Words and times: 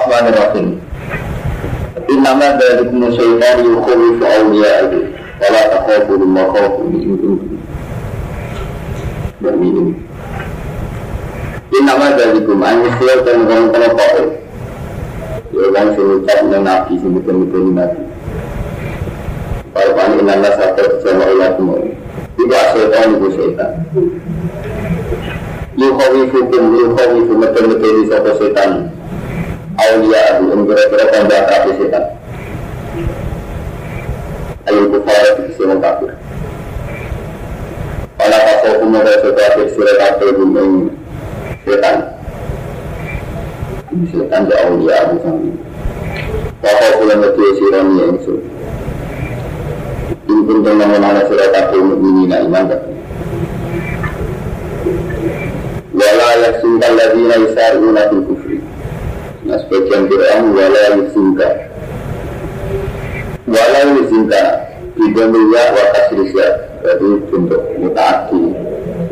Bismillahirrahmanirrahim. 0.00 0.80
Innama 2.08 2.56
dzalikum 2.56 3.12
syaitan 3.12 3.60
yukhawifu 3.68 4.24
awliya'ahu 4.24 4.96
wa 5.12 5.48
la 5.52 5.62
takhafu 5.76 6.12
mimma 6.16 6.42
khafu 6.56 6.80
min 6.88 7.36
Berminum. 9.44 9.88
Innama 11.76 12.16
dzalikum 12.16 12.64
an 12.64 12.80
orang 12.80 13.68
kana 13.76 13.88
qaul. 13.92 14.26
Ya 15.52 15.68
kan 15.68 15.86
sing 15.92 16.08
ucap 16.16 16.38
nang 16.48 16.64
nabi 16.64 16.96
sing 16.96 17.12
betul-betul 17.20 17.68
nabi. 17.76 18.00
Kalau 19.76 19.92
pan 20.00 20.16
inna 20.16 20.48
satu 20.48 20.96
sama 21.04 21.28
ilakum. 21.28 21.76
Iku 22.40 22.56
setan 22.72 23.20
iku 23.20 23.28
setan. 23.36 23.72
Yukhawifukum 25.76 26.62
yukhawifu 26.88 27.32
metu-metu 27.36 27.88
di 28.00 28.02
sapa 28.08 28.32
setan 28.40 28.99
awliya 29.80 30.20
abu 30.36 30.68
kira-kira 30.68 31.04
tanda 31.08 31.38
kafir 31.48 31.74
setan 31.80 32.04
ayo 34.68 34.80
kufar 34.92 35.20
itu 35.24 35.42
semua 35.56 35.80
kafir 35.80 36.12
Pada 38.20 38.36
kasau 38.36 38.84
kumara 38.84 39.16
sekafir 39.24 39.66
sirah 39.72 39.96
kafir 39.96 40.28
bumeng 40.36 40.92
setan 41.64 41.96
setan 44.12 44.42
di 44.44 44.54
awliya 44.60 44.94
abu 45.08 45.16
sami 45.24 45.50
Wakau 46.60 47.00
kula 47.00 47.14
ngerti 47.16 47.44
sirani 47.56 47.94
yang 48.04 48.20
su 48.20 48.36
Ini 50.28 50.40
pun 50.44 50.60
tentang 50.60 50.92
mana 51.00 51.24
sirah 51.24 51.48
kafir 51.56 51.80
mu'minina 51.80 52.44
iman 52.44 52.64
kafir 52.68 52.94
Wala 55.96 56.28
yaksungkal 56.44 56.92
ladina 56.96 57.34
yisaruna 57.40 58.02
fil 58.12 58.22
Nah 59.50 59.58
sebagian 59.66 60.06
Quran 60.06 60.54
wala 60.54 60.82
yusinka 60.94 61.48
Wala 63.50 63.80
yusinka 63.98 64.42
Tidak 64.94 65.26
mulia 65.26 65.74
wa 65.74 65.84
kasrisya 65.90 66.46
Jadi 66.86 67.08
bentuk 67.34 67.58
mutaati 67.82 68.42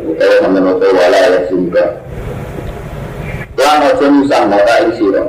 Utawa 0.07 0.35
sama 0.39 0.59
nopo 0.63 0.87
wala 0.95 1.19
yusinka 1.35 1.83
Lan 3.59 3.83
ojo 3.91 4.05
nyusah 4.07 4.47
mata 4.47 4.75
isiro 4.87 5.23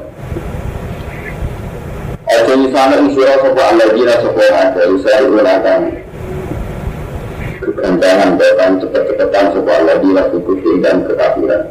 Ojo 2.30 2.52
nyusah 2.54 2.84
mata 2.94 3.02
isiro 3.10 3.32
Sopo 3.42 3.60
aladina 3.66 4.14
sopo 4.22 4.42
ada 4.46 4.82
Usai 4.94 5.26
ulatan 5.26 5.82
Kegantangan 7.58 8.38
bahkan 8.38 8.78
cepat-cepatan 8.78 9.44
Sopo 9.58 9.70
aladina 9.74 10.22
Kukutin 10.30 10.78
dan 10.78 11.02
kekafiran 11.02 11.66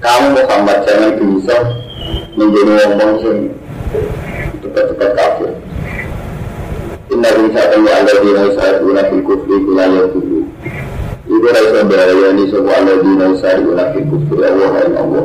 kamu 0.00 0.26
Muhammad 0.36 0.78
jangan 0.84 1.12
bisa 1.16 1.56
menjadi 2.36 2.72
ngomong 2.92 3.12
sing 3.24 3.38
cepat-cepat 4.60 5.10
kafir. 5.16 5.50
Inna 7.16 7.30
bisa 7.32 7.60
tahu 7.72 7.86
ada 7.88 8.12
di 8.20 8.30
saat 8.58 8.76
guna 8.84 9.02
fil 9.08 9.22
kufri 9.24 9.56
kulaya 9.64 10.04
dulu. 10.12 10.44
Ibu 11.26 11.46
bahaya 11.88 12.26
ini 12.34 12.44
semua 12.52 12.76
ada 12.76 12.94
di 13.00 13.12
saat 13.40 13.58
guna 13.64 13.84
fil 13.96 14.06
kufri 14.10 14.44
Allah 14.44 14.70
yang 14.84 14.94
Allah. 15.00 15.24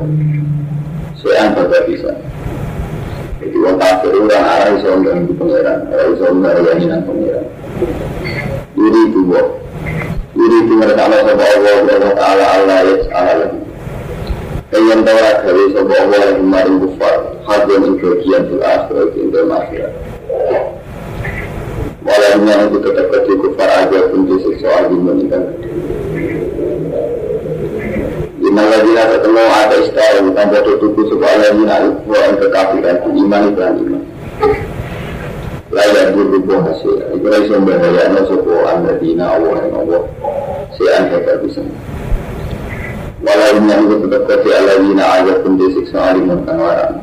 Saya 1.19 1.51
angkat 1.51 1.83
bisa. 1.91 2.11
Jadi 3.41 3.57
orang 3.57 3.77
kafir 3.81 4.13
orang 4.13 4.45
arah 4.45 4.69
iso 4.77 4.89
di 5.01 5.33
pangeran, 5.33 5.79
arah 5.89 6.05
iso 6.13 6.25
mengarayani 6.29 6.85
nang 6.85 7.01
pangeran. 7.05 7.45
Diri 8.77 9.01
itu. 9.09 9.21
Diri 10.31 10.57
itu 10.63 10.73
mereka 10.77 11.09
Allah 11.09 11.25
Allah 11.25 11.73
Allah 11.81 12.13
Taala 12.15 12.45
Allah 12.55 12.77
ya 12.85 12.95
Allah 13.11 13.35
lagi. 13.41 13.70
Yang 14.71 15.01
tahu 15.03 15.19
dari 15.19 15.63
sebuah 15.75 15.99
Allah 16.07 16.19
yang 16.31 16.37
kemarin 16.47 16.75
kufar 16.79 17.15
Hadir 17.43 17.79
yang 17.83 17.95
bagian 17.99 18.41
di 18.47 18.55
akhirat 18.63 19.09
yang 19.19 19.29
dalam 19.35 19.51
akhirat 19.51 19.93
Walaunya 22.07 22.55
itu 22.71 22.77
tetap 22.79 23.07
kecil 23.11 23.35
kufar 23.43 23.69
aja 23.69 23.99
pun 24.07 24.21
disiksa 24.31 24.67
lagi 24.71 24.95
meninggal 24.95 25.43
Lima 28.41 28.63
lagi 28.67 28.91
ada 28.95 29.21
ada 29.21 29.75
istilah 29.75 30.11
yang 30.17 30.27
tambah 30.33 30.61
tutup 30.65 30.97
sebuah 30.97 31.33
nak 31.61 32.03
yang 32.09 32.35
kekafiran 32.41 32.97
iman 33.05 33.43
iman. 33.53 34.01
Layak 35.71 36.11
berubah 36.11 36.59
hasil. 36.67 37.15
Itu 37.15 37.27
sumber 37.47 37.79
daya 37.79 38.11
sebuah 38.27 38.75
anda 38.75 38.99
dina 38.99 39.39
Allah 39.39 39.55
yang 39.61 39.75
Allah. 39.87 40.01
Saya 40.75 41.05
angkat 41.05 41.37
bisa 41.47 41.63
walau 43.21 43.49
yang 43.53 43.85
itu 43.85 43.95
tetap 44.09 44.21
kerja 44.25 44.51
alawina 44.61 45.05
ayat 45.21 45.37
pun 45.45 45.53
disiksa 45.61 45.97
alimun 46.13 46.41
kan 46.45 46.57
warang 46.57 46.95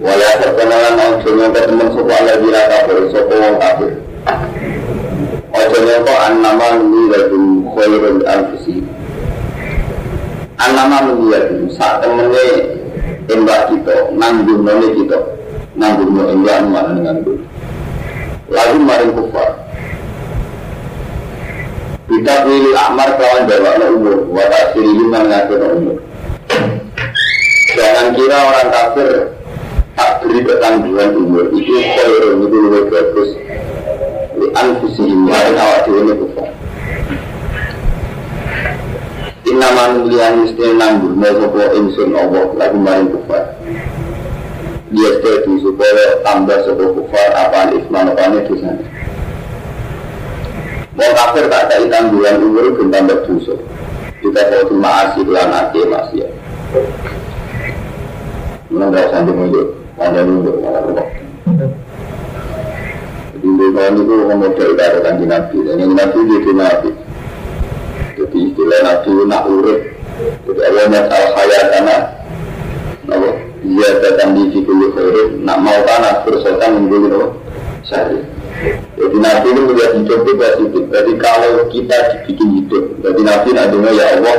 walau 0.00 0.32
terkenalan 0.40 0.94
maksudnya 0.96 1.46
ketemu 1.52 1.84
sopa 1.92 2.14
alawina 2.16 2.60
kafir 2.70 2.96
sopa 3.12 3.34
wong 3.36 3.56
kafir. 3.60 3.92
Ojonya 5.56 6.04
kok 6.04 6.20
annama 6.20 6.66
nuliyatum 6.76 7.64
khairul 7.72 8.20
anfusi. 8.28 8.84
Annama 10.60 11.08
nuliyatum 11.08 11.72
saat 11.72 12.04
temennya 12.04 12.76
embak 13.26 13.72
kita 13.74 13.94
nanggung 14.14 14.62
nolnya 14.62 14.88
kita 14.94 15.18
nanggung 15.74 16.10
nolnya 16.14 16.34
embak 16.34 16.58
mana 16.70 17.00
nanggung 17.02 17.40
lalu 18.46 18.76
maring 18.86 19.12
kufar 19.18 19.50
kita 22.06 22.34
pilih 22.46 22.74
amar 22.78 23.18
kawan 23.18 23.50
bawa 23.50 23.72
umur, 23.90 24.18
watak 24.30 24.78
siriman 24.78 25.26
ngatur 25.26 25.60
umur. 25.74 25.98
Jangan 27.74 28.14
kira 28.14 28.38
orang 28.46 28.68
kafir 28.70 29.10
tak 29.98 30.22
beri 30.22 30.40
ketangguhan 30.46 31.10
umur 31.18 31.44
itu 31.50 31.74
khairun 31.76 32.46
itu 32.46 32.56
lebih 32.62 32.84
bagus. 32.94 33.30
Di 34.36 34.46
anfusihim 34.54 35.26
lain 35.26 35.56
awak 35.58 35.82
dewi 35.90 36.14
kufar. 36.14 36.50
Inna 39.50 39.68
manulian 39.74 40.46
mesti 40.46 40.66
nanggur 40.78 41.12
mau 41.16 41.32
sopo 41.36 41.62
insun 41.74 42.14
Allah 42.14 42.44
lagu 42.54 42.78
maring 42.78 43.10
kufar. 43.18 43.44
Dia 44.94 45.10
setuju 45.18 45.52
supaya 45.58 46.22
tambah 46.22 46.58
sopo 46.70 47.02
kufar 47.02 47.28
apaan 47.34 47.74
isman 47.82 48.14
apaan 48.14 48.40
itu 48.46 48.54
sana. 48.62 48.95
Mau 50.96 51.12
kafir 51.12 51.44
tak 51.52 51.68
ada 51.68 51.84
tanggungan 51.92 52.40
umur 52.40 52.72
pun 52.72 52.88
tambah 52.88 53.20
dosa. 53.28 53.52
Kita 54.24 54.40
mau 54.48 54.64
cuma 54.64 54.90
asih 55.04 55.28
lan 55.28 55.52
ake 55.52 55.80
masih. 55.92 56.24
Mana 58.72 58.88
nggak 58.88 59.12
sampai 59.12 59.36
mundur, 59.36 59.76
mana 60.00 60.20
mundur, 60.24 60.56
mana 60.64 60.78
mundur. 60.88 61.06
Jadi 63.36 63.48
dia 63.60 63.84
itu 63.92 64.02
ngomong 64.08 64.52
dari 64.56 64.72
kata 64.72 64.98
kanji 65.04 65.24
nabi, 65.28 65.56
dan 65.68 65.84
yang 65.84 65.92
nabi 65.92 66.18
itu 66.24 66.50
nabi. 66.56 66.90
Jadi 68.16 68.38
istilah 68.48 68.80
nabi 68.80 69.10
nak 69.28 69.44
urut. 69.52 69.80
Jadi 70.48 70.60
Allah 70.64 70.84
masalah 70.88 71.30
hayat 71.36 71.64
karena 71.76 71.96
Napa? 73.04 73.30
Iya 73.60 73.88
datang 74.00 74.32
di 74.32 74.48
fikul 74.48 74.96
Nak 75.44 75.58
mau 75.60 75.76
tanah 75.84 76.24
bersotan 76.24 76.88
menjadi 76.88 77.06
Napa? 77.12 77.28
Syahri 77.84 78.35
jadi 78.96 79.16
Nabi 79.20 79.46
ini 79.52 79.60
melihat 79.68 79.92
hidup 80.00 80.20
itu 80.24 80.32
positif. 80.40 80.84
Jadi 80.88 81.12
kalau 81.20 81.52
kita 81.68 81.96
dibikin 82.12 82.48
hidup, 82.62 82.84
jadi 83.04 83.20
Nabi 83.20 83.48
nantinya 83.52 83.90
ya 83.92 84.04
Allah, 84.16 84.38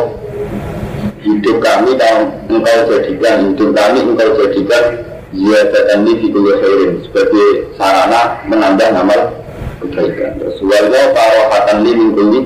hidup 1.22 1.57
kami 1.61 1.91
kalau 1.95 2.25
engkau 2.50 2.79
jadikan, 2.89 3.35
hidup 3.53 3.69
kami 3.77 4.00
engkau 4.01 4.29
jadikan 4.41 4.83
ziyadatan 5.29 6.00
li 6.07 6.13
fi 6.17 6.25
kulli 6.33 6.53
khairin 6.57 6.91
sebagai 7.06 7.47
sarana 7.77 8.41
menambah 8.50 8.89
amal 8.97 9.22
kebaikan. 9.85 10.41
Sesuai 10.41 10.89
parohatan 11.13 11.77
li 11.85 11.91
min 11.94 12.09
kulli 12.17 12.39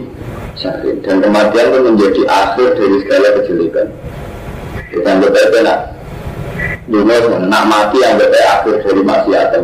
syahrin 0.59 0.99
dan 1.01 1.23
kematian 1.23 1.71
itu 1.71 1.79
menjadi 1.79 2.21
akhir 2.27 2.67
dari 2.75 2.95
segala 3.07 3.27
kejelekan. 3.39 3.87
Kita 4.91 5.07
anggap 5.07 5.31
aja 5.31 5.59
nak, 5.63 5.79
dunia 6.91 7.17
nak 7.47 7.63
mati 7.63 7.97
anggap 8.03 8.27
aja 8.27 8.47
akhir 8.59 8.75
dari 8.83 9.01
maksiatan. 9.07 9.63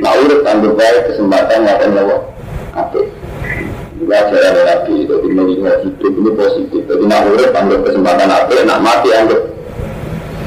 Nah 0.00 0.16
urut 0.16 0.40
tanggung 0.40 0.80
baik 0.80 1.12
kesempatan 1.12 1.68
ngapain 1.68 1.92
nyawa 1.92 2.16
Apa? 2.72 3.00
Belajar 4.00 4.40
ada 4.40 4.62
lagi, 4.64 5.04
jadi 5.04 5.28
melihat 5.28 5.84
hidup 5.84 6.12
ini 6.16 6.32
positif. 6.32 6.82
Jadi 6.88 7.04
nak 7.04 7.28
urut 7.28 7.52
tanggung 7.52 7.84
kesempatan 7.84 8.32
apa, 8.32 8.54
nak 8.64 8.80
mati 8.80 9.12
anggap 9.12 9.40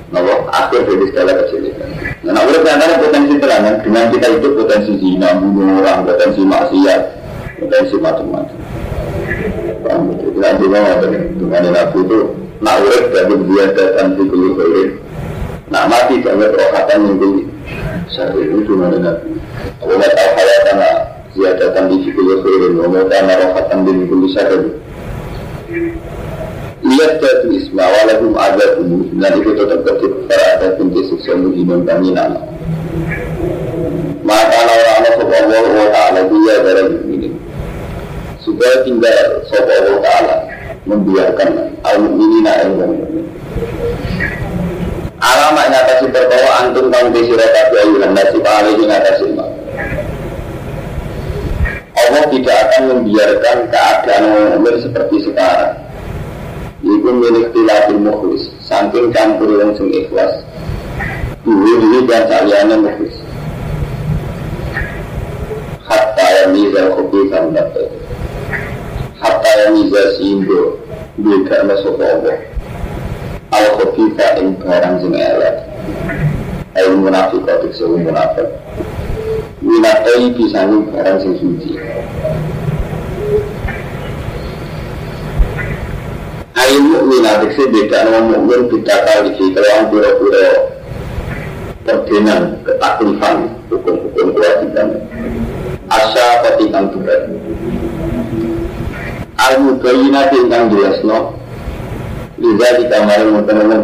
Nawa 0.10 0.46
akhir 0.50 0.86
dari 0.90 1.06
segala 1.10 1.32
kecilikan. 1.46 1.90
Nah 2.26 2.32
nak 2.34 2.50
urut 2.50 2.66
ada 2.66 2.98
potensi 2.98 3.34
terangan 3.38 3.76
Dengan 3.86 4.06
kita 4.10 4.28
itu 4.42 4.48
potensi 4.58 4.92
zina, 4.98 5.30
bunuh 5.38 5.86
orang, 5.86 6.06
potensi 6.10 6.42
maksiat 6.42 7.02
Potensi 7.62 7.96
macam-macam. 8.02 8.60
Paham? 9.86 10.10
Tidak 10.18 10.52
juga 10.58 10.78
ngomong 10.82 11.14
Dengan 11.38 11.62
nabi 11.70 12.00
itu 12.02 12.20
Nak 12.58 12.76
urut 12.82 13.04
berarti 13.14 13.34
dia 13.38 13.66
datang 13.76 14.08
di 14.18 14.24
kulit 14.26 14.90
Nak 15.74 15.90
mati 15.90 16.22
jangan 16.22 16.54
rohatan 16.54 17.18
yang 17.18 17.34
Saya 18.14 18.46
itu 18.46 18.78
mana 18.78 18.94
nabi? 19.02 19.42
Wa 19.82 19.98
ma 19.98 20.06
tahu 20.06 20.30
hayatana 20.38 20.90
ziyadatan 21.34 21.90
di 21.90 21.98
fikul 22.06 22.46
khairin 22.46 22.78
wa 22.78 22.94
ma 22.94 23.02
kana 23.10 23.34
rahatan 23.42 23.82
bin 23.82 24.06
kulli 24.06 24.30
syarrin. 24.38 24.70
Lihat 26.86 27.12
jatuh 27.18 27.50
isma 27.58 27.90
walaupun 27.90 28.36
ada 28.36 28.76
dulu 28.76 29.08
Dan 29.16 29.40
itu 29.40 29.56
tetap 29.56 29.88
ketik 29.88 30.14
Para 30.28 30.46
ada 30.60 30.68
pintu 30.76 31.00
siksa 31.08 31.32
muhimun 31.40 31.88
kami 31.88 32.12
nama 32.12 32.44
Maka 34.28 34.56
orang-orang 34.68 35.16
Sopa 35.16 35.36
Allah 35.48 35.64
wa 35.64 35.88
ta'ala 35.96 36.20
Dia 36.28 36.56
dari 36.60 36.84
ini. 37.08 37.30
Supaya 38.44 38.84
tinggal 38.84 39.48
Sopa 39.48 39.72
Allah 39.80 39.98
ta'ala 40.04 40.36
Membiarkan 40.84 41.50
Al-mu'minina 41.88 42.52
al-mu'min 45.24 45.56
Alamak 45.64 45.68
ngatasi 45.72 46.06
perkara 46.12 46.50
antum 46.60 46.92
kang 46.92 47.08
disira 47.16 47.48
kabeh 47.48 47.80
ayuhan 47.88 48.12
nasi 48.12 48.38
paling 48.44 48.80
ngatasi 48.84 49.26
mak. 49.32 49.50
Allah 51.94 52.24
tidak 52.28 52.58
akan 52.68 52.84
membiarkan 52.92 53.58
keadaan 53.72 54.24
mukmin 54.28 54.76
seperti 54.84 55.16
sekarang. 55.24 55.80
Iku 56.84 57.10
milik 57.16 57.56
tilatil 57.56 58.00
mukhlis, 58.04 58.52
saking 58.68 59.16
campur 59.16 59.48
yang 59.56 59.72
sing 59.80 59.88
ikhlas. 59.88 60.44
Dulu 61.48 61.72
dulu 61.80 62.00
dan 62.12 62.28
saliyane 62.28 62.76
mukhlis. 62.84 63.16
Hatta 65.88 66.28
yang 66.44 66.52
nizal 66.52 66.88
kopi 67.00 67.32
kan 67.32 67.56
Hatta 69.24 69.52
yang 69.64 69.72
nizal 69.80 70.08
sindo, 70.20 70.76
beda 71.16 71.64
masuk 71.64 71.96
Allah 72.04 72.53
al 73.54 73.66
khafifah 73.78 74.42
ing 74.42 74.58
barang 74.58 74.96
sing 75.06 75.14
elek. 75.14 75.56
Ay 76.74 76.90
munafiqat 76.90 77.62
sing 77.70 78.02
munafik? 78.02 78.50
Minatai 79.62 80.34
bisa 80.34 80.66
ing 80.66 80.90
barang 80.90 81.18
sing 81.22 81.34
suci. 81.38 81.78
Ayo 86.58 86.78
mukmin 86.82 87.26
ada 87.30 87.46
sih 87.54 87.70
beda 87.70 88.10
nama 88.10 88.34
mukmin 88.34 88.74
beda 88.74 88.96
kali 89.06 89.30
kalau 89.38 89.90
pura-pura 89.94 90.48
perdenan 91.86 92.58
ketaklifan 92.66 93.38
hukum-hukum 93.70 94.28
kewajiban. 94.34 94.90
Asa 95.94 96.42
petikan 96.42 96.90
tuhan 96.90 97.22
al 99.38 99.54
mubayyinati 99.60 100.48
ingkang 100.48 100.72
jelasno 100.72 101.43
juga 102.44 102.68
di 102.76 102.84
kamar 102.92 103.24
teman-teman 103.48 103.80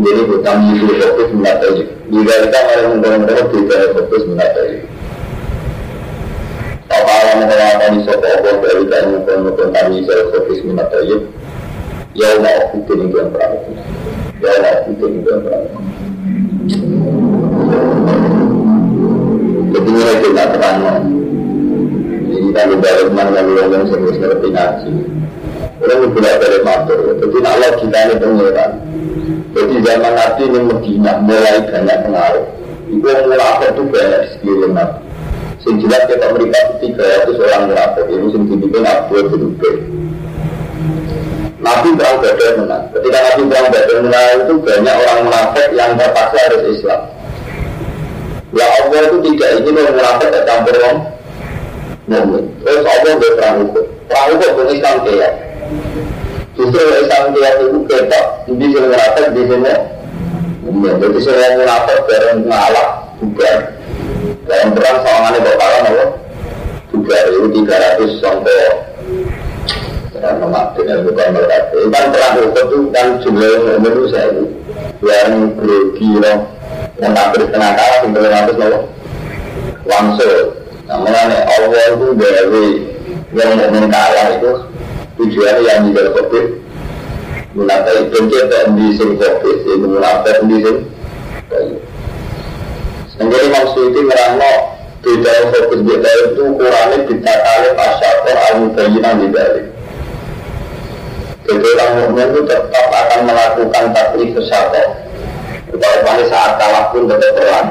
jadi 0.00 0.20
hutang 0.28 0.60
itu 0.76 0.92
fokus 0.92 1.30
menatoi 1.32 1.88
juga 2.12 2.34
di 2.44 2.48
kamar 2.52 2.76
teman-teman 3.00 3.48
juga 3.48 3.76
fokus 3.96 4.22
menatoi 4.28 4.74
apa 6.90 7.12
alam 7.16 7.36
mengatakan 7.40 7.96
sopo 8.04 8.28
Allah 8.28 8.54
dari 8.60 8.84
kami 8.92 9.16
teman-teman 9.24 9.68
kami 9.72 9.96
saya 10.04 10.22
fokus 10.28 10.60
menatoi 10.60 11.16
ya 12.12 12.28
Allah 12.36 12.52
aku 12.68 12.92
ini 12.92 13.08
perang 13.08 13.56
ya 14.44 14.48
Allah 14.52 14.72
aku 14.84 14.90
ini 15.00 15.18
perang 15.24 15.64
jadi 19.70 19.88
mulai 19.90 20.16
kita 20.22 20.44
terang. 20.54 20.78
Jadi 22.30 22.48
kami 22.52 22.74
balik 22.78 23.08
mana 23.14 23.30
kalau 23.32 23.70
orang 23.70 23.86
yang 23.90 24.18
ngerti 24.18 24.48
ngaji 24.50 24.92
Orang 25.80 26.12
tidak 26.12 26.34
boleh 26.44 26.60
matur. 26.60 26.98
Jadi 27.16 27.38
Allah 27.40 27.70
kita 27.80 27.98
ini 28.04 28.14
pengiran. 28.20 28.70
Jadi 29.50 29.74
zaman 29.80 30.12
Nabi 30.12 30.42
ini 30.44 30.58
Medina 30.60 31.12
mulai 31.24 31.56
banyak 31.64 31.98
pengaruh. 32.04 32.46
Itu 32.92 33.06
yang 33.08 33.24
munafik 33.26 33.68
itu 33.72 33.82
banyak 33.88 34.22
di 34.44 34.52
Nabi. 34.68 34.98
Jelas 35.60 36.02
kita 36.10 36.26
mereka 36.36 36.60
tiga 36.84 37.04
ratus 37.04 37.36
orang 37.40 37.62
munafik. 37.72 38.04
Ini 38.12 38.26
sing 38.28 38.42
dibikin 38.48 38.84
Abu 38.84 39.12
Bakar. 39.24 39.74
Nabi 41.60 41.88
perang 41.92 42.16
Badar 42.24 42.52
menang. 42.56 42.84
Ketika 42.96 43.18
Nabi 43.20 43.42
perang 43.48 43.66
Badar 43.68 43.98
menang 44.00 44.32
itu 44.40 44.54
banyak 44.64 44.96
orang 44.96 45.18
munafik 45.28 45.68
yang 45.76 45.90
terpaksa 45.96 46.38
harus 46.48 46.62
Islam. 46.72 47.00
Ya 48.50 48.66
Allah 48.66 49.00
itu 49.06 49.18
tidak 49.30 49.50
ingin 49.60 49.76
orang 49.80 49.96
munafik 49.96 50.28
tercampur 50.28 50.74
orang 50.76 50.98
mukmin. 52.08 52.44
Terus 52.64 52.84
Allah 52.84 53.12
berperang 53.16 53.54
hukum. 53.64 53.84
Perang 54.08 54.26
hukum 54.36 54.66
Islam 54.72 54.94
kayak 55.04 55.32
Justru 56.60 56.84
Islam 56.92 57.32
dia 57.32 57.50
itu 57.56 57.78
ketok, 57.88 58.26
di 58.52 58.68
sini 58.68 58.84
munafik, 58.84 59.26
di 59.32 59.42
sini 59.48 59.72
Ya, 60.70 60.92
jadi 60.96 61.18
semua 61.24 61.48
munafik 61.56 61.98
bareng 62.04 62.44
ngalah 62.44 62.88
juga. 63.16 63.52
Dalam 64.44 64.76
perang 64.76 64.98
sama 65.02 65.28
ini 65.32 65.40
bakalan 65.40 65.88
apa? 65.88 66.04
Juga 66.92 67.16
itu 67.32 67.48
tiga 67.56 67.74
ratus 67.80 68.12
sampai 68.20 68.60
karena 70.20 70.46
mati 70.52 70.80
dan 70.84 71.00
bukan 71.04 71.28
berkata. 71.32 71.78
Kan 71.90 72.04
perang 72.12 72.32
itu 72.38 72.78
kan 72.92 73.06
jumlah 73.24 73.52
saya 74.12 74.28
itu 74.36 74.44
yang 75.00 75.56
grogi 75.56 76.10
loh, 76.20 76.38
yang 77.00 77.12
tak 77.16 77.32
setengah 77.40 77.70
kalah 77.72 77.98
sampai 78.04 78.20
lima 78.20 78.36
ratus 78.36 78.56
loh. 78.60 78.82
Langsung, 79.88 80.44
namanya 80.86 81.38
Allah 81.56 81.84
itu 81.88 82.06
dari 82.20 82.66
yang 83.32 83.50
mau 83.58 83.84
kalah 83.88 84.26
itu 84.38 84.50
tujuannya 85.20 85.68
yang 85.68 85.92
dalam 85.92 86.16
covid 86.16 86.46
munafik 87.52 88.08
itu 88.08 88.18
kita 88.32 88.58
di 88.72 88.86
sini 88.96 89.14
covid 89.20 89.56
itu 89.68 89.84
munafik 89.84 90.36
di 90.48 90.56
sini 90.64 90.82
Sehingga 93.10 93.36
Imam 93.36 93.64
Suyuti 93.76 94.00
merangno 94.00 94.80
di 95.04 95.12
dalam 95.20 95.52
fokus 95.52 95.80
beda 95.84 96.10
itu 96.24 96.44
kurangnya 96.56 96.98
kita 97.04 97.32
kali 97.36 97.68
pasyator 97.76 98.36
al-mubayyinan 98.48 99.20
di 99.20 99.28
balik 99.28 99.66
Jadi 101.44 101.66
orang 101.76 101.90
mukmin 102.00 102.26
itu 102.32 102.40
tetap 102.48 102.86
akan 102.88 103.20
melakukan 103.28 103.84
taklif 103.92 104.28
kesyator 104.40 104.88
Upaya 105.68 106.24
saat 106.32 106.52
kalah 106.56 106.84
pun 106.96 107.12
tetap 107.12 107.32
perang 107.36 107.68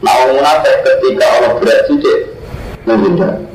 Nah 0.00 0.12
orang 0.24 0.40
munafik 0.40 0.76
ketika 0.88 1.26
orang 1.36 1.54
berat 1.60 1.80
sidik 1.84 2.18
menghindar 2.88 3.49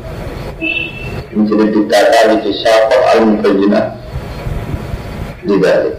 menjadi 1.36 1.66
dikata 1.68 2.20
di 2.40 2.52
syafa 2.56 2.98
al 3.12 3.20
mubayyinah 3.28 3.86
di 5.44 5.56
balik. 5.60 5.96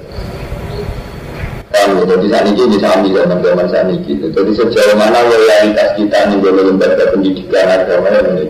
Kami 1.76 2.08
jadi 2.08 2.26
saat 2.32 2.46
ini 2.48 2.72
di 2.72 2.78
samping 2.80 3.12
zaman 3.12 3.38
zaman 3.44 3.66
saat 3.68 3.86
ini. 3.92 4.16
Jadi 4.32 4.50
sejauh 4.56 4.96
mana 4.96 5.20
loyalitas 5.28 5.92
kita 5.94 6.32
nih 6.32 6.40
lembaga 6.40 7.04
pendidikan 7.12 7.68
agama 7.68 8.08
ini. 8.32 8.48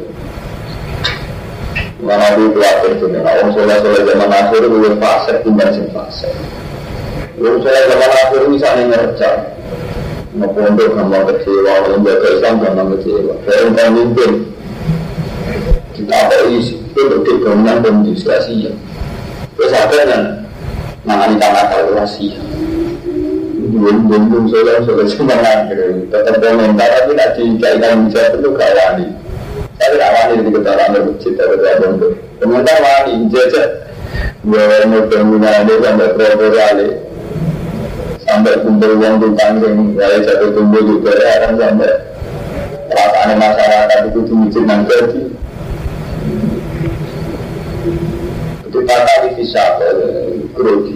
Mana 2.06 2.38
dulu 2.38 2.54
khawatir 2.54 3.02
itu 3.02 3.06
nih. 3.10 3.18
Orang 3.18 3.50
soleh 3.50 3.76
soleh 3.82 4.02
zaman 4.06 4.30
akhir 4.30 4.62
itu 4.62 4.68
lebih 4.70 4.94
fase 5.02 5.32
timbang 5.42 5.70
sing 5.74 5.90
fase. 5.90 6.30
Orang 7.42 7.58
soleh 7.66 7.82
zaman 7.90 8.10
akhir 8.14 8.40
misalnya 8.46 8.84
ngerca. 8.94 9.30
Mau 10.36 10.52
pondok 10.52 10.92
gampang 10.92 11.24
kecewa, 11.32 11.88
lembaga 11.88 12.28
Islam 12.28 12.54
gampang 12.60 12.88
kecewa. 12.94 13.34
Kayak 13.48 13.72
pemimpin 13.74 14.30
isi 16.52 16.74
itu 16.78 17.00
berdek 17.06 17.36
bangunan 17.42 17.82
dan 17.82 17.94
diskusi 18.06 18.70
ya. 18.70 18.72
Terus 19.56 19.72
ada 19.72 19.96
yang 20.06 20.24
mengani 21.06 21.36
tanah 21.38 21.64
kalkulasi 21.70 22.36
belum 23.66 24.06
belum 24.06 24.22
belum 24.30 24.44
soalnya 24.46 24.82
soalnya 24.86 25.04
semangat 25.10 25.58
tetap 26.08 26.38
komentar 26.38 26.86
tapi 26.86 27.12
nanti 27.18 27.42
kaitan 27.58 28.06
bisa 28.06 28.30
itu 28.30 28.48
gak 28.54 28.72
wani. 28.72 29.06
Tapi 29.76 29.94
gak 29.98 30.12
wani 30.14 30.32
di 30.46 30.50
ketahuan 30.54 30.94
berbucit 30.94 31.34
atau 31.34 31.56
gak 31.58 31.74
bontok 31.82 32.12
komentar 32.40 32.76
wani 32.78 33.12
jajak 33.32 33.68
gue 34.46 34.62
mau 34.86 35.02
bangunan 35.10 35.50
ada 35.50 35.74
sampai 35.82 36.08
proposal 36.14 36.78
sampai 38.26 38.54
kumpul 38.62 38.92
uang 38.98 39.14
tentang 39.22 39.54
yang 39.62 39.76
gaya 39.94 40.18
jatuh 40.22 40.50
tumbuh 40.54 40.82
juga 40.82 41.14
ya 41.14 41.46
sampai 41.46 41.90
perasaan 42.90 43.38
masyarakat 43.38 44.00
itu 44.10 44.20
dimicin 44.26 44.64
nanti 44.66 44.94
ditata 48.86 49.14
di 49.26 49.28
visa 49.42 49.64
grogi 50.54 50.94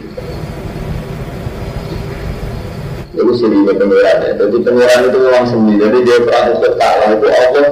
itu 3.10 3.32
sendiri 3.36 3.74
pengiran 3.74 4.22
ya. 4.22 4.32
Jadi 4.38 4.56
pengiran 4.62 5.00
itu 5.10 5.18
memang 5.18 5.44
sendiri. 5.50 5.82
Jadi 5.82 5.98
dia 6.06 6.16
ikut 6.22 6.72
kalah 6.78 7.10
itu 7.10 7.26
Allah 7.26 7.66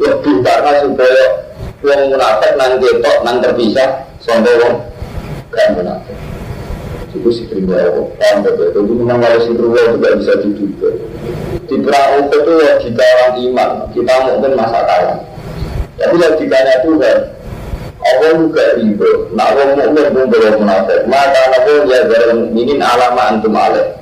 lebih 0.00 0.36
karena 0.40 0.72
supaya 0.82 1.24
yang 1.84 2.00
munafik 2.10 2.52
nang 2.56 2.80
ketok 2.80 3.16
nang 3.22 3.36
terpisah 3.44 4.02
sampai 4.24 4.56
wong 4.64 4.82
kan 5.52 5.68
munafik. 5.76 6.16
Itu 7.12 7.28
si 7.28 7.44
terima 7.46 7.76
Allah 7.76 8.08
paham 8.18 8.36
betul. 8.40 8.66
Itu 8.72 8.92
memang 8.96 9.20
kalau 9.20 9.38
si 9.44 9.52
terima 9.52 9.80
juga 9.94 10.08
bisa 10.16 10.32
diduga. 10.40 10.90
Di 11.68 11.76
perang 11.78 12.10
itu 12.24 12.54
kita 12.88 13.04
orang 13.04 13.32
iman. 13.36 13.70
Kita 13.92 14.12
mungkin 14.26 14.52
masa 14.56 14.80
kalah 14.88 15.18
tapi 16.02 16.18
logikanya 16.18 16.82
Tuhan 16.82 17.18
Allah 18.02 18.30
juga 18.34 18.64
riba. 18.78 19.10
Nak 19.38 19.46
orang 19.54 19.70
mukmin 19.78 20.06
pun 20.10 20.24
boleh 20.26 20.50
munafik. 20.58 21.00
Maka 21.06 21.38
Allah 21.54 21.86
ya 21.86 22.00
dalam 22.10 22.38
ingin 22.58 22.82
alama 22.82 23.22
antum 23.30 23.54
alaih. 23.54 23.94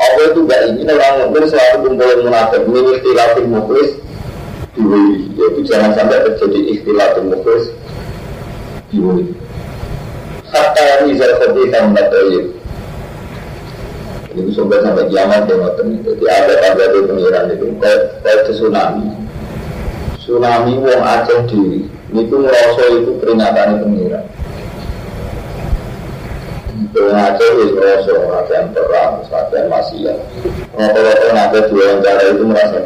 Allah 0.00 0.24
itu 0.34 0.40
gak 0.50 0.60
ingin 0.74 0.90
orang 0.90 1.14
mukmin 1.26 1.44
selalu 1.46 1.76
kumpul 1.86 2.10
munafik. 2.26 2.60
Ini 2.66 2.90
ikhtilafin 2.98 3.46
muklis 3.46 3.90
diwiri. 4.74 5.16
Yaitu 5.38 5.60
jangan 5.70 5.94
sampai 5.94 6.18
terjadi 6.26 6.60
ikhtilafin 6.74 7.24
muklis 7.30 7.64
diwiri. 8.90 9.30
Hatta 10.50 11.06
Rizal 11.06 11.38
Khobi 11.38 11.70
Tambat 11.70 12.10
Toyib 12.10 12.50
Ini 14.34 14.50
sumber 14.50 14.82
sampai 14.82 15.06
kiamat 15.06 15.46
ya 15.46 15.54
ngoten 15.62 16.02
Jadi 16.02 16.26
ada 16.26 16.54
tanda 16.58 16.84
di 16.90 17.06
pengiran 17.06 17.54
itu 17.54 17.66
Kayak 17.78 18.50
tsunami 18.50 19.14
Tsunami 20.18 20.74
wong 20.82 21.02
Aceh 21.06 21.38
diri 21.46 21.99
Niku 22.10 22.42
ngerasa 22.42 22.82
itu 22.98 23.10
peringatan 23.22 23.86
pengiran 23.86 24.26
Wong 26.90 27.14
Aceh 27.14 27.48
itu 27.54 27.74
ngerasa 27.78 28.10
Latihan 28.18 28.66
perang, 28.74 29.22
latihan 29.30 29.66
maksiat 29.70 30.18
Ngotot-ngotot 30.74 31.30
nanti 31.30 31.58
diwawancara 31.70 32.22
itu 32.34 32.44
merasa 32.50 32.78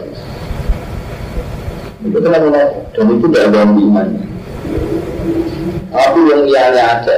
Itu 2.04 2.18
kenapa 2.20 2.48
Dan 2.92 3.04
itu 3.16 3.26
tidak 3.32 3.44
ada 3.48 3.60
imannya. 3.64 4.24
Tapi 5.88 6.20
yang 6.28 6.42
liannya 6.44 6.84
ada 6.84 7.16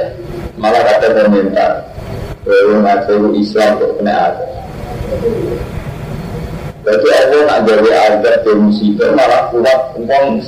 Malah 0.55 0.81
kata 0.87 1.07
komentar 1.11 1.71
Yang 2.47 2.83
ada 2.87 3.13
Islam 3.35 3.69
kok 3.83 3.91
kena 3.99 4.13
ada. 4.31 4.45
Berarti 6.87 7.07
Allah 7.11 7.41
nak 7.43 7.59
gawe 7.67 7.91
agar 8.07 8.35
ke 8.47 8.51
musibah 8.55 9.11
malah 9.11 9.51
kuat 9.51 9.99
Uang 9.99 10.39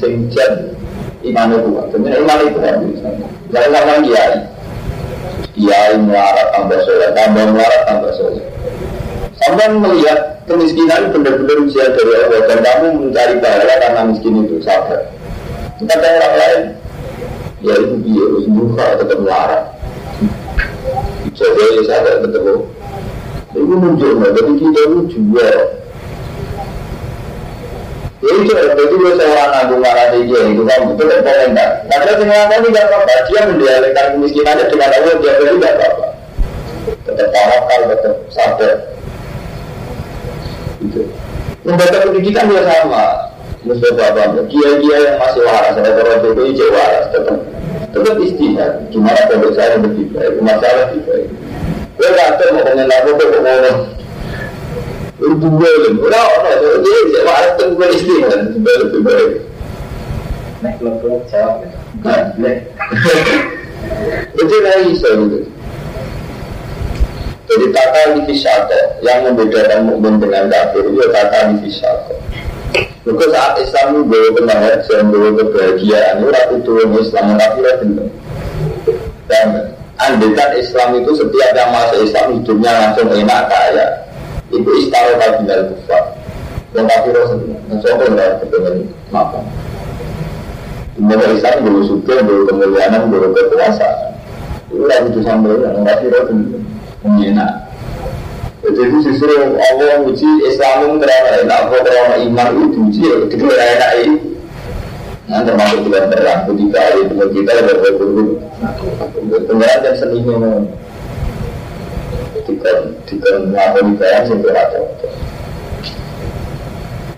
iman 1.23 1.51
itu 1.51 1.67
kuat 1.75 1.87
Jadi 1.91 2.07
iman 2.23 2.37
itu 2.39 2.51
kuat 2.55 2.75
Jangan 3.49 3.71
sama 3.73 3.93
kiai 4.05 4.35
Kiai 5.57 5.93
melarat 5.99 6.47
tambah 6.55 6.79
soleh 6.87 7.09
Tambah 7.11 7.43
melarat 7.51 7.81
tambah 7.89 8.11
soleh. 8.15 8.45
Sampai 9.39 9.71
melihat 9.71 10.43
kemiskinan 10.47 11.15
benar-benar 11.15 11.57
usia 11.63 11.91
dari 11.91 12.13
Allah 12.15 12.41
Dan 12.47 12.59
kamu 12.63 12.87
mencari 13.07 13.35
pahala 13.39 13.73
karena 13.79 14.01
miskin 14.07 14.43
itu 14.47 14.55
sabar 14.63 15.11
Kita 15.79 15.93
orang 15.95 16.35
lain 16.35 16.61
Ya 17.59 17.75
itu 17.75 17.95
dia 18.07 18.23
harus 18.23 18.45
buka 18.47 18.85
tetap 19.03 19.19
melarat? 19.19 19.63
Jadi 21.35 21.65
saya 21.87 22.23
ketemu 22.23 22.55
Itu 23.51 23.63
menunjukkan 23.67 24.31
Jadi 24.31 24.51
kita 24.59 24.79
itu 24.87 24.99
jual 25.11 25.78
Ya 28.19 28.31
itu, 28.35 28.51
itu 28.51 28.95
gue 28.99 29.11
seorang 29.15 29.49
nanggung 29.55 29.79
marah 29.79 30.11
dia 30.11 30.39
itu 30.43 30.61
kamu 30.67 30.91
itu 30.91 31.03
kan 31.07 31.19
komentar. 31.23 31.69
Padahal 31.87 32.15
semua 32.19 32.51
kamu 32.51 32.67
tidak 32.67 32.85
apa-apa, 32.91 33.15
dia 33.31 33.41
mendialekkan 33.47 34.05
kemiskinannya 34.11 34.63
dengan 34.67 34.89
Allah 34.91 35.13
dia 35.23 35.31
beri 35.39 35.53
tidak 35.55 35.73
apa-apa. 35.79 36.07
Tetap 37.07 37.27
tawakal, 37.31 37.81
tetap 37.95 38.15
sabar. 38.27 38.75
Itu. 40.83 41.01
Lembaga 41.63 41.97
pendidikan 42.03 42.43
juga 42.51 42.63
sama. 42.67 43.05
Mustafa 43.59 44.03
apa 44.15 44.39
Kia-kia 44.47 44.97
yang 45.03 45.15
masih 45.19 45.43
waras, 45.43 45.75
ada 45.75 45.91
orang 45.99 46.19
itu 46.23 46.41
hijau 46.47 46.71
waras, 46.75 47.05
tetap 47.11 47.37
tetap 47.91 48.15
istihad. 48.19 48.71
Gimana 48.91 49.19
pondok 49.31 49.51
saya 49.55 49.79
lebih 49.79 50.11
baik, 50.15 50.39
masalah 50.43 50.91
lebih 50.91 51.01
baik. 51.07 51.27
Gue 51.99 52.09
tahu 52.15 52.51
mau 52.55 52.63
ngomongin 52.63 52.87
apa, 52.87 53.09
mau 53.15 53.99
ora 55.19 56.21
ora, 56.39 56.51
jadi 56.55 57.19
harus 57.27 57.53
tunggu 57.59 57.83
itu 64.39 64.55
lagi 64.63 64.91
gitu. 65.27 65.39
Jadi 67.49 67.65
yang 69.01 69.25
membedakan 69.25 69.89
mukmin 69.89 70.21
dengan 70.21 70.47
kafir 70.53 70.85
itu 70.85 71.01
tata 71.09 71.49
divisato. 71.51 72.13
Maka 73.07 73.25
saat 73.33 73.53
Islam 73.57 73.85
itu 73.89 74.03
bawa 74.05 74.29
kemenangan 74.37 74.85
dan 74.85 75.09
bawa 75.09 75.29
kebahagiaan, 75.33 76.15
itu 76.61 76.71
Islam 77.01 77.25
kafir 77.41 77.65
itu. 77.81 78.05
Dan 79.25 79.47
andekan 79.97 80.51
Islam 80.61 81.01
itu 81.01 81.11
setiap 81.17 81.51
yang 81.57 81.73
masuk 81.73 81.99
Islam 82.05 82.37
hidupnya 82.37 82.71
langsung 82.71 83.09
enak 83.09 83.41
kaya, 83.49 83.87
itu 84.59 84.71
istilah 84.83 85.15
kabinet 85.17 85.59
kufar 85.71 86.03
yang 86.75 86.85
kafir 86.85 87.15
mencoba 87.71 88.03
nggak 88.13 88.29
kepengen 88.43 88.75
makan 89.09 89.45
Semoga 90.99 91.31
Islam 91.31 91.63
dulu 91.63 91.79
suka, 91.87 92.19
dulu 92.27 92.43
kemuliaan, 92.43 93.07
dulu 93.07 93.31
kekuasaan 93.31 94.19
itu 94.67 94.83
lagi 94.83 95.07
itu 95.15 95.19
sampai 95.23 95.63
yang 95.63 95.81
kafir 95.87 96.11
itu 96.11 96.33
menyenak 97.07 97.71
jadi 98.59 98.91
justru 99.01 99.55
Allah 99.55 100.03
uji 100.03 100.29
Islam 100.43 100.77
itu 100.83 100.95
terang 100.99 101.25
enak, 101.47 101.61
terang 101.71 102.07
iman 102.27 102.47
itu 102.67 102.77
uji, 102.91 103.01
itu 103.31 103.35
terang 103.39 103.71
enak 103.79 103.91
itu 104.03 104.29
Nah, 105.29 105.45
termasuk 105.45 105.85
bulan 105.85 106.09
perang 106.09 106.41
ketika 106.49 106.81
itu 107.05 107.13
kita 107.37 107.53
berburu 107.61 108.41
pengeran 109.45 109.79
dan 109.85 109.93
seninya 109.93 110.65
dikon 112.45 112.77
dikon 113.09 113.37
ngakoni 113.53 113.91
barang 113.97 114.23
sing 114.29 114.39
ora 114.45 114.63
cocok. 114.69 115.11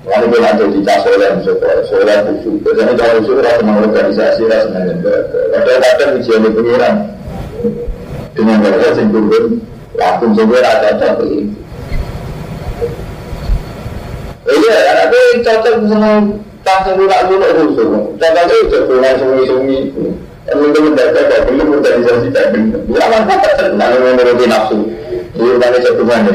Lalu 0.01 0.25
gue 0.33 0.39
nanti 0.41 0.63
di 0.73 0.79
tas 0.81 1.05
soleh, 1.05 1.29
misalnya 1.39 1.85
soleh 1.85 2.17
khusyuk. 2.25 2.55
Biasanya 2.65 2.93
kalau 2.97 3.21
khusyuk 3.21 3.37
rasa 3.45 3.61
senang 3.61 3.77
organisasi, 3.85 4.41
rasa 4.49 4.65
senang 4.67 4.85
lembaga. 4.89 5.39
Kadang-kadang 5.53 6.09
ujian 6.17 6.45
pengiran 6.51 6.95
dengan 8.33 8.57
mereka 8.65 8.87
sing 8.97 9.07
turun, 9.13 9.45
lakum 9.93 10.29
sing 10.33 10.49
ora 10.49 10.71
cocok 10.83 11.15
ini. 11.29 11.53
Iya, 14.41 14.75
karena 14.83 15.03
gue 15.05 15.23
cocok 15.45 15.73
sama 15.85 16.11
langsung 16.65 16.95
lunak 16.97 17.19
lunak 17.29 17.51
khusyuk. 17.55 17.89
Contohnya 18.17 18.55
udah 18.67 18.81
pulang 18.89 19.15
sungi-sungi. 19.21 19.79
Teman-teman 20.41 20.97
data 20.97 21.21
gak 21.29 21.41
belum 21.47 21.67
organisasi 21.77 22.27
belum. 22.33 22.89
Ya 22.97 23.05
manfaat 23.05 23.53
senang 23.61 23.93
menuruti 24.01 24.45
nafsu. 24.49 24.77
Ini 25.31 25.55
mana 25.55 25.77
satu 25.79 26.03
mana? 26.03 26.33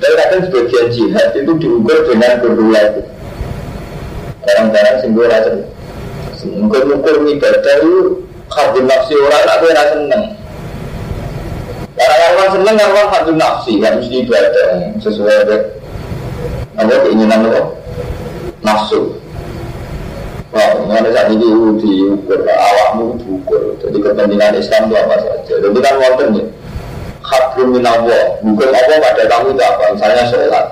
Tapi 0.00 0.14
kadang 0.16 0.42
sebagian 0.48 0.86
jihad 0.88 1.28
itu 1.36 1.52
diukur 1.60 2.08
dengan 2.08 2.40
berdua 2.40 2.80
itu. 2.88 3.02
Barang-barang 4.44 4.96
singgul 5.04 5.28
rasa. 5.28 5.52
Mungkin-mungkin 6.44 7.36
ibadah 7.36 7.74
itu 7.80 8.20
khabun 8.48 8.84
nafsi 8.84 9.16
orang 9.16 9.44
tak 9.44 9.58
boleh 9.60 9.84
seneng. 9.92 10.24
Karena 11.96 12.24
orang 12.36 12.50
seneng 12.52 12.76
orang 12.80 13.08
khabun 13.12 13.36
nafsi, 13.40 13.72
kan 13.80 13.92
mesti 14.00 14.16
ibadah 14.24 14.68
sesuai 15.00 15.36
dengan 15.48 15.62
apa 16.76 16.94
keinginan 17.04 17.48
apa 17.48 17.60
nafsu. 18.64 19.20
Wah, 20.52 20.70
mana 20.86 21.08
saat 21.12 21.32
ini 21.32 21.48
diukur, 21.80 22.40
awakmu 22.44 23.16
diukur. 23.20 23.74
Jadi 23.80 23.96
kepentingan 24.00 24.54
Islam 24.60 24.92
itu 24.92 24.96
apa 24.96 25.14
saja. 25.18 25.54
Jadi 25.60 25.78
kan 25.80 25.94
wonten 25.98 26.28
ya 26.40 26.44
hablum 27.24 27.80
minallah 27.80 28.36
bukan 28.44 28.68
Allah 28.68 28.98
pada 29.00 29.22
kamu 29.24 29.56
itu 29.56 29.62
apa 29.64 29.84
misalnya 29.96 30.24
sholat. 30.28 30.66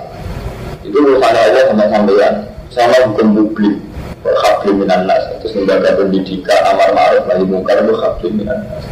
Itu 0.85 0.97
urusan 1.01 1.33
Allah 1.33 1.63
sama 1.73 1.85
sampean 1.89 2.33
sama 2.69 2.97
bukan 3.09 3.27
publik. 3.33 3.75
Hablum 4.23 4.87
minannas 4.87 5.19
terus 5.43 5.51
lembaga 5.59 5.99
pendidikan 5.99 6.61
amar 6.63 6.95
ma'ruf 6.95 7.27
nahi 7.27 7.43
mungkar 7.43 7.83
itu 7.83 7.91
hablum 7.91 8.33
minannas 8.39 8.83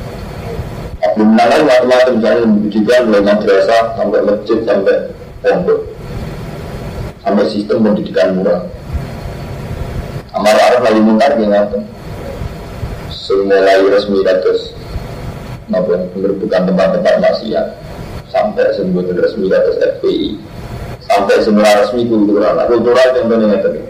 hablum 1.00 1.28
minannas 1.38 1.62
macam-macam. 1.64 2.14
Misalnya 2.20 2.40
pendidikan 2.44 3.02
mulai 3.08 3.24
madrasah 3.24 3.82
sampai 3.96 4.20
masjid 4.28 4.60
sampai 4.68 4.96
pondok. 5.40 5.80
Sampai 7.22 7.46
sistem 7.48 7.78
pendidikan 7.86 8.36
murah. 8.36 8.68
Amar 10.36 10.56
ma'ruf 10.58 10.82
nahi 10.84 11.00
mungkar 11.00 11.32
gimana 11.40 11.80
semulai 13.32 13.80
resmi 13.88 14.20
terus 14.26 14.76
maupun 15.72 16.04
bukan 16.14 16.62
tempat-tempat 16.68 17.16
maksiat. 17.24 17.66
Sampai 18.32 18.72
sebut 18.76 19.12
resmi 19.12 19.52
atas 19.52 19.76
FPI 20.00 20.40
sampai 21.12 21.44
semua 21.44 21.68
resmi 21.84 22.08
kultural. 22.08 22.56
Nah, 22.56 22.66
kultural 22.70 23.08
contohnya 23.12 23.60
tadi 23.60 23.82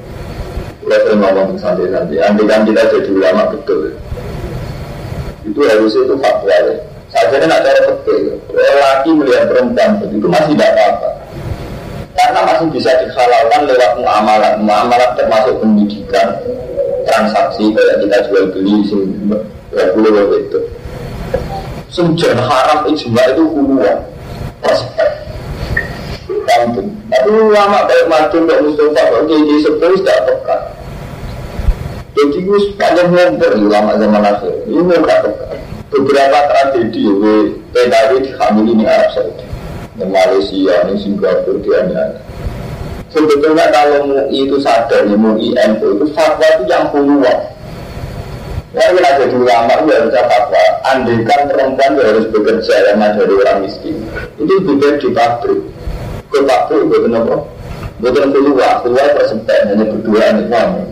kita 0.82 0.98
sering 1.06 1.20
ngomong 1.22 1.54
santai-santai 1.62 2.18
andai 2.26 2.50
kan 2.50 2.66
kita 2.66 2.82
jadi 2.90 3.10
ulama 3.14 3.44
betul. 3.54 3.94
Itu 5.46 5.60
harusnya 5.62 6.02
itu 6.10 6.16
fatwa 6.18 6.58
ya 6.58 6.74
saja 7.12 7.38
nak 7.46 7.62
cara 7.62 7.80
betul. 7.94 8.20
Laki 8.56 9.10
melihat 9.14 9.46
perempuan 9.52 10.02
itu 10.10 10.28
masih 10.28 10.54
tidak 10.58 10.70
apa-apa. 10.74 11.10
Karena 12.12 12.40
masih 12.44 12.68
bisa 12.74 12.92
dihalalkan 13.02 13.62
lewat 13.70 13.92
muamalah. 14.02 14.52
Muamalah 14.60 15.10
termasuk 15.16 15.58
pendidikan 15.62 16.28
transaksi 17.06 17.72
kayak 17.74 17.98
kita 18.06 18.18
jual 18.30 18.46
beli 18.54 18.76
sih 18.86 19.02
boleh 19.72 20.38
itu 20.38 20.60
Sujan 21.91 22.39
haram 22.39 22.88
ijma 22.88 23.36
itu 23.36 23.43
huluan 23.51 24.00
Prospek 24.63 25.12
Tapi 27.12 27.29
ulama 27.36 27.83
kayak 27.83 28.07
Madun, 28.07 28.48
kayak 28.48 28.63
Mustafa, 28.63 29.01
kayak 29.03 29.27
Kiai 29.27 29.60
Sepuh 29.60 29.91
tidak 30.00 30.19
peka 30.24 30.57
Jadi 32.15 32.38
gue 32.48 32.60
sepanjang 32.63 33.07
ngobrol 33.12 33.71
ulama 33.71 33.95
zaman 34.00 34.24
akhir. 34.24 34.55
Ini 34.71 34.79
gak 35.03 35.19
peka 35.27 35.48
Beberapa 35.91 36.38
tragedi 36.48 37.03
ya 37.03 37.33
PKW 37.75 38.12
dihamili 38.24 38.79
di 38.79 38.86
Arab 38.88 39.12
Saudi. 39.12 39.43
Di 40.00 40.07
Malaysia, 40.07 40.75
di 40.88 40.95
Singapura, 40.95 41.60
di 41.60 41.69
Aniana 41.75 42.19
Sebetulnya 43.12 43.67
kalau 43.75 44.07
MUI 44.07 44.48
itu 44.48 44.55
sadar, 44.63 45.03
ya 45.03 45.15
MUI 45.19 45.51
itu 45.51 46.05
fatwa 46.15 46.48
itu 46.55 46.63
yang 46.71 46.88
puluhan 46.95 47.51
Ya 48.72 48.88
kita 48.88 49.20
jadi 49.20 49.36
ulama 49.36 49.84
itu 49.84 49.92
harusnya 49.92 50.24
fatwa. 50.32 50.63
Andaikan 50.88 51.42
perempuan 51.51 51.92
itu 51.92 52.01
harus 52.08 52.25
bekerja 52.32 52.75
yang 52.88 53.04
dari 53.04 53.34
orang 53.36 53.58
miskin. 53.68 54.00
Itu 54.40 54.54
juga 54.63 54.96
di 54.96 55.10
pabrik. 55.12 55.60
Ke 56.32 56.40
pabrik 56.48 56.88
itu 56.88 56.98
kenapa? 57.04 57.36
Bukan 58.00 58.32
keluar, 58.32 58.80
keluar 58.80 59.08
persempit 59.13 59.60
hanya 59.68 59.86
berdua 59.86 60.24
nih 60.40 60.48
suami. 60.48 60.84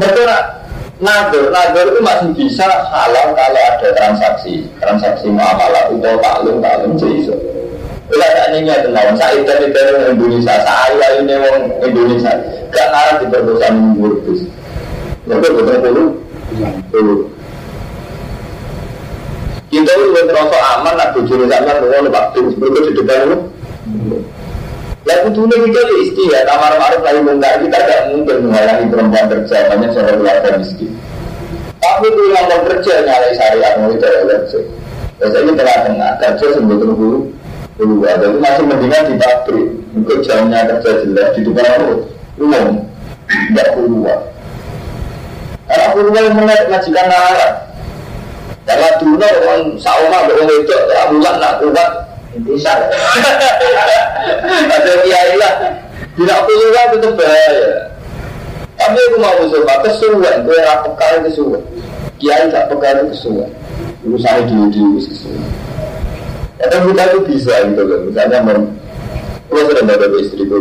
Mereka 0.00 0.38
nagar, 1.04 1.44
nagar 1.52 1.84
itu 1.92 2.00
masih 2.00 2.30
bisa 2.32 2.66
halal 2.66 3.36
kalau 3.36 3.62
ada 3.76 3.88
transaksi, 3.92 4.64
transaksi 4.80 5.28
muamalah 5.28 5.92
atau 5.92 6.16
taklum, 6.18 6.64
taklum 6.64 6.92
jadi 6.96 7.36
Bila 8.10 8.26
tak 8.26 8.46
ini 8.58 8.66
tentang 8.66 9.14
saya 9.14 9.38
itu 9.38 9.46
dari 9.70 10.10
Indonesia, 10.10 10.54
saya 10.66 11.08
ini 11.22 11.30
orang 11.30 11.64
Indonesia, 11.78 12.32
gak 12.74 12.88
ngarang 12.90 13.16
di 13.22 13.26
perkosan 13.30 13.74
Murtis. 13.94 14.40
Kita 19.70 19.92
itu 19.94 20.20
terasa 20.26 20.58
aman, 20.74 20.98
nak 20.98 21.14
bujur 21.14 21.46
zaman, 21.46 21.76
mau 21.78 22.10
waktu, 22.10 22.38
mereka 22.58 22.78
di 22.90 22.92
depan 22.98 23.30
lu. 23.30 23.36
Ya 25.06 25.22
kudunya 25.22 25.56
kita 25.64 25.80
ya 25.80 25.94
istihad, 26.02 26.46
amar 26.50 26.74
ma'ruf 26.76 27.00
nahi 27.06 27.22
mungkar 27.22 27.62
kita 27.62 27.78
tidak 27.78 28.00
mungkin 28.12 28.36
menghalangi 28.50 28.90
perempuan 28.90 29.26
kerja, 29.30 29.56
banyak 29.70 29.90
seorang 29.94 30.18
keluarga 30.18 30.50
miskin. 30.58 30.92
Tapi 31.80 32.06
itu 32.10 32.22
yang 32.34 32.46
mau 32.50 32.60
kerja 32.68 32.94
nyalai 33.06 33.32
syariat, 33.38 33.72
mau 33.80 33.88
itu 33.94 34.04
ya 34.04 34.20
kerja. 34.28 34.58
Biasanya 35.16 35.52
tengah-tengah 35.56 36.10
kerja 36.20 36.46
sebetulnya 36.52 36.92
dulu, 36.92 37.10
dulu 37.78 37.94
ada 38.04 38.26
itu 38.28 38.38
masih 38.42 38.64
mendingan 38.66 39.02
di 39.08 39.14
pabrik, 39.16 39.66
untuk 39.94 40.18
jamnya 40.26 40.68
kerja 40.68 40.90
jelas 41.06 41.28
di 41.32 41.40
depan 41.48 41.66
aku, 41.78 41.94
umum, 42.42 42.66
tidak 43.30 43.68
keluar. 43.78 44.18
Karena 45.70 45.86
keluar 45.94 46.24
menarik 46.34 46.66
majikan 46.66 47.06
nalar. 47.06 47.70
Karena 48.66 48.88
dulu 48.98 49.22
orang 49.22 49.62
sauma 49.78 50.26
orang 50.26 50.50
itu, 50.50 50.76
bulan 51.14 51.34
nak 51.38 51.62
kuat, 51.62 51.90
bisa. 52.42 52.74
Ada 54.66 54.92
kiai 55.06 55.34
lah. 55.38 55.54
Tidak 56.18 56.40
keluar 56.42 56.86
itu 56.90 57.08
bahaya. 57.14 57.86
Tapi 58.80 58.98
aku 58.98 59.16
mau 59.22 59.38
coba 59.46 59.74
kesuwen, 59.86 60.36
gue 60.42 60.58
rapekal 60.58 61.22
kesuwen. 61.22 61.62
Kiai 62.18 62.50
tak 62.50 62.66
pekal 62.66 63.06
kesuwen. 63.06 63.50
Urusan 64.02 64.50
di 64.50 64.54
di 64.74 64.80
kesuwen. 65.06 65.44
Kadang 66.58 66.92
kita 66.92 67.02
itu 67.14 67.18
bisa 67.30 67.54
gitu 67.62 67.82
kan. 67.86 68.00
Misalnya 68.10 68.38
gue 69.50 69.62
sering 69.66 69.86
ada 69.86 70.06
istri 70.18 70.42
gue 70.46 70.60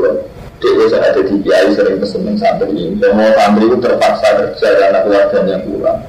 kan. 0.59 0.67
Dia 0.67 0.71
bisa 0.75 0.97
ada 0.99 1.21
di 1.23 1.35
kiai 1.39 1.67
sering 1.71 1.97
pesen 2.03 2.35
santri. 2.35 2.99
Mau 2.99 3.29
santri 3.39 3.63
itu 3.71 3.77
terpaksa 3.79 4.27
kerja 4.35 4.67
karena 4.75 4.99
keluarganya 5.07 5.57
kurang. 5.63 5.99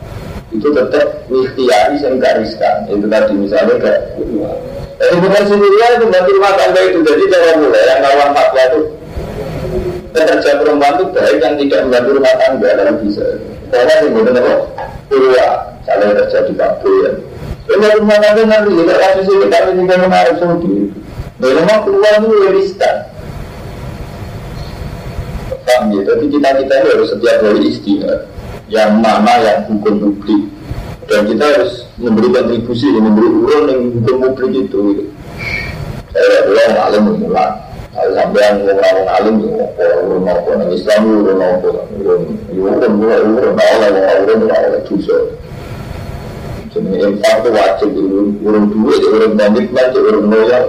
Itu 0.50 0.74
tetap 0.74 1.06
ikhtiari 1.30 1.96
yang 2.02 2.18
gariskan 2.18 2.90
itu 2.90 3.06
tadi 3.06 3.32
misalnya 3.38 3.78
kayak 3.78 4.18
kedua 4.18 4.50
jadi 5.00 5.16
bukan 5.16 5.42
sendirian 5.48 5.90
itu 5.96 6.04
membantu 6.12 6.30
rumah 6.36 6.52
tangga 6.60 6.80
itu. 6.84 6.98
Jadi 7.00 7.22
cara 7.32 7.56
mulai 7.56 7.88
yang 7.88 8.00
kawan 8.04 8.30
fatwa 8.36 8.62
itu 8.68 8.80
pekerja 10.12 10.50
perempuan 10.60 10.92
itu 11.00 11.04
baik 11.16 11.38
yang 11.40 11.54
tidak 11.56 11.80
membantu 11.88 12.10
rumah 12.20 12.34
tangga 12.36 12.68
dalam 12.76 12.94
bisa. 13.00 13.26
Karena 13.72 13.94
sih 13.96 14.10
bukan 14.12 14.36
apa? 14.36 14.54
Kedua 15.08 15.46
saling 15.88 16.12
kerja 16.20 16.38
di 16.44 16.52
kafe 16.52 16.92
ya. 17.00 17.10
Membantu 17.72 17.96
rumah 18.04 18.18
tangga 18.20 18.42
nanti 18.44 18.70
tidak 18.76 18.98
kasus 19.00 19.26
ini 19.32 19.46
kami 19.48 19.70
juga 19.80 19.94
menarik 20.04 20.34
saudi. 20.36 20.74
Memang 21.40 21.80
keluar 21.88 22.12
itu 22.20 22.36
riskan 22.60 22.96
paham 25.66 25.82
ya 25.94 26.00
tapi 26.08 26.24
kita 26.28 26.48
kita 26.60 26.74
ini 26.80 26.88
harus 26.94 27.08
setiap 27.12 27.36
hari 27.44 27.60
istirahat. 27.68 28.20
Yang 28.70 28.92
mana 29.02 29.32
yang 29.42 29.60
hukum 29.66 29.94
publik. 29.98 30.42
Dan 31.10 31.26
kita 31.26 31.42
harus 31.42 31.90
memberi 31.98 32.28
kontribusi 32.30 32.86
memberi 32.94 33.28
urun 33.28 33.64
yang 33.66 33.82
hukum 33.98 34.16
publik 34.22 34.52
itu 34.68 34.78
gitu. 34.94 35.04
saya 36.10 36.42
bilang 36.42 36.74
alim 36.74 37.02
memulai 37.06 37.54
kalau 37.90 38.10
sampai 38.14 38.40
yang 38.42 38.56
ngomong 38.62 39.08
alim 39.10 39.34
urun 39.42 40.24
apa 40.26 40.48
yang 40.54 40.70
Islam 40.74 41.00
urun 41.10 41.38
apa 41.42 41.68
urun 41.98 42.22
urun 42.54 42.92
urun 43.02 43.28
urun 43.34 43.54
Allah 43.58 43.88
urun 44.22 44.50
Allah 44.50 44.80
dosa. 44.86 45.18
Jadi 46.70 47.02
infak 47.02 47.34
itu 47.42 47.50
wajib 47.50 47.90
urun 47.98 48.28
urun 48.46 48.64
duit 48.70 49.02
urun 49.10 49.32
banget 49.34 49.66
urun 49.98 50.26
loyal 50.30 50.64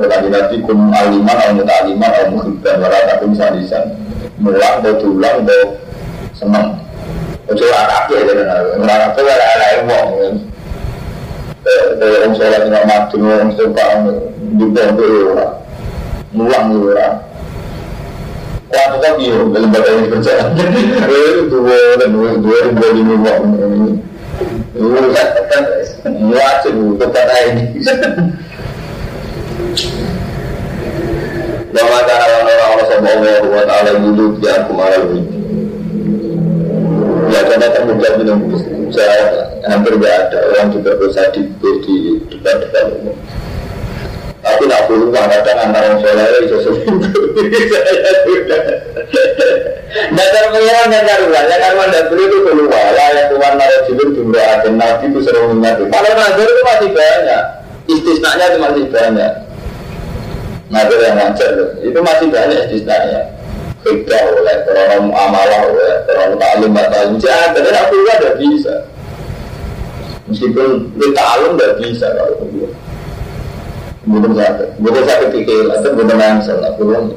lagi 0.00 0.28
nanti 0.32 0.56
kum 0.64 0.88
aliman 0.88 1.36
atau 1.36 1.52
mutaliman 1.56 2.10
atau 2.10 2.32
mukhibban 2.32 2.80
waratakum 2.80 3.36
sadisan 3.36 3.92
mulang 4.40 4.80
atau 4.80 4.96
tulang 4.96 5.44
atau 5.44 5.62
seneng. 6.32 6.80
Ojo 7.50 7.64
ora 7.68 7.84
kabeh 7.84 8.24
ya 8.24 8.32
ora 8.80 8.94
kabeh 9.12 9.22
ora 9.22 9.46
ana 9.52 9.66
wong. 9.84 10.08
Eh 12.00 12.16
wong 12.24 12.32
salat 12.38 12.64
nek 12.72 12.84
mati 12.88 13.16
wong 13.20 13.52
suka 13.52 13.86
di 14.56 14.66
bawah 14.72 15.12
ora. 15.36 15.46
Mulang 16.32 16.66
ora. 16.80 17.08
Kuat 18.72 18.92
kok 19.04 19.20
yo 19.20 19.52
lembaga 19.52 19.90
ini 19.92 20.08
kerja. 20.08 20.34
Eh 20.56 21.44
dua 21.52 22.00
dua 22.08 22.30
dua 22.40 22.58
dua 22.72 22.88
lima 22.96 23.14
wong. 23.20 23.44
Ini 24.72 25.08
kan 26.02 26.14
wajib 26.32 26.74
kata 26.96 27.36
ini. 27.52 27.64
Bahwa 31.72 31.98
karena 32.04 32.24
orang-orang 32.28 32.68
Allah 32.68 32.86
SWT 32.86 33.66
Ta'ala 33.66 33.90
Yudhu 33.96 34.24
Biar 34.38 34.60
kumaral 34.68 35.02
ini. 35.08 35.22
Ya 37.32 37.40
karena 37.48 37.68
termuda 37.72 38.08
minum 38.20 38.38
saya 38.92 39.48
hampir 39.64 39.96
tidak 39.96 40.12
ada 40.28 40.38
orang 40.52 40.68
juga 40.68 40.90
bisa 41.00 41.32
di 41.32 41.48
di 41.56 41.94
depan 42.28 42.60
depan 42.60 42.84
umum. 43.00 43.16
Tapi 44.42 44.62
nak 44.68 44.84
perlu 44.90 45.08
kadang 45.14 45.58
antara 45.70 45.96
orang 45.96 46.00
soleh 46.04 46.26
itu 46.44 46.56
Dasar 49.92 50.44
pengiran 50.48 50.88
dan 50.88 51.04
karuan, 51.04 51.44
yang 51.52 51.60
karuan 51.60 51.88
dan 51.92 52.04
beli 52.08 52.24
itu 52.24 52.38
keluar. 52.48 52.86
Lah 52.96 53.08
yang 53.12 53.26
tuan 53.28 53.54
naruh 53.60 53.80
jilid 53.84 54.08
jumlah 54.16 54.52
nabi 54.72 55.04
itu 55.12 55.20
sering 55.20 55.52
mengatur. 55.52 55.86
Kalau 55.92 56.10
nazar 56.16 56.48
itu 56.48 56.62
masih 56.64 56.88
banyak, 56.96 57.42
istisnanya 57.92 58.44
itu 58.52 58.58
masih 58.60 58.84
banyak. 58.88 59.32
Nazar 60.72 60.98
yang 61.04 61.20
wajar 61.20 61.52
itu 61.84 61.98
masih 62.00 62.26
banyak 62.32 62.64
istisnanya. 62.64 63.28
Kerja 63.84 64.16
oleh 64.24 64.56
karena 64.64 65.04
amalah 65.04 65.68
oleh 65.68 66.00
karena 66.08 66.34
taklim 66.40 66.72
taklim 66.72 67.14
jangan 67.20 67.52
tapi 67.52 67.68
aku 67.76 67.92
juga 68.00 68.12
tidak 68.16 68.36
bisa. 68.40 68.74
Meskipun 70.32 70.68
kita 70.96 71.12
taklim 71.12 71.52
tidak 71.60 71.76
bisa 71.76 72.06
kalau 72.16 72.34
kedua 72.40 72.68
bukan 74.02 74.34
sakit 74.34 74.68
bukan 74.82 75.02
sakit 75.06 75.28
pikir 75.30 75.64
atau 75.70 75.94
bukan 75.94 76.18
yang 76.18 76.42
salah 76.42 76.74
belum 76.74 77.14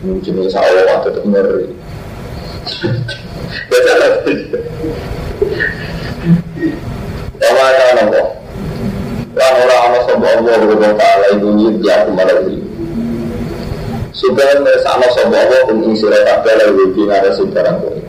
mungkin 0.00 0.34
sawah 0.48 1.04
tetap 1.04 1.24
ngeri. 1.28 1.68
Ya 7.40 7.48
salah 7.52 7.72
kana 7.76 8.02
Allah. 8.08 8.39
Lan 9.30 9.52
ora 9.62 9.76
ana 9.86 9.98
sapa 10.02 10.26
Allah 10.26 10.58
wa 10.66 10.90
taala 10.98 11.26
iku 11.38 11.48
nyit 11.54 11.76
ya 11.86 12.02
kumara 12.02 12.34
supaya 14.10 14.58
sama 14.82 15.06
sama 15.16 15.38
Allah 15.38 15.60
pun 15.70 15.80
ing 15.86 15.94
sira 15.94 16.18
kabeh 16.26 16.52
lalu 16.60 16.92
di 16.92 17.02
ngarasi 17.06 17.42
barang 17.54 17.76
kuwi. 17.78 18.00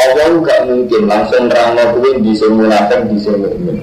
Allah 0.00 0.26
gak 0.42 0.60
mungkin 0.64 1.02
langsung 1.06 1.46
nerangno 1.46 1.84
kuwi 1.94 2.24
di 2.24 2.32
munafik 2.48 3.00
di 3.06 3.16
mukmin. 3.36 3.78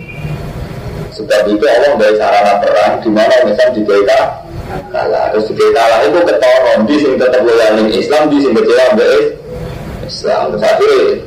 Sebab 1.13 1.49
itu 1.49 1.65
Allah 1.65 1.93
dari 1.95 2.15
sarana 2.17 2.53
perang 2.57 2.93
di 3.05 3.09
mana 3.13 3.35
misal 3.45 3.69
di 3.73 3.81
kita 3.85 4.19
kalah 4.91 5.31
terus 5.31 5.47
di 5.49 5.65
kalah 5.71 5.99
itu 6.03 6.19
ketoron 6.25 6.79
di 6.83 6.95
sini 6.99 7.15
tetap 7.15 7.41
loyal 7.41 7.79
Islam 7.87 8.23
di 8.27 8.37
sini 8.43 8.53
kecewa 8.59 8.85
Islam 10.03 10.43
terus 10.51 10.63
akhirnya 10.63 11.26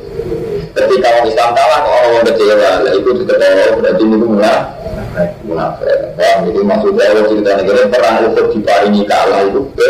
ketika 0.71 1.07
orang 1.11 1.27
Islam 1.27 1.49
kalah 1.51 1.79
kok 1.83 1.93
orang 1.99 2.25
kecewa 2.27 2.69
itu 2.87 3.09
diketoron 3.21 3.77
berarti 3.79 4.03
itu 4.03 4.17
munafik 4.25 5.31
munafik. 5.43 6.15
Paham? 6.15 6.37
Jadi 6.47 6.59
maksudnya 6.63 7.03
Allah 7.11 7.23
cerita 7.27 7.51
negara 7.59 7.81
perang 7.91 8.15
Uhud 8.31 8.47
diparingi 8.55 9.03
kalah 9.05 9.41
itu 9.43 9.61
ke 9.75 9.89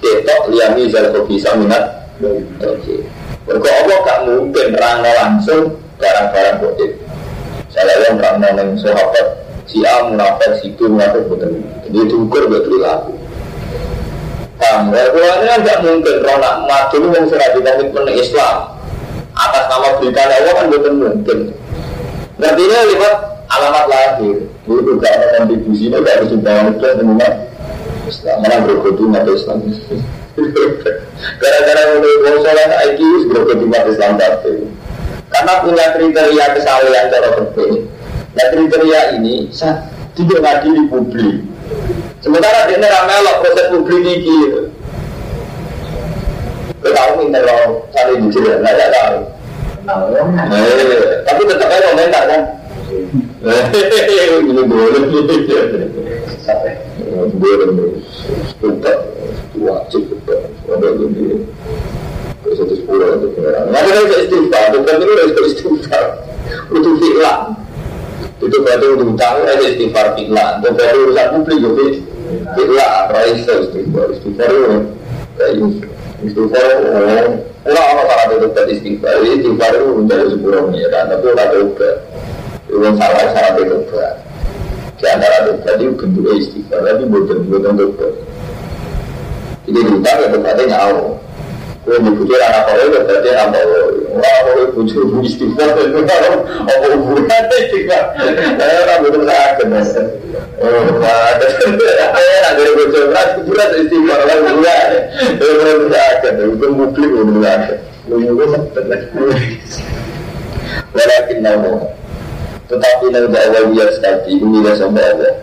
ketok 0.00 0.42
liami 0.52 0.88
zal 0.88 1.12
bisa 1.28 1.50
minat. 1.56 1.84
Oke. 2.64 3.04
Allah 3.46 3.98
gak 4.02 4.18
mungkin 4.26 4.68
rangka 4.74 5.10
langsung 5.22 5.62
barang-barang 6.00 6.56
bodit. 6.64 6.92
Saya 7.70 7.94
yang 8.08 8.18
rangka 8.18 8.48
yang 8.56 8.70
sahabat 8.80 9.26
si 9.68 9.84
A 9.84 10.08
munafik, 10.08 10.64
si 10.64 10.72
B 10.74 10.88
munafik 10.88 11.28
betul. 11.28 11.60
Jadi 11.86 11.98
diukur 12.10 12.48
betul 12.48 12.80
laku. 12.82 13.14
Paham? 14.56 14.88
Ya, 14.88 15.12
kalau 15.12 15.36
ini 15.44 15.68
kan 15.68 15.78
mungkin 15.84 16.16
ronak 16.24 16.54
mati 16.64 16.96
lu 16.96 17.12
yang 17.12 17.28
sudah 17.28 17.48
dikomitmen 17.52 18.08
Islam 18.16 18.75
atas 19.36 19.64
nama 19.68 19.88
berita 20.00 20.20
Allah 20.24 20.52
kan 20.56 20.66
betul 20.72 20.92
mungkin. 20.96 21.38
Ini 22.36 22.76
lewat 22.96 23.14
alamat 23.52 23.84
lahir 23.88 24.36
itu 24.66 24.82
juga 24.82 25.08
ada 25.08 25.26
kontribusinya 25.40 26.02
dari 26.02 26.26
sebuah 26.26 26.74
negara 26.74 26.98
semua 26.98 27.28
Islam 28.06 28.36
mana 28.42 28.56
berkutu 28.66 29.04
atau 29.14 29.34
Islam 29.34 29.58
Gara-gara 31.40 31.82
mulai 31.96 32.38
soleh 32.44 32.66
saiki 32.68 33.04
wis 33.08 33.24
berarti 33.30 33.64
umat 33.64 33.84
Islam 33.88 34.12
kabeh. 34.20 34.56
Karena 35.32 35.52
punya 35.64 35.86
kriteria 35.96 36.46
kesalahan 36.52 37.08
cara 37.08 37.28
berbeda. 37.40 37.80
Nah 38.36 38.46
kriteria 38.52 39.00
ini 39.16 39.48
tidak 40.12 40.38
ngadili 40.44 40.82
publik. 40.92 41.40
Sementara 42.20 42.68
dia 42.68 42.84
ramelok 42.84 43.36
proses 43.42 43.66
publik 43.72 44.00
ini 44.04 44.12
gitu. 44.20 44.60
Tahu 46.94 47.10
minta 47.22 47.40
lo 47.42 47.86
cari 47.90 48.14
di 48.20 48.28
sini, 48.30 48.48
nggak 48.50 48.74
ada 48.74 48.86
tahu. 48.94 49.18
Eh, 49.86 51.22
tapi 51.22 51.42
tetap 51.46 51.70
aja 51.70 51.94
komentar 51.94 52.22
kan. 52.26 52.42
Ini 53.46 54.62
boleh. 54.66 55.02
Boleh. 57.38 57.94
Sudah. 58.58 58.98
Wajib. 59.56 60.02
Ada 60.66 60.88
ini. 61.06 61.46
Satu 62.46 62.74
sepuluh 62.74 63.14
itu 63.14 63.26
beneran. 63.38 63.70
Nggak 63.70 63.82
ada 63.86 64.00
bisa 64.06 64.18
istighfar. 64.26 64.64
Bukan 64.74 64.94
itu 64.98 65.12
harus 65.14 65.52
istighfar. 65.54 66.04
Untuk 66.74 66.94
fi'lan. 66.98 67.40
Itu 68.42 68.56
berarti 68.66 68.86
untuk 68.90 69.14
utang 69.14 69.46
ada 69.46 69.64
istighfar 69.66 70.06
fi'lan. 70.18 70.52
Dan 70.66 70.70
berarti 70.74 70.96
urusan 70.98 71.26
publik 71.46 71.58
juga. 72.58 72.86
Raisa 73.14 73.52
istighfar. 73.62 74.06
Istighfar 74.18 74.50
itu. 74.50 75.66
Istighfar 76.24 76.64
orang-orang 77.66 78.06
salah 78.08 78.24
itu 78.32 78.46
berarti 78.48 78.72
istighfar. 78.80 79.14
Istighfar 79.20 79.70
itu 79.76 79.84
menjadi 80.00 80.24
sepuluh 80.32 80.60
pengiran. 80.70 81.04
Tapi 81.12 81.24
orang 81.28 81.48
itu 81.52 81.90
Itu 82.66 82.88
salah 82.96 83.26
salah 83.34 83.50
itu 83.60 83.76
Di 84.96 85.04
antara 85.12 85.36
itu 85.44 85.52
tadi 85.60 85.82
bentuknya 85.92 86.32
istighfar. 86.40 86.78
Tapi 86.80 87.04
bukan 87.10 87.72
bukan. 87.76 88.12
Jadi 89.66 89.80
utang 89.82 90.16
ya 90.22 90.28
tempatnya 90.30 90.64
nyawa. 90.72 91.25
Kue 91.86 92.02
dibujuk 92.02 92.34
anak 92.42 92.66
kau 92.66 92.82
itu 92.82 92.98
berarti 92.98 93.30
anak 93.30 93.62
kau. 93.62 93.94
Wah, 94.18 94.36
kau 94.42 94.74
bujuk 94.74 95.22
istighfar 95.22 95.70
itu 95.86 96.02
kalau 96.02 96.42
apa 96.66 96.86
hubungan 96.98 97.42
istighfar? 97.62 98.04
Saya 98.58 98.74
orang 98.82 98.98
betul 99.06 99.22
sakit. 99.22 99.66
Oh, 100.58 100.98
ada. 100.98 101.46
Saya 101.62 102.48
dari 102.58 102.72
bujuk 102.74 103.02
berat, 103.06 103.38
berat 103.46 103.70
istighfar 103.78 104.18
orang 104.18 104.40
dua. 104.50 104.78
Saya 105.38 105.52
betul 105.62 105.86
sakit. 105.94 106.32
Itu 106.42 106.66
publik 106.74 107.06
betul 107.06 107.38
sakit. 107.38 107.78
Lu 108.10 108.14
juga 108.18 108.44
sakit 108.50 108.84
lagi. 108.90 109.06
Walakin 110.90 111.38
nama. 111.38 111.70
Tetapi 112.66 113.04
nanti 113.14 113.38
awal 113.46 113.64
biar 113.70 113.88
sekali 113.94 114.42
ini 114.42 114.58
dah 114.58 114.74
sama 114.74 114.98
Allah. 114.98 115.34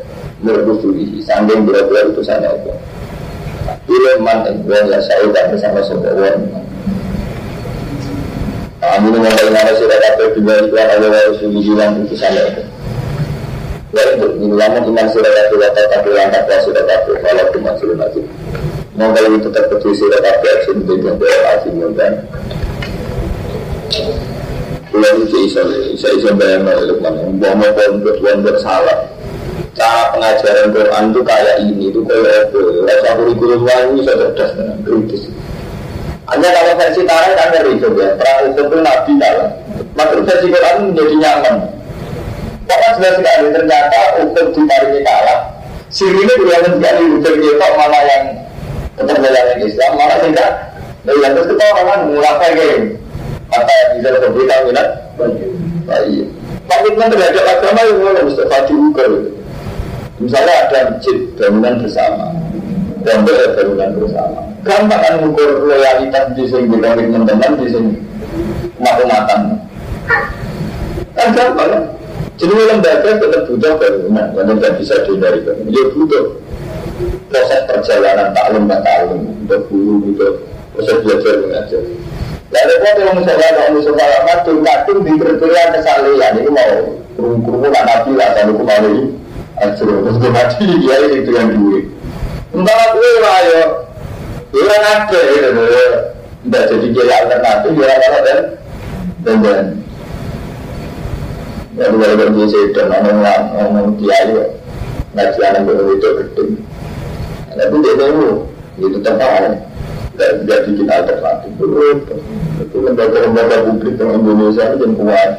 Merdufulihi, 0.44 1.24
sambil 1.24 1.64
berat-berat 1.64 2.12
itu 2.12 2.20
sana 2.20 2.52
Allah. 2.52 2.76
Bila 3.88 4.12
man 4.20 4.44
yang 4.48 4.88
ya 4.92 5.00
saya 5.04 5.28
tak 5.32 5.46
bersama 5.52 5.80
sebuah 5.84 6.36
Amin 8.84 9.16
mengenai 9.16 9.48
mana 9.48 9.72
sudah 9.80 9.96
dapat 9.96 10.36
juga 10.36 10.60
iklan 10.60 10.88
Allah 10.92 11.08
wa 11.08 11.20
Rasulullah 11.32 11.64
hilang 11.64 11.92
itu 12.04 12.20
itu. 12.20 12.62
Ya 13.96 14.04
itu, 14.20 14.28
iman 14.44 15.08
sudah 15.08 15.32
dapat 15.32 15.56
dapat 15.56 15.86
tapi 15.88 16.10
takwa 16.12 16.58
sudah 16.68 16.84
dapat 16.84 17.16
kalau 17.24 17.46
cuma 17.56 17.72
sudah 17.80 17.96
kalau 19.16 19.30
itu 19.32 19.48
tetap 19.48 19.66
kecil 19.72 19.94
sudah 19.96 20.20
itu 20.84 20.94
yang 21.00 21.16
berarti 21.16 21.70
dan 21.96 22.14
Pulau 24.94 25.14
itu 25.26 25.38
bisa 25.50 26.32
bayang 26.38 26.70
oleh 26.70 26.98
mau 27.42 27.72
pondok 27.74 28.16
pondok 28.22 28.58
salah 28.62 29.00
cara 29.74 30.14
pengajaran 30.14 30.70
Quran 30.70 31.04
itu 31.10 31.22
kayak 31.26 31.56
ini 31.66 31.86
itu 31.90 32.00
kayak 32.06 32.54
apa 32.54 32.60
rasa 32.86 33.10
kurikulum 33.18 33.62
lain 33.66 33.88
bisa 33.98 34.14
cerdas 34.14 34.52
dengan 34.54 34.78
kritis. 34.86 35.24
Hanya 36.30 36.50
kalau 36.56 36.74
versi 36.80 37.02
Tara 37.04 37.30
kan 37.36 37.48
ngeri 37.52 37.74
ya. 37.82 38.10
Perang 38.16 38.40
itu 38.48 38.62
Nabi 38.80 39.14
kalah 39.20 39.50
maka 39.98 40.16
versi 40.22 40.48
Quran 40.50 40.76
menjadi 40.90 41.16
nyaman. 41.20 41.56
Pokoknya 42.64 42.90
jelas 42.96 43.14
sekali 43.20 43.46
ternyata 43.52 44.00
untuk 44.24 44.46
ditariknya 44.56 45.02
kalah. 45.04 45.40
Sirine 45.94 46.34
dua 46.42 46.58
sekali 46.64 47.04
untuk 47.06 47.34
kita 47.38 47.68
mana 47.78 48.00
yang 48.02 48.24
tetap 48.98 49.18
yang 49.20 49.62
Islam 49.62 49.92
mana 49.94 50.16
tidak 50.22 50.52
yang 51.04 51.34
terus 51.36 51.50
kita 51.54 51.66
orang 51.76 52.02
mulai 52.14 52.34
kayak 52.40 52.78
maka 53.50 53.74
yang 53.74 53.92
bisa 54.00 54.10
berbeda 54.22 54.56
minat 54.70 54.88
baik. 55.86 56.26
Tapi 56.64 56.88
kan 56.96 57.08
terhadap 57.12 57.46
agama 57.46 57.82
yang 57.84 58.00
mana 58.02 58.22
Mustafa 58.26 58.58
diukur 58.66 59.12
Misalnya 60.24 60.54
ada 60.64 60.80
masjid 60.88 61.18
bangunan 61.36 61.84
bersama, 61.84 62.32
pondok 63.04 63.36
ya 63.36 63.48
bangunan 63.60 63.90
bersama. 64.00 64.40
Gampang 64.64 65.02
kan 65.04 65.14
mengukur 65.20 65.68
loyalitas 65.68 66.32
di 66.40 66.44
sini 66.48 66.72
di 66.72 66.78
komitmen 66.80 67.28
teman 67.28 67.60
di 67.60 67.68
sini 67.68 67.92
mata-matan. 68.80 69.60
Kan 71.12 71.28
gampang 71.36 71.68
kan? 71.68 71.84
Jadi 72.40 72.54
lembaga 72.56 73.10
tetap 73.20 73.44
butuh 73.52 73.74
bangunan, 73.76 74.28
yang 74.32 74.56
tidak 74.64 74.74
bisa 74.80 74.96
dihindari 75.04 75.44
bangunan. 75.44 75.76
Ya 75.76 75.84
butuh 75.92 76.26
proses 77.28 77.62
perjalanan 77.68 78.28
taklim 78.32 78.64
dan 78.72 78.80
taklim, 78.80 79.22
untuk 79.44 79.62
guru, 79.68 79.96
untuk 80.08 80.34
proses 80.72 80.98
belajar 81.04 81.36
mengajar. 81.44 81.84
Lalu 82.54 82.76
kalau 82.80 83.02
yang 83.04 83.16
misalnya 83.20 83.50
kalau 83.60 83.72
misalnya 83.76 84.20
kadung 84.30 84.60
kadung 84.64 85.00
di 85.04 85.14
kriteria 85.20 85.64
kesalahan 85.76 86.34
ini 86.40 86.50
mau 86.54 86.72
kurung-kurung 87.20 87.74
nabi 87.76 88.12
lah, 88.16 88.30
kalau 88.38 88.54
kemarin 88.62 88.98
Ajro, 89.54 90.02
terus 90.02 90.18
gue 90.18 90.32
mati, 90.34 90.66
ya 90.82 90.96
itu 91.14 91.30
yang 91.30 91.54
duit. 91.54 91.86
Entah 92.54 92.78
aku 92.90 92.98
lah 93.22 93.40
ya, 93.46 93.64
ya 94.50 94.76
ada 94.82 95.22
ya, 95.22 95.86
tidak 96.42 96.64
jadi 96.74 96.88
kira 96.90 97.14
alternatif, 97.22 97.72
ya 97.78 97.86
malah 97.86 98.22
dan 98.26 98.40
dan 99.22 99.36
dan. 99.46 99.66
Ya 101.74 101.86
dua 101.90 102.06
kali 102.18 102.34
biasa 102.34 102.58
itu 102.70 102.82
ngomong 102.82 103.18
ngomong 103.58 103.88
kiai, 103.98 104.34
ngaji 105.14 105.40
anak 105.42 105.62
gue 105.66 105.94
itu 105.98 106.10
gede. 106.18 106.44
Tapi 107.54 107.76
dia 107.86 107.94
tahu, 107.94 108.50
itu 108.82 108.98
tetap 109.02 109.30
dan 110.14 110.34
jadi 110.46 110.70
kita 110.78 110.94
alternatif. 110.98 111.52
Itu 112.62 112.78
lembaga-lembaga 112.82 113.70
publik 113.70 113.98
yang 114.02 114.18
Indonesia 114.18 114.64
itu 114.74 114.86
yang 114.86 114.94
kuat. 114.98 115.32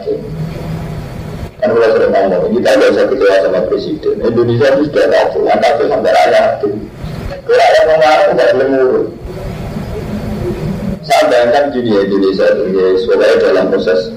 Kan 1.64 1.72
kalau 1.72 1.96
sudah 1.96 2.09
ngomong, 2.12 2.53
kita 2.61 2.68
nggak 2.77 2.92
usah 2.92 3.05
kecewa 3.09 3.37
sama 3.40 3.61
presiden. 3.72 4.14
Indonesia 4.20 4.68
itu 4.77 4.83
sudah 4.92 5.07
tahu, 5.09 5.48
angka 5.48 5.68
itu 5.72 5.85
sampai 5.88 6.12
rakyat 6.12 6.44
itu. 6.61 6.68
Rakyat 7.48 7.85
mengarah 7.88 8.27
tidak 8.29 8.48
boleh 8.53 8.68
ngurus. 8.68 9.09
Saya 11.09 11.22
bayangkan 11.33 11.64
di 11.72 11.81
Indonesia 11.88 12.46
itu, 12.53 12.64
ya, 12.68 12.87
sebagai 13.00 13.33
dalam 13.48 13.64
proses 13.72 14.12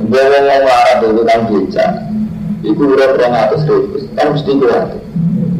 Gue 0.00 0.22
ngomong 0.26 0.62
marah 0.66 0.96
dulu 0.98 1.22
kan 1.22 1.46
beca 1.46 1.86
Itu 2.66 2.82
udah 2.82 3.08
kurang 3.14 3.34
atas 3.34 3.62
ribu 3.68 3.98
Kan 4.14 4.26
mesti 4.32 4.50
kuat 4.56 4.84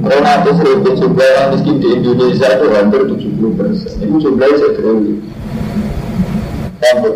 Kurang 0.01 0.27
atas 0.27 0.57
ribu 0.63 0.89
jumlah 0.95 1.29
orang 1.39 1.49
miskin 1.59 1.77
di 1.83 1.89
Indonesia 1.99 2.49
itu 2.55 2.67
hampir 2.71 3.03
70 3.03 3.59
persen 3.59 3.91
Itu 3.99 4.17
jumlahnya 4.17 4.57
saya 4.63 4.95
Hampir 6.81 7.13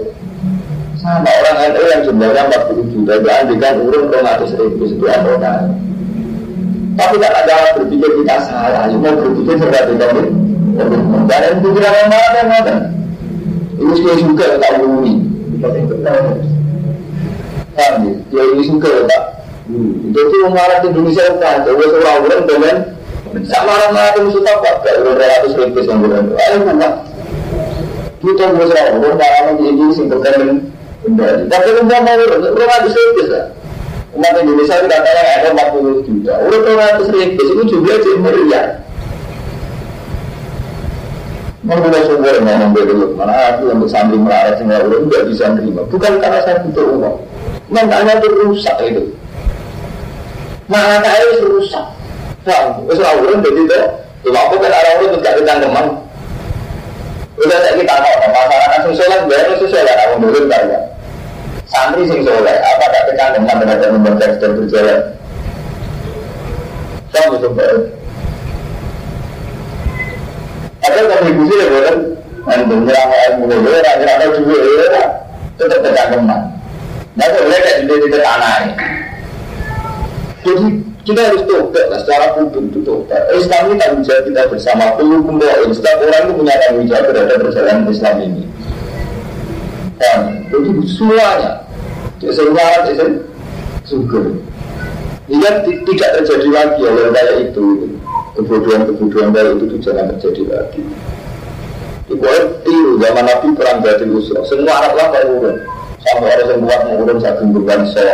sama 1.05 1.29
orang 1.29 1.57
NU 1.77 1.85
yang 1.85 2.01
jumlahnya 2.09 2.43
40 2.49 2.93
juta 2.97 3.13
itu 3.21 3.29
andikan 3.29 3.75
urun 3.85 4.09
200 4.09 4.57
ribu 4.57 4.89
setiap 4.89 5.21
orang. 5.29 5.77
Tapi 6.97 7.15
tak 7.21 7.35
ada 7.45 7.77
berpikir 7.77 8.11
kita 8.25 8.37
salah 8.49 8.89
mau 8.89 9.13
berpikir 9.13 9.61
seperti 9.61 10.01
itu 10.01 10.45
dan 10.75 11.41
yang 11.41 11.57
pikiran 11.63 11.93
yang 11.95 12.11
mana 12.11 12.41
mana 12.51 12.75
ini 13.79 13.93
sudah 13.95 14.17
suka 14.19 14.47
tak 14.59 14.73
bumi 14.83 15.15
kami 17.75 18.11
ya? 18.35 18.43
Ini 18.43 18.63
suka 18.67 18.91
tak 19.07 19.23
jadi 20.15 20.37
mengarah 20.45 20.79
ke 20.83 20.87
Indonesia 20.91 21.25
kan 21.39 21.63
jadi 21.63 21.85
seorang 21.89 22.17
orang 22.27 22.43
dengan 22.45 22.77
sama 23.47 23.71
orang 23.75 24.15
itu 24.15 24.21
musuh 24.31 24.43
apa 24.47 24.71
kalau 24.85 25.17
200 25.17 25.59
ribu 25.59 25.79
sebulan 25.83 26.23
ayo 26.37 26.57
bukan 26.63 26.93
kita 28.25 28.45
mau 28.53 28.67
seorang 28.67 28.99
orang 29.01 29.55
di 29.59 29.65
Indonesia 29.73 30.03
itu 30.05 30.17
kembali. 31.05 31.43
Tapi 31.53 31.69
umpama 31.85 32.11
orang 32.17 32.57
ratus 32.57 32.93
ribu 32.97 33.23
lah. 33.29 33.47
Umat 34.15 34.35
Indonesia 34.39 34.79
itu 34.79 34.87
katanya 34.87 35.23
ada 35.43 35.49
40 35.53 36.07
juta. 36.07 36.33
Orang 36.39 36.79
ratus 36.81 37.07
ribu 37.13 37.41
itu 37.45 37.63
jumlah 37.69 37.99
meriah. 38.25 38.67
Mau 41.65 41.81
mulai 41.81 42.05
sumber 42.05 42.45
ngomong 42.45 42.77
dulu, 42.77 43.17
mana 43.17 43.57
aku 43.57 43.73
untuk 43.73 43.89
sambil 43.89 44.21
melarat 44.21 44.61
semua 44.61 44.85
orang 44.85 45.09
tidak 45.09 45.33
bisa 45.33 45.49
menerima. 45.49 45.83
Bukan 45.89 46.13
karena 46.21 46.39
saya 46.45 46.61
butuh 46.61 46.85
uang. 46.93 47.17
Mentalnya 47.73 48.21
itu 48.21 48.29
rusak 48.37 48.77
itu. 48.85 49.03
Saya 50.69 51.25
itu 51.25 51.41
rusak. 51.49 51.85
Paham? 52.45 52.85
Wes 52.85 53.01
orang 53.01 53.41
jadi 53.41 53.61
itu. 53.65 53.81
Cuma 54.29 54.45
aku 54.45 54.61
kan 54.61 54.77
orang 54.77 55.09
itu 55.09 55.17
tidak 55.25 55.57
teman. 55.65 55.87
Udah 57.41 57.59
saya 57.65 57.73
kita 57.81 57.95
tahu, 57.97 58.17
masyarakat 58.29 58.81
susulan, 58.85 59.21
biar 59.25 59.49
susulan, 59.57 59.97
aku 60.05 60.15
dulu 60.21 60.39
banyak 60.47 60.94
santri 61.75 62.03
sing 62.07 62.21
soleh 62.23 62.57
apa 62.63 62.85
tak 62.87 63.03
tekan 63.11 63.29
dengan 63.35 63.57
tenaga 63.59 63.87
membaca 63.91 64.27
dan 64.39 64.51
berjalan 64.55 65.01
kamu 67.15 67.39
coba 67.43 67.67
Ada 70.85 71.01
kontribusi 71.09 71.55
ya 71.57 71.67
bukan? 71.73 71.97
Nanti 72.45 72.75
nyerang 72.77 73.11
ilmu 73.41 73.49
ya, 73.73 73.93
nyerang 73.97 74.37
juga 74.37 74.57
ya, 74.61 75.05
tetap 75.57 75.81
kecangkeman. 75.81 76.41
Nah, 77.17 77.27
boleh 77.31 77.61
kayak 77.63 77.89
di 77.89 77.95
di 78.05 78.09
tanah 78.21 78.55
Jadi 80.45 80.67
kita 81.09 81.21
harus 81.25 81.43
tobat 81.49 81.89
lah 81.89 81.99
secara 82.05 82.37
hukum 82.37 82.69
itu 82.69 82.85
tobat. 82.85 83.33
Islam 83.33 83.73
ini 83.73 83.81
tanggung 83.81 84.05
jawab 84.05 84.23
kita 84.29 84.41
bersama. 84.53 84.93
Perlu 84.93 85.25
kumpul. 85.25 85.73
Setiap 85.73 86.05
orang 86.05 86.23
itu 86.29 86.33
punya 86.37 86.55
tanggung 86.61 86.85
jawab 86.85 87.05
terhadap 87.09 87.37
perjalanan 87.41 87.89
Islam 87.89 88.17
ini. 88.21 88.45
Dan 89.97 90.21
jadi 90.53 90.71
semuanya, 90.85 91.64
semua 92.23 92.87
itu 92.87 93.07
syukur. 93.85 94.25
Jika 95.25 95.65
tidak 95.65 96.11
terjadi 96.21 96.49
lagi 96.53 96.81
oleh 96.85 97.09
kayak 97.17 97.35
itu, 97.49 97.97
kebodohan-kebodohan 98.37 99.33
dari 99.33 99.57
itu 99.57 99.77
jangan 99.81 100.13
terjadi 100.17 100.43
lagi. 100.53 100.83
Pokoknya 102.05 102.41
tiru 102.69 103.01
zaman 103.01 103.25
Nabi 103.25 103.49
perang 103.57 103.79
Badil 103.81 104.13
Usra. 104.13 104.45
Semua 104.45 104.77
anak 104.77 104.93
lah 104.93 105.07
kalau 105.09 105.41
urun. 105.41 105.57
Sampai 106.05 106.37
orang 106.37 106.49
yang 106.53 106.61
buat 106.61 106.81
mengurun 106.85 107.19
satu 107.25 107.43
bulan 107.49 107.81
so. 107.89 108.05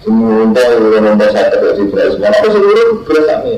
Semua 0.00 0.48
untuk 0.48 0.64
urun 0.80 1.04
untuk 1.12 1.28
saya 1.36 1.52
terjadi 1.52 1.82
beras. 1.92 2.16
Mana 2.16 2.36
aku 2.40 2.48
seluruh 2.48 2.88
beras 3.04 3.24
kami. 3.28 3.54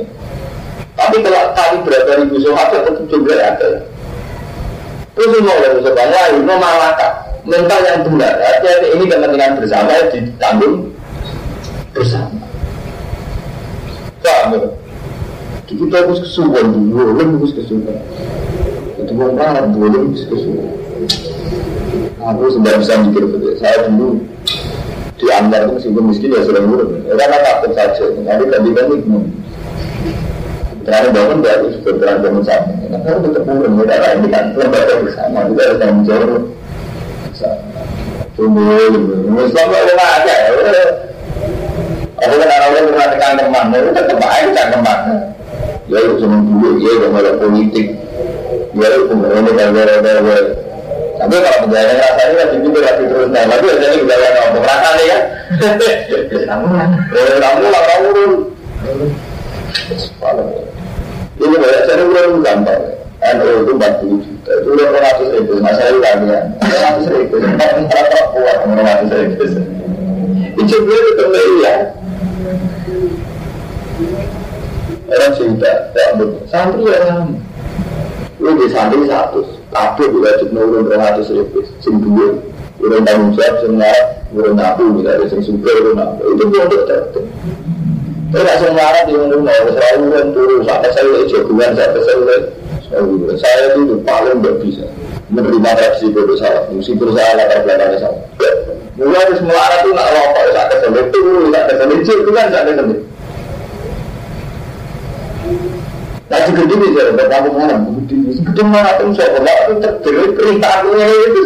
Tapi 0.99 1.17
kalau 1.23 1.55
kali 1.55 1.77
berapa 1.87 2.13
ribu 2.27 2.37
sahabat 2.43 2.81
tetap 2.83 3.05
jumlah 3.07 3.39
ada. 3.39 3.71
Terus 5.15 5.29
semua 5.31 5.55
orang 5.63 5.79
sahabat 5.79 6.09
lain 6.11 6.43
mau 6.43 6.59
malakah 6.59 7.24
mental 7.45 7.81
yang 7.85 8.01
benar. 8.09 8.35
Hati-hati 8.41 8.89
ini 8.97 9.05
kepentingan 9.09 9.53
bersama 9.61 9.93
ditanggung 10.11 10.77
bersama. 11.93 12.43
Paham 14.25 14.51
ya? 14.57 14.69
Kita 15.65 15.97
harus 16.05 16.21
kesuwan 16.25 16.67
dulu, 16.73 17.17
harus 17.21 17.53
kesuwan. 17.53 18.01
Itu 19.01 19.13
orang 19.17 19.37
Arab 19.41 19.67
boleh 19.77 20.01
harus 20.01 20.25
kesuwan. 20.29 20.73
Aku 22.25 22.49
sudah 22.49 22.73
bisa 22.81 22.97
mikir 23.05 23.29
betul. 23.29 23.53
Saya 23.61 23.85
dulu 23.89 24.25
di 25.21 25.27
Ambar 25.29 25.69
itu 25.69 25.73
meskipun 25.77 26.05
miskin 26.09 26.33
ya 26.33 26.41
sering 26.41 26.69
urut. 26.69 26.89
Ya 27.05 27.15
karena 27.21 27.37
takut 27.45 27.71
saja. 27.77 28.05
Nanti 28.25 28.45
tadi 28.49 28.69
kan 28.73 28.87
itu 28.93 29.19
Terang 30.85 31.17
bangun 31.17 31.41
baru 31.41 31.73
juga 31.73 31.91
terang 31.97 32.21
bangun 32.21 32.45
sama. 32.45 32.73
Karena 32.93 33.19
tetap 33.25 33.45
urut. 33.49 33.73
Karena 33.89 34.09
ini 34.21 34.29
kan 34.33 34.45
lembaga 34.57 34.95
bersama. 35.01 35.39
Kita 35.49 35.61
harus 35.65 35.79
tanggung 35.81 36.05
jawab. 36.09 36.45
Tunggu, 38.35 38.67
Islam 39.47 39.67
itu 39.71 39.95
aja. 39.95 40.35
Aku 42.25 42.35
kan 42.41 42.49
orang-orang 42.51 42.87
pernah 42.91 43.09
tekan 43.15 43.33
teman, 43.37 43.65
itu 43.75 43.91
tetap 43.95 44.19
aja 44.23 44.49
tekan 44.51 44.69
teman. 44.75 44.99
Ya 45.87 45.99
itu 46.01 46.13
cuma 46.25 46.37
dulu, 46.41 46.69
ya 46.81 46.91
itu 46.99 47.07
malah 47.13 47.35
politik. 47.39 47.87
Ya 48.75 48.87
itu 48.91 49.03
kemudian 49.07 49.47
kan 49.55 49.71
gara-gara 49.71 50.65
tapi 51.15 51.41
kalau 51.41 51.59
penjahit 51.65 51.97
rasanya 52.03 52.35
kan 52.37 52.49
juga 52.59 52.81
lagi 52.83 53.05
terus 53.07 53.29
nah, 53.31 53.43
tapi 53.47 53.65
jadi 53.71 53.97
juga 53.97 54.15
apa 54.19 54.59
merasa 54.59 54.89
nih 54.99 55.07
kan? 55.07 55.23
Kamu 56.45 56.67
lah, 56.75 56.87
kamu 57.15 57.65
lah 57.71 57.83
kamu 57.87 58.09
Ini 61.35 61.57
banyak 61.59 61.83
saya 61.87 62.05
belum 62.07 62.43
gampang. 62.43 62.83
NU 63.25 63.65
itu 63.65 63.73
40 63.73 64.21
juta, 64.21 64.53
itu 64.53 64.69
udah 64.69 64.87
200 65.17 65.33
ribu, 65.33 65.53
masalah 65.65 65.97
lagi 65.97 66.29
ya, 66.29 66.41
200 66.61 67.09
ribu, 67.17 67.35
berapa 67.41 68.21
kuat 68.37 68.57
200 68.69 69.17
ribu. 69.17 69.45
Itu 70.61 70.77
gue 70.85 70.99
ketemu 71.09 71.41
ya, 71.65 71.75
Orang 75.05 75.33
cerita, 75.37 75.71
ya 75.95 76.05
santri 76.49 76.85
ya. 76.85 77.29
Lu 78.41 78.51
di 78.61 78.67
santri 78.69 79.09
satu, 79.09 79.41
kabeh 79.73 80.07
juga 80.13 80.37
wajib 80.37 81.33
ribu, 81.33 81.59
sing 81.81 81.95
dua, 82.05 82.29
urun 82.77 83.09
jawab, 83.09 83.55
sing 83.65 83.73
nabu, 83.81 84.85
misalnya 85.01 85.25
sing 85.33 85.57
urun 85.65 85.97
nabu, 85.97 86.21
itu 86.29 86.45
pondok 86.53 86.83
tertentu. 86.85 87.21
Tapi 88.35 88.53
semua 88.61 88.85
orang 88.91 89.05
di 89.09 89.13
nabu, 89.17 89.69
selalu 89.73 90.03
urun 90.13 90.29
turun, 90.37 90.61
sampai 90.69 90.93
saya 90.93 91.09
udah 91.09 91.25
jagoan, 91.25 91.71
sampai 91.73 92.01
saya 92.05 92.17
udah 92.21 92.39
saya 93.41 93.75
itu 93.75 93.97
paling 94.05 94.39
nggak 94.45 94.57
bisa 94.61 94.85
menerima 95.33 95.71
reaksi 95.75 96.13
bodoh 96.13 96.37
salah, 96.37 96.69
meskipun 96.69 97.17
saya 97.17 97.41
latar 97.41 97.65
belakangnya 97.65 97.99
salah. 97.99 98.21
Mulai 98.95 99.27
harus 99.27 99.41
melarang 99.43 99.81
itu 99.83 99.91
nggak 99.91 100.11
rokok, 100.15 100.43
itu, 100.45 100.51
saat 100.55 101.67
keselit 101.67 102.07
itu 102.07 102.31
kan 102.31 102.47
saat 102.53 102.65
keselit. 102.71 103.01
Nah, 106.25 106.41
segede 106.49 106.75
bisa, 106.79 107.01
udah 107.15 107.27
kamu 107.31 107.51
mana, 107.53 107.75
segede, 107.85 108.31
segede 108.33 108.63
mana 108.65 108.91
tuh, 108.97 109.13
saya 109.13 109.29
kalau 109.35 109.55
itu 109.61 109.75
terjadi 109.83 110.33
perintah 110.35 110.73
aku 110.81 110.89
itu. 110.99 111.43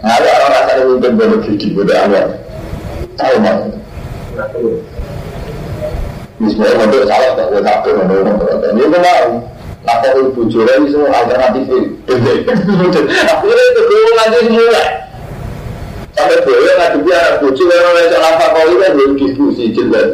Nah, 0.00 0.12
ada 0.16 0.28
orang 0.32 0.52
rasanya 0.54 0.82
mungkin 0.86 1.12
baru 1.18 1.36
gigi, 1.44 1.68
bodoh 1.76 1.96
awal. 1.96 2.26
Tahu? 3.20 3.36
Misalnya 6.40 6.88
untuk 6.88 7.04
salah, 7.04 7.36
tak 7.36 7.46
boleh 7.52 7.64
takut, 7.68 7.92
ini 8.00 8.80
itu 8.80 8.96
mau. 8.96 9.28
Nah, 9.80 9.96
kalau 10.00 10.28
ibu 10.28 10.44
jura 10.48 10.72
itu 10.76 10.92
semua 10.92 11.12
alternatif 11.12 11.68
Akhirnya 12.08 13.64
itu 13.72 13.80
gue 13.84 14.12
ngaji 14.16 14.38
semula. 14.48 14.84
Sampai 16.16 16.38
boleh 16.44 16.72
ngadepi 16.76 17.10
anak 17.16 17.34
bucu, 17.40 17.62
orang 17.64 17.96
yang 17.96 18.08
salah 18.12 18.32
kau 18.40 18.64
itu 18.68 18.76
kan 18.76 18.92
belum 18.92 19.12
diskusi 19.16 19.64
jelas. 19.72 20.08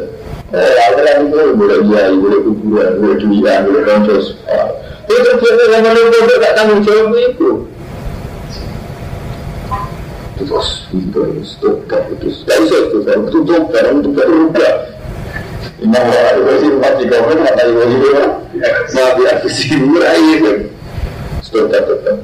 Eh, 0.54 0.74
alternatif 0.86 1.34
itu 1.34 1.54
boleh 1.58 1.78
kiai, 1.82 2.14
boleh 2.14 2.38
kuburan, 2.46 2.90
boleh 3.02 3.16
duian, 3.18 3.58
boleh 3.66 3.82
konsos. 3.86 4.26
Itu 5.06 5.30
terjadi 5.38 5.64
yang 5.78 5.82
menurut 5.82 6.30
gak 6.42 6.54
tanggung 6.58 6.82
jawab 6.82 7.14
itu. 7.14 7.50
Terus, 10.36 10.68
itu, 10.94 11.20
itu, 11.22 11.42
itu, 11.42 11.68
gak 11.86 12.02
bisa 12.22 12.54
itu, 12.54 12.98
itu 13.02 13.28
tutup, 13.34 13.62
karena 13.70 13.98
itu 13.98 14.08
gak 14.14 14.26
rubah. 14.30 14.95
Inna 15.82 16.00
wa 16.00 16.16
alaihi 16.32 16.68
wa 16.76 16.90
jika 16.96 17.16
pun 17.22 17.38
kata 17.44 17.62
ibu 17.68 17.80
ya, 18.10 18.24
maaf 18.94 19.16
ya. 19.20 19.32
Stop 21.46 21.70
stop 21.70 21.98
stop. 22.02 22.18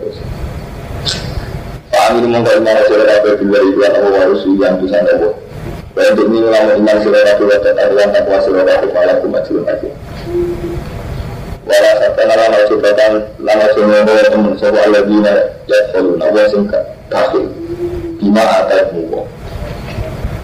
Pak 1.92 2.02
Amin 2.08 2.32
mengkau 2.32 2.56
iman 2.56 2.76
sila 2.88 3.04
kafe 3.04 3.30
bila 3.44 3.58
ibu 3.62 3.80
anak 3.84 4.02
harus 4.16 4.42
yang 4.56 4.80
bisa. 4.80 4.98
Dan 5.92 6.08
untuk 6.16 6.26
ini 6.32 6.48
lama 6.48 6.72
iman 6.80 6.96
sila 7.04 7.18
kafe 7.20 7.42
wa 7.44 7.56
tetap 7.60 7.88
yang 7.92 8.10
takwa 8.10 8.38
sila 8.40 8.60
kafe 8.64 8.86
malah 8.90 9.16
kumat 9.20 9.42
sila 9.44 9.60
kafe. 9.68 9.88
Walau 11.62 11.94
sampai 12.02 12.24
nala 12.26 12.44
mau 12.50 12.64
ciptakan 12.66 13.12
lama 13.38 13.66
semua 13.70 14.02
bawa 14.02 14.22
teman 14.26 14.52
sebuah 14.58 14.82
aladina 14.82 15.32
ya 15.70 15.78
kalau 15.94 16.18
nawa 16.18 16.42
singkat 16.50 16.82
kafir. 17.06 17.46
Bima 18.18 18.42
atas 18.42 18.90
muka. 18.90 19.22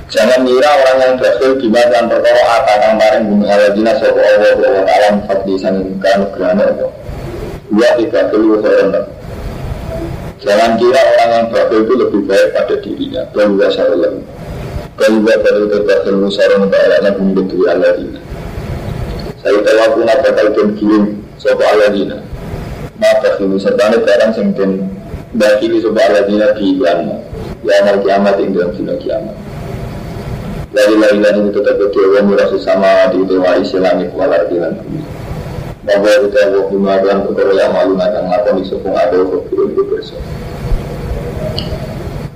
Jangan 0.08 0.40
ngira 0.40 0.72
orang 0.72 0.96
yang 1.04 1.14
berhasil 1.20 1.60
gimana 1.60 2.08
perkara 2.08 2.40
akan 2.40 2.78
kemarin 2.96 3.22
bumi 3.28 3.44
aladina 3.44 3.92
sopo 4.00 4.16
Allah 4.16 4.56
wa 4.56 4.80
alam 4.88 5.14
fadli 5.28 5.60
sanin 5.60 6.00
kanu 6.00 6.32
gerhana 6.32 6.64
Allah. 6.64 6.88
Dua 7.68 7.88
tiga 8.00 8.32
kali 8.32 8.46
wasaran 8.48 8.88
Jangan 10.40 10.80
kira 10.80 11.00
orang 11.12 11.30
yang 11.36 11.46
berhasil 11.52 11.78
itu 11.84 11.94
lebih 12.00 12.20
baik 12.24 12.48
pada 12.56 12.74
dirinya. 12.80 13.22
Bahwa 13.36 13.66
syarullah. 13.68 14.12
Bahwa 14.96 15.34
pada 15.44 15.60
terbahasil 15.76 16.14
musaron 16.16 16.72
ta'alana 16.72 17.10
bumi 17.12 17.32
bedui 17.44 17.68
aladina. 17.68 18.20
Saya 19.44 19.60
tahu 19.60 19.78
aku 19.92 19.98
nak 20.08 20.24
bakal 20.24 20.46
dan 20.56 20.68
kirim 20.80 21.04
sopo 21.36 21.64
aladina. 21.68 22.16
Maka 22.96 23.36
kini 23.36 23.60
sertane 23.60 24.00
barang 24.00 24.32
sing 24.32 24.56
den 24.56 24.88
bakili 25.36 25.84
sopo 25.84 26.00
aladina 26.00 26.56
di 26.56 26.80
iklan. 26.80 27.12
Ya 27.60 27.84
amal 27.84 28.00
kiamat 28.00 28.40
ing 28.40 28.56
dalam 28.56 28.72
kiamat. 28.72 29.47
Dari 30.78 30.94
lain 30.94 31.50
itu 31.50 31.58
tetap 31.58 31.90
dewa 31.90 32.22
murah 32.22 32.46
sesama 32.54 33.10
di 33.10 33.26
dewa 33.26 33.58
isi 33.58 33.82
langit 33.82 34.14
walar 34.14 34.46
bumi. 34.46 35.02
Bahwa 35.82 36.12
kita 36.22 36.54
waktu 36.54 36.76
melakukan 36.78 37.18
perkara 37.26 37.52
yang 37.58 37.74
malu 37.74 37.98
akan 37.98 38.22
melakukan 38.30 38.62
di 38.62 38.64
sopung 38.70 38.94
ada 38.94 39.18
kebirun 39.18 39.74
itu 39.74 39.82
bersama. 39.90 40.22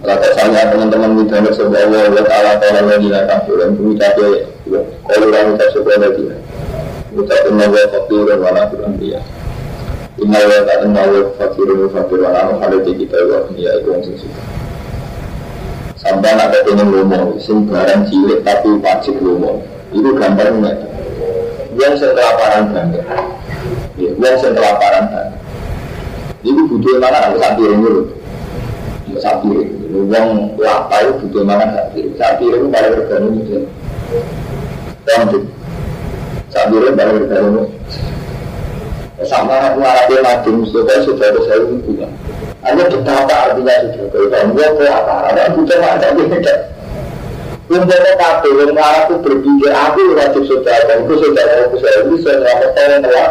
Kata 0.03 0.29
saya 0.35 0.75
teman-teman 0.75 1.23
kita 1.23 1.39
ada 1.39 1.51
sebuah 1.55 1.87
Allah 1.87 2.11
wa 2.11 2.23
ta'ala 2.27 2.51
ta'ala 2.59 2.81
lagi 2.91 3.07
nak 3.07 3.31
kafir 3.31 3.55
dan 3.63 3.79
bumi 3.79 3.95
cabai 3.95 4.43
kalau 5.07 5.27
orang 5.31 5.55
kita 5.55 5.65
sebuah 5.79 5.97
lagi 6.03 6.23
kenal 7.15 7.71
wa 7.71 7.85
fakir 7.95 8.21
dan 8.27 8.39
wana 8.43 8.63
kurang 8.75 8.99
dia. 8.99 9.23
Inna 10.19 10.43
wa 10.43 10.59
ta'ala 10.67 11.03
wa 11.07 11.31
fakir 11.39 11.67
dan 11.71 11.87
fakir 11.95 12.19
wana 12.19 12.51
hal 12.59 12.73
kita 12.83 13.19
wa 13.31 13.39
ya 13.55 13.71
itu 13.79 13.89
yang 13.95 14.03
sesuatu. 14.03 14.52
Sampai 16.13 16.37
nak 16.37 16.53
pengen 16.53 16.93
lomo, 16.93 17.41
sing 17.41 17.65
barang 17.65 18.05
cilik 18.13 18.45
tapi 18.45 18.69
wajib 18.85 19.17
lomo. 19.25 19.65
Itu 19.97 20.13
gambarnya. 20.13 20.77
Yang 21.73 22.05
saya 22.05 22.13
kelaparan 22.13 22.69
banget. 22.69 23.01
Ya, 23.97 24.13
yang 24.21 24.37
saya 24.37 24.53
kelaparan 24.53 25.09
banget. 25.09 25.41
Itu 26.45 26.69
butuh 26.69 27.01
mana 27.01 27.17
harus 27.17 27.41
sapi 27.41 27.65
ini 27.65 27.77
dulu. 27.81 28.03
Sapi 29.25 29.49
ini. 29.57 29.65
Uang 29.89 30.53
lapar 30.61 31.01
itu 31.01 31.13
butuh 31.25 31.43
mana 31.49 31.65
sapi. 31.81 32.05
Sapi 32.21 32.45
itu 32.45 32.69
paling 32.69 32.93
regani 32.93 33.29
itu. 33.41 33.59
Tonton. 35.09 35.43
Sapi 36.53 36.75
itu 36.77 36.93
paling 36.93 37.17
regani. 37.25 37.63
Sama 39.25 39.81
mengalami 39.81 40.17
mati 40.21 40.51
Mustafa 40.53 41.09
sudah 41.09 41.33
ada 41.33 41.41
saya 41.49 41.65
hubungan. 41.73 42.13
Hanya 42.63 42.85
betapa 42.87 43.35
artinya 43.51 43.75
sudah 43.91 44.23
kalau 44.31 44.55
gua 44.55 44.69
ke 44.79 44.85
apa? 44.87 45.15
Ada 45.35 45.43
bukan 45.59 45.81
ada 45.83 46.09
beda. 46.15 46.55
Umpamanya 47.73 48.13
kafe 48.21 48.49
yang 48.53 48.77
aku 48.77 49.13
berpikir 49.25 49.73
aku 49.73 50.01
wajib 50.13 50.43
saudara, 50.45 50.93
aku 50.93 51.15
saudara 51.19 51.53
aku 51.67 51.77
saya 51.81 52.05
bisa 52.07 52.31
menyelamatkan 52.37 52.87
yang 52.87 53.03
telah. 53.03 53.29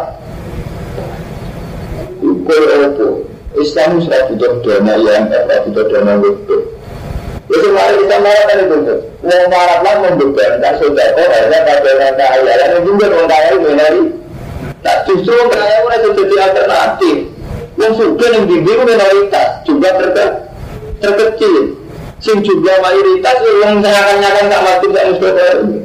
Ukur 2.20 2.62
apa? 2.74 3.08
Islam 3.56 4.00
sudah 4.02 4.20
butuh 4.32 4.52
dana 4.64 4.94
yang 4.98 5.30
tidak 5.30 5.58
butuh 5.68 5.84
dana 5.88 6.12
itu. 6.20 6.56
Itu 7.52 7.68
mari 7.72 7.94
kita 8.04 8.16
melakukan 8.20 8.58
itu. 8.66 8.76
Mau 9.22 9.42
marah 9.48 9.78
lah 9.80 9.94
membebankan 10.02 10.74
saudara, 10.76 11.22
hanya 11.22 11.58
pada 11.62 11.88
orang 11.88 12.14
kaya. 12.18 12.52
Yang 12.58 12.82
juga 12.84 13.04
orang 13.12 13.28
kaya 13.30 13.48
itu 13.54 13.70
Nah 14.82 14.96
justru 15.06 15.36
kaya 15.48 15.76
itu 15.86 16.08
jadi 16.18 16.34
alternatif. 16.50 17.16
Yang 17.80 17.92
sudah 17.98 18.28
yang 18.36 18.44
itu 18.46 18.72
minoritas, 18.84 19.48
juga 19.64 19.88
terke 19.96 20.26
terkecil. 21.02 21.82
Sing 22.22 22.38
juga 22.46 22.78
mayoritas 22.78 23.42
yang 23.42 23.82
nyakan-nyakan 23.82 24.46
tak 24.46 24.60
mati 24.62 24.86
tak 24.94 25.04
Mustafa 25.10 25.46
ini. 25.66 25.78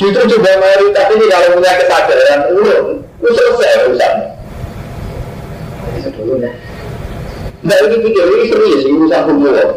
Justru 0.00 0.22
juga 0.32 0.50
mayoritas 0.56 1.06
ini 1.12 1.24
kalau 1.28 1.48
punya 1.60 1.72
kesadaran, 1.76 2.40
ulun, 2.56 2.84
itu 3.20 3.30
selesai 3.36 3.84
urusannya. 3.84 4.28
Nah 7.60 7.76
ini 7.84 7.96
pikir 8.00 8.24
ini 8.24 8.44
serius, 8.48 8.80
ini 8.88 8.96
urusan 8.96 9.20
kumpulan. 9.28 9.68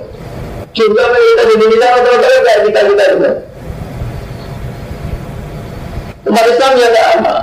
Juga 0.71 1.03
mayoritas 1.11 1.43
di 1.43 1.53
Indonesia 1.59 1.87
rata-rata 1.91 2.27
kayak 2.47 2.59
kita-kita 2.71 3.03
juga. 3.11 3.31
Umat 6.23 6.45
Islam 6.47 6.71
ya 6.79 6.87
sama. 6.95 7.35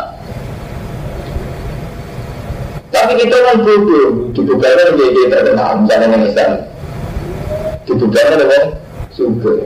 Tapi 2.90 3.12
kita 3.22 3.36
kan 3.38 3.56
bodoh, 3.62 4.34
dibubarkan 4.34 4.98
jadi 4.98 5.22
tenang, 5.30 5.86
misalnya 5.86 6.06
yang 6.10 6.24
Islam. 6.26 6.50
Dibubarkan 7.86 8.36
dengan 8.42 8.62
sumber. 9.14 9.56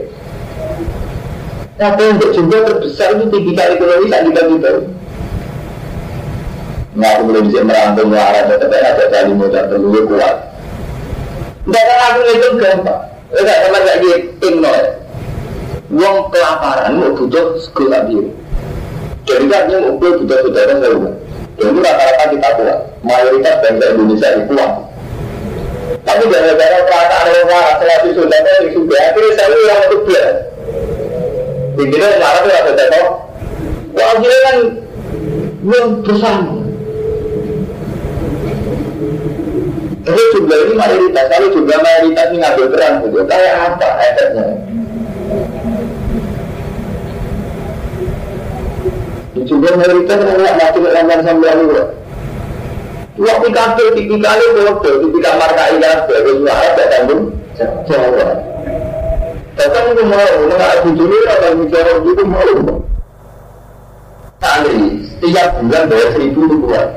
Tapi 1.75 2.01
untuk 2.07 2.29
jumlah 2.31 2.61
terbesar 2.63 3.19
itu 3.19 3.25
tipikal 3.33 3.75
ekonomi 3.75 4.07
saat 4.07 4.23
kita 4.29 4.41
kita. 4.47 4.71
Nah, 6.95 7.09
aku 7.11 7.21
belum 7.27 7.43
bisa 7.51 7.59
merangkum 7.67 8.15
arah, 8.15 8.47
tapi 8.47 8.75
ada 8.79 9.03
kali 9.11 9.35
modal 9.35 9.67
terlalu 9.67 10.07
kuat. 10.07 10.35
Tidak 11.67 11.83
kan 11.83 11.99
aku 12.07 12.19
itu 12.31 12.47
gampang. 12.55 13.01
Tidak 13.35 13.57
sama 13.67 13.77
kayak 13.83 13.99
gitu, 13.99 14.47
nol. 14.63 14.83
Uang 15.91 16.15
kelaparan, 16.31 16.95
mau 16.95 17.11
butuh 17.19 17.59
sekolah 17.59 18.07
biru. 18.07 18.31
Jadi 19.27 19.45
kan 19.51 19.67
yang 19.67 19.99
butuh 19.99 20.23
butuh-butuh 20.23 20.63
kan 20.63 20.77
saya 20.79 20.97
Dulu 21.55 21.79
rata-rata 21.79 22.25
kita 22.31 22.49
kuat, 22.59 22.79
mayoritas 23.05 23.55
bangsa 23.61 23.85
Indonesia 23.93 24.27
itu 24.33 24.43
kuat. 24.49 24.71
Tapi 26.05 26.23
gara-gara 26.29 26.77
perasaan 26.85 27.27
orang 27.45 27.77
selagi 27.81 28.09
sudah 28.13 28.39
yang 28.41 28.65
sudah 28.73 28.99
akhirnya 29.09 29.31
saya 29.37 29.57
yang 29.69 29.81
itu 29.85 29.97
biar. 30.05 30.27
Intinya 31.75 32.07
marah 32.21 32.41
itu 32.41 32.49
ada 32.53 32.71
jatuh. 32.77 33.07
Wah 33.95 34.05
akhirnya 34.13 34.39
kan 34.45 34.57
yang 35.65 35.87
bersama. 36.05 36.53
Tapi 40.05 40.21
jumlah 40.37 40.57
ini 40.69 40.73
mayoritas, 40.77 41.25
kalau 41.33 41.47
jumlah 41.49 41.77
mayoritas 41.81 42.25
ini 42.29 42.37
ngambil 42.37 42.65
peran 42.77 42.93
gitu, 43.01 43.17
kayak 43.25 43.53
apa 43.57 43.89
efeknya? 44.05 44.45
Juga 49.49 49.69
mayoritas 49.73 50.17
orang 50.21 50.57
mati 50.61 50.77
dengan 50.85 51.19
sambil 51.25 51.49
lalu. 51.57 52.04
Waktu 53.15 53.47
kafe 53.55 53.83
tipikal 53.95 54.35
itu 54.43 54.61
waktu 54.67 54.89
tipikal 55.07 55.33
markai 55.39 55.79
kafe 55.79 56.15
itu 56.19 56.31
suara 56.43 56.67
tidak 56.75 56.87
tanggung 56.91 57.23
Jawa. 57.87 58.27
Datang 59.55 59.95
itu 59.95 60.03
mau 60.03 60.19
nggak 60.19 60.83
dulu 60.83 61.17
atau 61.31 61.51
bicara 61.63 61.91
itu 62.03 62.23
mau. 62.27 62.51
Tadi 64.43 64.77
setiap 65.07 65.63
bulan 65.63 65.83
bayar 65.87 66.09
seribu 66.11 66.39
itu 66.43 66.55
kuat. 66.67 66.87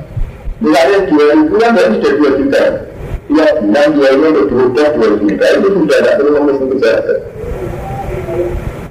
Misalnya 0.59 0.99
dua 1.07 1.25
ribu 1.39 1.55
kan 1.63 1.71
berarti 1.79 1.95
sudah 2.03 2.13
dua 2.19 2.31
juta. 2.35 2.63
Tiap 3.31 3.55
bulan 3.63 3.87
ini 3.95 4.27
udah 4.27 4.45
dua 4.51 4.65
dua 4.75 5.09
juta 5.23 5.47
itu 5.55 5.69
sudah 5.71 5.99
tidak 6.03 6.15
perlu 6.19 6.31
ngomong 6.35 6.57
kesehatan. 6.75 7.19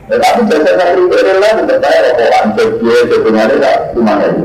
Tetapi 0.07 0.41
jasa 0.47 0.85
itu 0.95 1.03
adalah 1.11 1.51
saya 1.67 1.99
rokokan 2.07 2.45
Dia 2.55 2.99
sebenarnya 3.11 3.57
tak 3.59 3.77
cuma 3.91 4.13
itu 4.23 4.43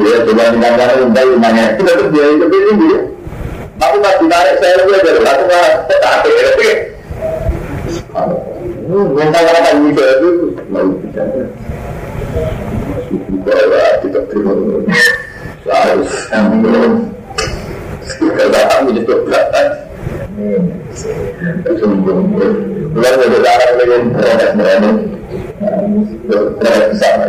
Dia 0.00 0.16
cuma 0.24 0.48
dengan 0.48 0.72
cara 0.80 0.96
untai 0.96 1.28
rumahnya 1.28 1.76
Itu 1.76 1.82
tetap 1.84 2.08
dia 2.08 2.24
itu 2.32 2.46
tinggi 2.48 2.88
Tapi 3.76 3.96
pas 4.00 4.16
ditarik 4.16 4.54
saya 4.56 4.74
lebih 4.80 4.96
aja 4.96 5.10
Aku 5.28 5.42
nggak 5.44 5.68
tetap 5.92 6.24
Minta 8.90 9.38
kata 9.44 9.70
bisa 9.84 10.04
itu 10.16 10.30
Mau 10.72 10.88
bicara 11.04 11.44
Bahwa 13.44 13.84
tidak 14.00 14.24
terima. 14.32 14.52
Harus 15.68 16.10
Kalau 18.40 18.64
kamu 18.72 18.88
jadi 18.96 19.14
belakang 19.28 19.68
Bukan 22.90 23.12
ada 23.20 23.38
cara 23.44 23.66
dengan 23.76 24.02
proses 24.16 24.50
berani 24.56 24.90
Proses 26.56 26.84
besar 26.88 27.20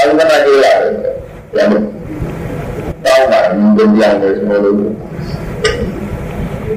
Aku 0.00 0.12
kan 0.16 0.28
lagi 0.28 0.52
lah 0.56 0.76
Yang 1.56 1.70
tahu 3.02 3.20
nggak 3.26 3.44
Mungkin 3.56 3.88
yang 3.96 4.14
dari 4.20 4.36
semua 4.38 4.58
dulu 4.60 4.86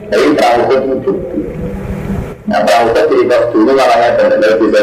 Tapi 0.09 0.25
perahu 0.33 0.61
itu 0.71 1.13
Nah 2.49 2.59
perahu 2.65 2.85
itu 2.89 3.01
cerita 3.11 3.35
dulu 3.51 3.71
malahnya 3.75 4.09
bisa 4.57 4.79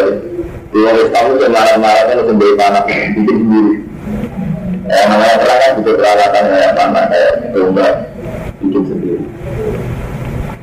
Di 0.71 0.79
orang 0.85 1.33
itu 1.33 1.47
marah-marah 1.49 2.03
kan 2.07 2.19
Sembari 2.23 2.55
panah 2.55 2.83
Bikin 2.87 3.37
sendiri 3.41 3.75
Ya 4.87 5.03
namanya 5.11 5.37
perang 5.43 5.59
kan 5.59 5.71
butuh 5.81 5.95
peralatan 5.99 6.43
kayak 6.47 6.73
panah 6.79 7.05
Kayak 7.11 7.33
domba 7.57 7.87
Bikin 8.63 8.83
sendiri 8.87 9.25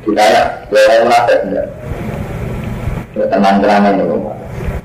kita 0.04 0.20
ya, 0.20 0.42
orang 0.68 1.00
munafik 1.08 1.38
enggak. 1.48 1.66
Tenang 3.16 3.56
terangan 3.64 3.96
itu. 3.96 4.16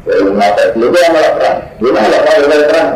Orang 0.08 0.26
munafik 0.32 0.68
itu 0.80 0.96
yang 0.96 1.12
malah 1.12 1.32
perang. 1.36 1.58
Dia 1.76 1.90
malah 1.92 2.20
malah 2.24 2.68
perang. 2.72 2.88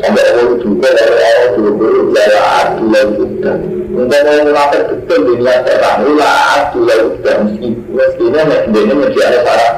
Sampai 0.00 0.24
awal 0.32 0.56
juga 0.56 0.88
dari 0.96 1.20
awal 1.20 1.48
dulu 1.52 1.70
dulu 1.76 2.00
ya 2.16 2.42
adu 2.64 2.84
lagi 2.88 3.12
udah. 3.20 3.56
Untuk 3.92 4.24
munafik 4.24 4.82
betul 4.88 5.18
di 5.28 5.34
niat 5.44 5.68
perang. 5.68 6.00
Lah 6.16 6.36
adu 6.56 6.80
lagi 6.88 7.04
udah 7.12 7.34
meski 7.44 7.68
mestinya 7.92 8.40
dia 8.72 8.94
mesti 8.96 9.20
ada 9.20 9.38
syarat. 9.44 9.74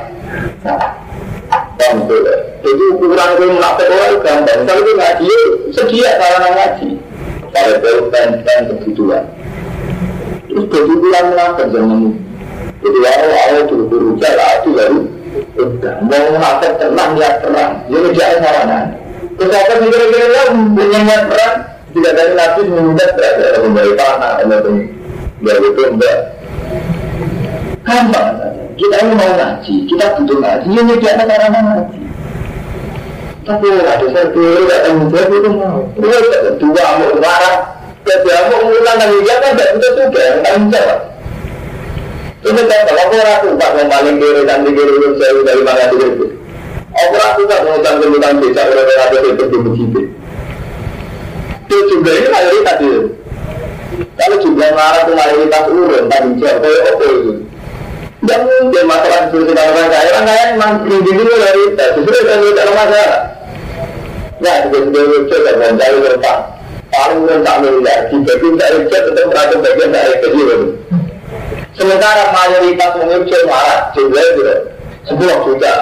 Betul. 1.75 2.23
Jadi 2.63 2.83
ukuran 2.95 3.29
itu 3.35 3.45
munafik 3.59 3.87
orang 3.91 4.15
gampang. 4.23 4.61
Kalau 4.65 4.81
itu 4.87 4.93
ngaji, 4.95 5.33
sedia 5.75 6.11
sarana 6.17 6.49
ngaji. 6.55 6.89
Kalau 7.51 7.75
itu 7.75 7.91
pen-pen 8.11 8.61
kebutuhan. 8.71 9.25
Terus 10.47 10.65
jadi 10.71 10.95
munafik 10.95 11.67
zaman 11.75 11.99
itu. 11.99 12.11
Jadi 12.87 12.99
awal 13.03 13.63
dulu 13.67 13.85
berusaha 13.91 14.33
lah 14.39 14.51
itu 14.63 14.69
baru 14.79 14.99
udah 15.55 15.95
mau 16.07 16.55
tenang 16.63 17.11
perang. 17.19 17.73
Jadi 17.91 18.09
dia. 18.15 19.03
Terus 19.35 19.51
sih 19.51 19.89
kira-kira 19.91 20.43
ya 20.79 21.01
niat 21.03 21.23
perang? 21.27 21.55
Tidak 21.95 22.13
dari 22.15 22.33
nabi 22.35 22.61
menunda 22.67 23.07
berada 23.15 23.45
dalam 23.55 23.61
kembali 23.71 23.93
atau 23.95 24.75
ya 25.45 25.53
itu 25.63 25.83
enggak. 25.87 26.17
Gampang. 27.85 28.29
Kita 28.75 28.97
ini 29.07 29.15
mau 29.15 29.31
ngaji, 29.39 29.75
kita 29.87 30.05
butuh 30.19 30.39
ngaji, 30.43 30.67
ya 30.75 30.83
nyediakan 30.83 31.27
sarana 31.31 31.61
ngaji. 31.63 32.01
Tapi 33.47 33.67
ada 33.71 34.07
satu 34.11 34.41
tidak 34.41 34.81
tanggung 34.83 35.11
jawab 35.15 35.31
itu 35.31 35.51
mau. 35.55 35.81
Dua 36.59 36.85
mau 36.99 37.15
marah, 37.23 37.57
jadi 38.03 38.31
aku 38.35 38.53
mengulang 38.67 38.97
dan 38.99 39.11
dia 39.23 39.37
kan 39.39 39.53
tidak 39.55 39.71
bisa 39.79 39.89
juga 39.95 40.21
yang 40.27 40.39
tanggung 40.43 40.71
jawab. 40.75 41.01
Kan 42.43 42.67
kalau 42.67 43.03
aku 43.07 43.15
ragu 43.23 43.49
pak 43.55 43.71
mau 43.79 43.87
paling 43.87 44.17
kiri 44.19 44.43
dan 44.43 44.67
kiri 44.67 44.95
saya 45.23 45.41
dari 45.47 45.63
mana 45.63 45.85
kiri. 45.95 46.09
Aku 46.95 47.43
pak 47.51 47.61
mau 47.67 47.79
tanggung 47.83 48.15
kemudian 48.15 48.39
bisa 48.39 48.63
berapa 48.71 48.93
ada 49.03 49.19
itu. 49.19 49.45
Itu 51.65 51.77
juga 51.91 52.11
ini 52.15 52.29
mayoritas 52.31 52.77
itu. 52.79 53.01
Kalau 54.15 54.37
jumlah 54.39 54.71
marah 54.75 55.03
itu 55.03 55.13
mayoritas 55.19 55.65
urun 55.71 56.05
tanggung 56.07 56.37
jawab 56.39 56.63
kayak 56.63 56.91
apa 56.95 57.05
itu. 57.11 57.33
Tidak 58.25 58.41
mungkin 58.41 58.85
masalah 58.89 59.21
seperti 59.29 59.53
orang 59.53 59.91
kaya 59.91 60.11
orang 60.17 60.27
kaya 60.27 60.43
memang 60.55 60.73
individu 60.87 61.33
mayoritas. 61.35 61.91
Itu 61.99 62.11
tidak 62.11 62.75
masalah. 62.75 63.21
Ya, 64.43 64.55
sudah-sudah 64.67 65.21
coba 65.31 65.51
mencari 65.57 65.97
berapa 65.99 66.33
paling 66.95 67.43
tak 67.43 67.57
miliar 67.63 67.99
dibagi 68.09 68.49
tak 68.55 68.71
reject 68.79 69.05
untuk 69.11 69.27
merasa 69.31 69.55
bagian 69.59 69.91
dari 69.91 70.15
kecil 70.23 70.49
sementara 71.75 72.23
mayoritas 72.31 72.91
mengurus 73.03 73.43
marah 73.51 73.81
jumlah 73.99 74.25
itu 74.31 74.43
sebuah 75.11 75.37
juta 75.43 75.75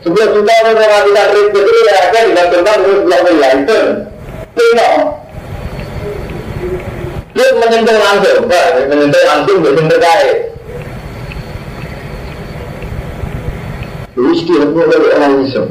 sebuah 0.00 0.26
juta 0.32 0.52
orang 0.64 0.76
orang 0.80 1.02
tidak 1.12 1.26
reject 1.36 1.66
itu 1.68 1.80
ya 1.84 1.98
kan 2.08 2.24
digantungkan 2.32 2.76
terus 2.80 2.98
sebuah 3.04 3.20
miliar 3.28 3.54
itu 3.60 3.80
Tino 4.56 4.90
Dia 7.30 7.46
menyentuh 7.56 7.94
langsung, 7.94 8.50
Pak. 8.50 8.90
Menyentuh 8.90 9.22
langsung, 9.24 9.62
betul 9.62 9.86
terkait. 9.86 10.50
Rizki 14.18 14.54
aku 14.60 14.80
dari 14.90 15.08
orang 15.16 15.46
Islam. 15.46 15.68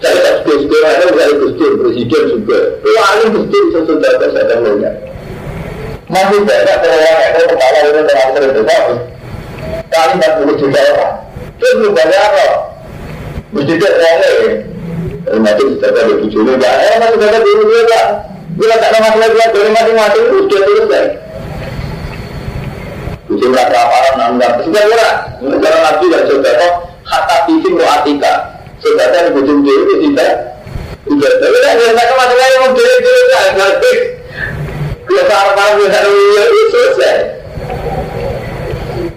Saya 0.00 0.16
tak 0.24 0.36
suka 0.48 0.78
ada 0.86 1.06
saya 1.12 1.32
gustur 1.36 1.72
presiden 1.84 2.22
juga. 2.32 2.58
Paling 2.80 3.30
gustur 3.36 3.64
sesudah 3.74 4.12
saya 4.16 4.40
akan 4.46 4.58
melihat. 4.64 4.94
Masih 6.08 6.40
banyak 6.40 6.78
orang 6.80 7.18
yang 7.20 7.48
kepala 7.50 7.78
itu 7.84 8.00
terang 8.08 8.30
terbesar. 8.32 8.84
Kali 9.90 10.12
40 10.22 10.60
juta 10.62 10.80
orang. 10.94 11.14
Terus 11.58 11.90
banyak 11.90 12.20
apa? 12.22 12.46
Mesti 13.50 13.72
dia 13.74 13.90
orang 13.90 14.16
lain. 14.22 14.52
Nanti 15.42 15.62
kita 15.76 15.86
ada 15.90 16.02
tujuh 16.22 16.42
juga. 16.46 16.70
Eh, 16.70 16.96
masih 17.02 17.18
ada 17.26 17.38
dulu 17.42 17.62
juga. 17.66 18.02
Bila 18.54 18.74
tak 18.78 18.90
ada 18.94 18.98
masalah 19.02 19.28
dia 19.34 19.46
dari 19.50 19.70
masing-masing 19.74 20.24
itu 20.26 20.38
sudah 20.46 20.60
selesai. 20.62 21.04
Kucing 23.30 23.50
merasa 23.50 23.78
aparan 23.78 24.14
nanggar. 24.18 24.52
Sudah 24.62 24.82
murah. 24.86 25.14
Karena 25.38 25.78
nabi 25.86 26.06
dan 26.10 26.22
saudara 26.26 26.68
kata 27.02 27.36
pising 27.46 27.74
lo 27.78 27.84
atika. 27.86 28.34
Saudara 28.78 29.16
yang 29.26 29.34
kucing 29.38 29.58
dia 29.66 29.74
itu 29.74 29.94
tidak. 30.06 30.32
Tidak. 31.06 31.32
Tapi 31.42 31.58
kan 31.62 31.74
yang 31.78 31.94
tak 31.98 32.10
masalah 32.14 32.46
yang 32.46 32.60
mau 32.62 32.70
dia 32.74 32.90
itu 32.90 33.10
tidak. 33.10 33.42
Kalau 35.10 35.22
aparan 35.26 35.74
bisa 35.78 35.98
itu 36.06 36.62
selesai. 36.70 37.16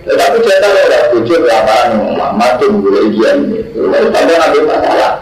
Tetapi 0.03 0.37
saya 0.43 0.57
tahu 0.59 0.75
ada 0.83 0.99
kucing 1.15 1.43
aparan 1.47 1.91
mati 2.35 2.65
mulai 2.67 3.07
dia 3.15 3.31
ini. 3.39 3.59
Lalu 3.71 4.07
pada 4.11 4.33
nabi 4.35 4.59
masalah. 4.67 5.13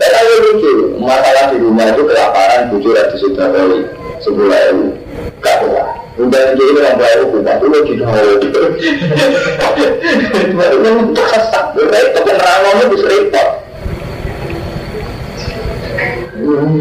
Saya 0.00 0.10
tahu 0.16 0.32
lucu, 0.48 0.72
masalah 0.96 1.44
di 1.52 1.56
rumah 1.60 1.86
itu 1.92 2.02
kelaparan, 2.08 2.72
bujur 2.72 2.96
ada 2.96 3.12
sudah 3.20 3.52
kali 3.52 3.84
sebulan 4.24 4.62
itu, 4.72 4.96
gak 5.44 5.60
kuat. 5.60 5.86
Udah 6.16 6.56
jadi 6.56 6.72
orang 6.72 6.96
baru 6.96 7.24
kuat, 7.36 7.56
itu 7.60 7.78
di 7.84 7.92
itu. 8.00 8.60
Baru 10.56 10.76
yang 10.80 11.12
terkesak, 11.12 11.64
itu 11.76 12.20
penerangannya 12.24 12.84
bisa 12.96 13.06
repot. 13.12 13.48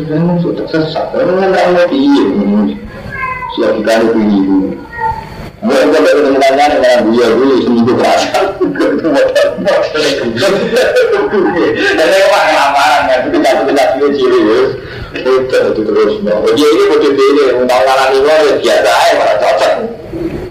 Memang 0.10 0.38
sudah 0.40 0.64
tersesat, 0.64 1.12
memang 1.12 1.52
nggak 1.52 1.66
mau 1.76 1.86
diem. 1.92 2.80
Siap 3.60 3.72
kita 3.84 3.92
ada 4.00 4.08
pilih. 5.70 5.86
Mulai 5.86 5.86
kita 5.86 6.00
baru 6.02 6.20
temukannya 6.26 6.66
dengan 6.74 7.00
dia 7.14 7.28
dulu 7.30 7.56
seminggu 7.62 7.94
kerasa. 7.94 8.42
Dan 11.70 12.08
saya 12.10 12.26
pak 12.34 12.44
kelaparan 12.50 13.02
kan, 13.06 13.20
itu 13.22 13.30
kita 13.38 13.50
kita 13.70 13.84
ciri 13.94 14.10
ciri 14.18 14.40
ya. 14.42 14.60
Itu 15.10 15.32
itu 15.46 15.82
terus. 15.86 16.12
Dia 16.58 16.68
ini 16.74 16.84
bodoh 16.90 17.12
dia 17.14 17.46
mau 17.54 17.82
ngalah 17.86 18.08
lima 18.14 18.34
ya 18.50 18.54
biasa 18.58 18.90
aja 18.90 19.14
malah 19.18 19.36
cocok. 19.38 19.74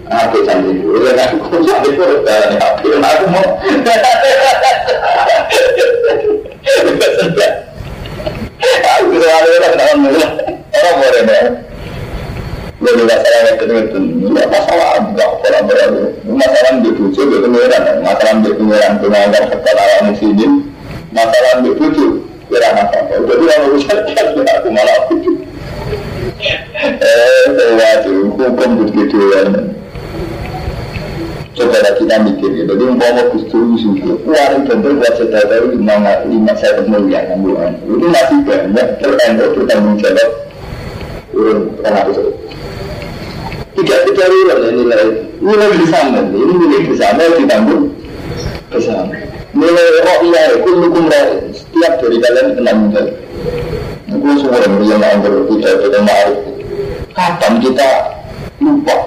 Aku 0.09 0.41
sambil 0.41 0.73
dulu, 0.73 1.05
dan 1.05 1.29
aku 1.29 1.61
sambil 1.69 1.93
dulu, 1.93 2.17
dan 2.25 2.57
aku 2.57 3.25
mau. 3.29 3.45
Aku 8.89 9.13
selalu 9.21 9.49
orang 9.53 9.73
orang 9.77 9.99
orang 10.73 10.95
boleh 10.97 11.21
deh. 11.29 11.68
Jadi 12.79 13.03
masalah 13.03 13.39
yang 13.43 13.57
itu 13.59 13.99
tidak 13.99 14.47
masalah 14.47 14.89
enggak 15.03 15.29
orang 15.43 15.63
berani. 15.67 16.03
Masalah 16.23 16.71
di 16.79 16.89
bucu 16.95 17.21
di 17.27 17.37
pengiran, 17.43 17.83
masalah 17.99 18.33
di 18.39 18.49
pengiran 18.55 18.91
pengajar 19.03 19.43
sekolah 19.51 19.99
muslimin, 20.07 20.51
masalah 21.11 21.53
di 21.59 21.71
bucu 21.75 22.05
kira 22.47 22.69
apa? 22.71 22.99
Jadi 23.11 23.43
orang 23.43 23.61
urusan 23.67 23.97
kan 24.15 24.47
aku 24.47 24.69
malah. 24.71 24.99
Eh, 26.79 27.45
saya 27.51 27.99
tuh 27.99 28.31
hukum 28.31 28.87
begitu 28.87 29.19
ya. 29.19 29.43
Coba 31.51 31.91
kita 31.99 32.15
mikir 32.23 32.51
ya, 32.55 32.63
jadi 32.63 32.83
umpama 32.87 33.19
Gusti 33.35 33.51
Yusuf, 33.59 33.99
keluarin 34.23 34.63
contoh 34.63 34.95
buat 34.95 35.13
saudara 35.19 35.59
lima 35.67 36.23
lima 36.23 36.53
saya 36.55 36.79
miliar 36.87 37.35
bulan, 37.35 37.75
itu 37.83 38.07
masih 38.07 38.39
banyak 38.47 38.87
tertanggung 39.03 39.51
bertanggung 39.59 39.99
jawab 39.99 40.29
turun 41.35 41.59
tengah 41.83 42.03
itu 42.07 42.23
tidak 43.77 43.99
tidak 44.09 44.27
real 44.29 44.57
ya 44.65 44.71
nilai 44.73 45.03
nilai 45.37 45.67
bersama. 45.77 46.19
Ini 46.25 46.53
nilai 46.53 46.79
bersama 46.89 47.21
ditanggung 47.37 47.83
bersama. 48.73 49.13
Nilai 49.53 49.85
roh 50.05 50.19
iya 50.29 50.43
kullukum 50.61 51.05
roh. 51.09 51.27
Setiap 51.53 51.93
dari 52.01 52.17
kalian 52.17 52.47
penanggung 52.57 52.89
jawab 52.93 53.15
aku 54.09 54.25
semua 54.41 54.57
yang 54.65 54.73
yang 54.81 55.21
tidak 55.21 55.73
tidak 55.85 56.01
maruf 56.01 56.39
kapan 57.13 57.53
kita 57.61 57.89
lupa. 58.57 58.97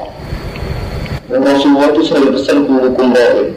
Rasulullah 1.32 1.88
itu 1.90 2.02
selalu 2.06 2.28
pesan 2.38 2.58
kullukum 2.70 3.06
roh. 3.10 3.50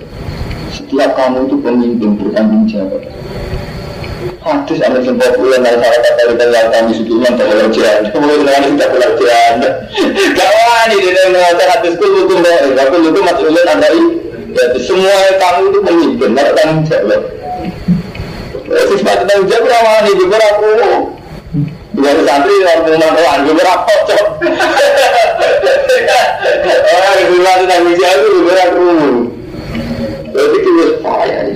Setiap 0.73 1.11
kamu 1.15 1.47
itu 1.47 1.55
pemimpin 1.61 2.11
bertanggung 2.19 2.65
jawab 2.67 3.01
sempat 5.01 5.41
bulan 5.41 5.65
dari 5.65 5.77
salah 5.81 5.99
kata 6.05 6.21
kita 6.29 6.45
yang 6.53 6.69
kami 6.69 6.93
yang 6.93 7.33
tak 7.33 7.45
boleh 7.49 7.65
jalan 7.73 8.01
mulai 8.13 8.37
dengan 8.37 8.61
tidak 8.77 8.89
boleh 8.93 9.09
jalan 9.17 9.55
kawan 10.37 10.87
ini 10.93 11.07
dia 11.09 11.25
mengatakan 11.33 11.67
hadis 11.73 11.93
itu 11.97 12.05
hukum 12.05 12.39
dari 12.45 12.69
aku 12.77 12.95
itu 13.01 13.19
maksudnya 13.25 13.61
anda 13.73 13.89
ini 13.89 14.07
jadi 14.53 14.79
semua 14.85 15.17
kamu 15.41 15.61
itu 15.73 15.79
pemimpin 15.81 16.29
tidak 16.37 16.53
tanggung 16.53 16.85
jawab 16.85 17.21
siswa 18.85 19.13
tanggung 19.25 19.49
jawab 19.49 19.97
nih 20.05 20.13
juga 20.13 20.37
aku 20.53 20.69
Bukan 21.95 22.27
santri 22.27 22.59
yang 22.59 22.83
ngomong 22.83 23.15
oh 23.15 23.27
anu 23.33 23.51
berapa 23.55 23.93
cok 24.05 24.27
orang 26.85 27.17
siswa 27.17 27.51
tanggung 27.65 27.97
jawab 27.97 28.19
itu 28.21 28.39
berapa 28.45 28.85
Berarti 30.35 30.57
kita 30.59 30.85
payah 30.99 31.47
ini 31.47 31.55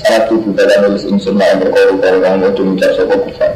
Sangat 0.00 0.32
tubuh 0.32 0.52
dalam 0.56 0.88
nulis 0.88 1.04
insun 1.04 1.36
Yang 1.36 1.68
berkoru-koru 1.68 2.18
yang 2.24 2.40
mau 2.40 2.48
mengucap 2.48 2.90
sebuah 2.96 3.18
kufar 3.28 3.52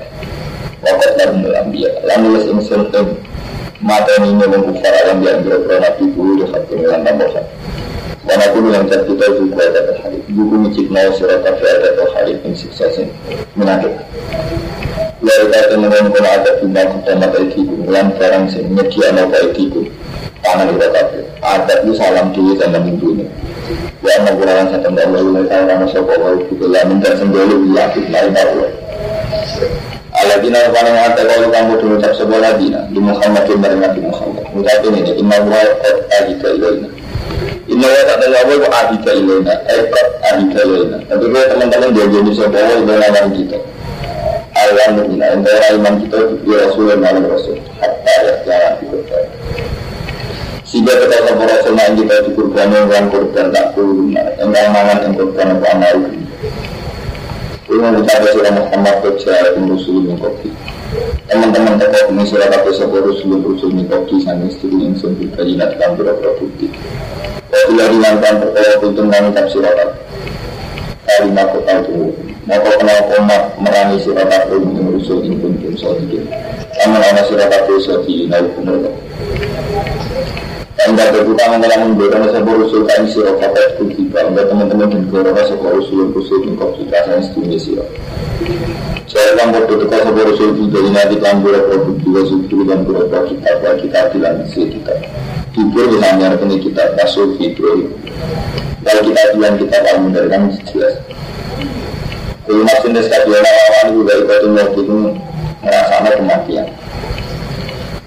Wakat 0.84 1.10
lalu 1.16 1.34
melambiya 1.48 1.90
Lalu 2.04 2.20
nulis 2.28 2.44
insun 2.52 2.82
yang 2.92 3.08
Mata 3.84 4.12
ini 4.20 4.36
memang 4.36 4.62
kufar 4.68 4.92
alam 5.04 5.18
yang 5.24 5.40
berkoro 5.44 5.76
nabi 5.80 6.04
Guru 6.12 6.32
di 6.40 6.44
hati 6.48 6.72
dengan 6.76 7.00
tambah 7.04 7.30
Dan 8.24 8.38
aku 8.40 8.56
bilang 8.60 8.84
cat 8.88 9.00
kita 9.08 9.26
juga 9.40 9.62
ada 9.64 9.80
terhadap 9.92 10.22
Buku 10.28 10.54
micik 10.64 10.86
mau 10.92 11.10
surat 11.16 11.40
kafe 11.40 11.64
ada 11.64 11.88
terhadap 11.96 12.36
Yang 12.44 12.54
siksa 12.68 12.86
sih 12.92 13.08
Menakut 13.56 13.92
Lalu 15.24 15.44
kata 15.48 15.74
mengenai 15.80 16.28
ada 16.28 16.50
bina 16.60 16.82
kutama 16.92 17.26
kaikiku 17.32 17.74
Yang 17.88 18.08
sekarang 18.16 18.44
sih 18.52 18.62
Media 18.68 19.06
mau 19.16 19.28
kaikiku 19.32 19.82
tangan 20.44 20.68
kita 20.76 20.88
kabeh. 20.92 21.22
Adat 21.40 21.78
itu 21.82 21.92
salam 21.96 22.26
diri 22.36 22.52
sama 22.60 22.78
minggu. 22.84 23.08
Ya 24.04 24.20
menggunakan 24.20 24.68
satu 24.76 24.92
dan 24.92 25.08
lalu 25.16 25.40
mereka 25.40 25.64
orang 25.64 25.88
sopo 25.88 26.12
wau 26.20 26.36
itu 26.36 26.64
lah 26.68 26.84
minta 26.84 27.16
mari 27.16 27.56
baru. 28.30 28.68
Aladina 30.14 30.68
paling 30.68 30.96
ada 30.96 31.22
kalau 31.24 31.48
kamu 31.48 31.72
dulu 31.80 31.94
ucap 31.98 32.12
sebuah 32.14 32.40
ladina 32.44 32.84
di 32.92 33.00
Muhammad 33.00 33.48
dan 33.48 33.80
Nabi 33.80 34.00
Muhammad. 34.04 34.44
Ucapin 34.52 35.00
ini 35.00 35.12
inna 35.16 35.36
wa 35.42 35.64
qad 35.80 35.96
ahita 36.12 36.46
ilaina. 36.54 36.88
Inna 37.66 37.86
wa 37.88 38.02
tak 38.04 38.20
ada 38.20 38.36
apa 38.44 38.54
ahita 38.68 39.10
ilaina. 39.16 39.54
Qad 39.64 40.08
ahita 40.28 40.60
ilaina. 40.62 40.96
Tapi 41.08 41.24
kalau 41.24 41.46
teman-teman 41.50 41.88
dia 41.96 42.06
jadi 42.12 42.30
sebuah 42.36 42.62
wau 42.68 42.80
dalam 42.84 43.26
kita. 43.32 43.58
Allah 44.54 44.86
menghina, 44.94 45.34
antara 45.34 45.66
iman 45.74 45.94
kita 45.98 46.16
itu 46.30 46.52
Rasul 46.54 46.94
dan 46.94 47.26
Rasul. 47.26 47.58
Hatta 47.82 48.14
ya 48.46 48.78
diketahui. 48.78 49.26
Sehingga 50.74 50.90
kita 50.90 51.22
sama 51.22 51.46
Rasul 51.46 51.78
yang 51.78 51.94
kita 51.94 52.16
dikurban 52.26 52.66
yang 52.74 53.06
kurban 53.06 53.46
tak 53.54 53.78
kurun 53.78 54.10
Yang 54.10 54.50
mangan 54.74 55.06
yang 55.06 55.14
kurban 55.14 55.54
apa 55.54 55.66
amal 55.70 55.96
Ini 57.70 57.78
mengucapkan 57.78 58.30
surah 58.34 58.52
Muhammad 58.58 58.96
Kerja 59.06 59.54
dan 59.54 59.70
Rasul 59.70 60.02
ini 60.02 60.18
kopi 60.18 60.50
Teman-teman 61.30 61.78
teko 61.78 62.10
ini 62.10 62.26
surah 62.26 62.50
kata 62.50 62.74
sebuah 62.74 63.06
Rasul 63.06 63.38
Rasul 63.38 63.70
ini 63.70 63.86
kopi 63.86 64.18
Sang 64.26 64.42
istri 64.50 64.74
yang 64.74 64.98
sempit 64.98 65.30
kajinat 65.38 65.78
dalam 65.78 65.94
beberapa 65.94 66.42
bukti 66.42 66.66
Bila 67.70 67.84
dilantan 67.94 68.34
perkara 68.42 68.74
kuntung 68.82 69.14
kami 69.14 69.30
tafsir 69.30 69.62
Kalimat 71.06 71.46
kota 71.54 71.86
itu 71.86 72.18
Maka 72.50 72.70
kenal 72.82 72.98
komat 73.14 73.42
merangi 73.62 74.02
surat 74.02 74.26
aku 74.26 74.58
Ini 74.58 74.90
rusul 74.90 75.22
pun 75.38 75.54
pun 75.54 75.74
sodikin 75.78 76.26
Namun 76.82 76.98
ana 76.98 77.22
surat 77.30 77.46
aku 77.62 77.78
sodikin 77.78 78.26
Nabi 78.26 78.50
bener 78.58 78.90
Anda 80.84 81.04
berbuka 81.16 81.44
mengenai 81.48 81.78
menggoda 81.80 82.28
sebuah 82.28 82.56
rusul 82.60 82.82
kain 82.84 83.08
sirah 83.08 83.34
Kapat 83.40 83.80
kukiba 83.80 84.18
Anda 84.28 84.42
teman-teman 84.44 84.88
dan 84.92 85.02
gorona 85.08 85.42
sebuah 85.48 85.72
rusul 85.80 86.12
Rusul 86.12 86.44
yang 86.44 86.60
kau 86.60 86.76
kita 86.76 86.98
Saya 87.08 87.20
setunya 87.24 87.56
sirah 87.56 87.88
Saya 89.08 89.26
akan 89.40 89.48
berdoa 89.56 89.98
sebuah 90.04 90.24
rusul 90.28 90.48
Juga 90.60 90.78
ini 90.84 90.90
nanti 90.92 91.16
kan 91.24 91.40
berapa 91.40 91.74
bukti 91.88 92.08
Wasubdu 92.12 92.68
dan 92.68 92.84
berapa 92.84 93.16
kitab 93.32 93.56
Kita 93.80 93.98
bilang 94.12 94.36
kita. 94.44 94.94
Dibur 95.54 95.86
misalnya 95.88 96.36
ini 96.36 96.56
kitab 96.60 96.88
Masuk 97.00 97.40
Ibrahim 97.40 97.88
Kalau 98.84 99.00
kita 99.00 99.20
bilang 99.32 99.56
kita 99.56 99.76
ilmu 99.96 100.08
dari 100.12 100.28
kan 100.28 100.52
jelas. 100.68 100.94
Kalau 102.44 102.60
maksudnya 102.60 103.00
sekali 103.00 103.32
lawan 103.32 103.86
juga 103.96 104.12
ibadah 104.20 104.50
mati 104.52 104.80
itu 104.84 104.94
merasanya 105.64 106.10
kematian. 106.20 106.66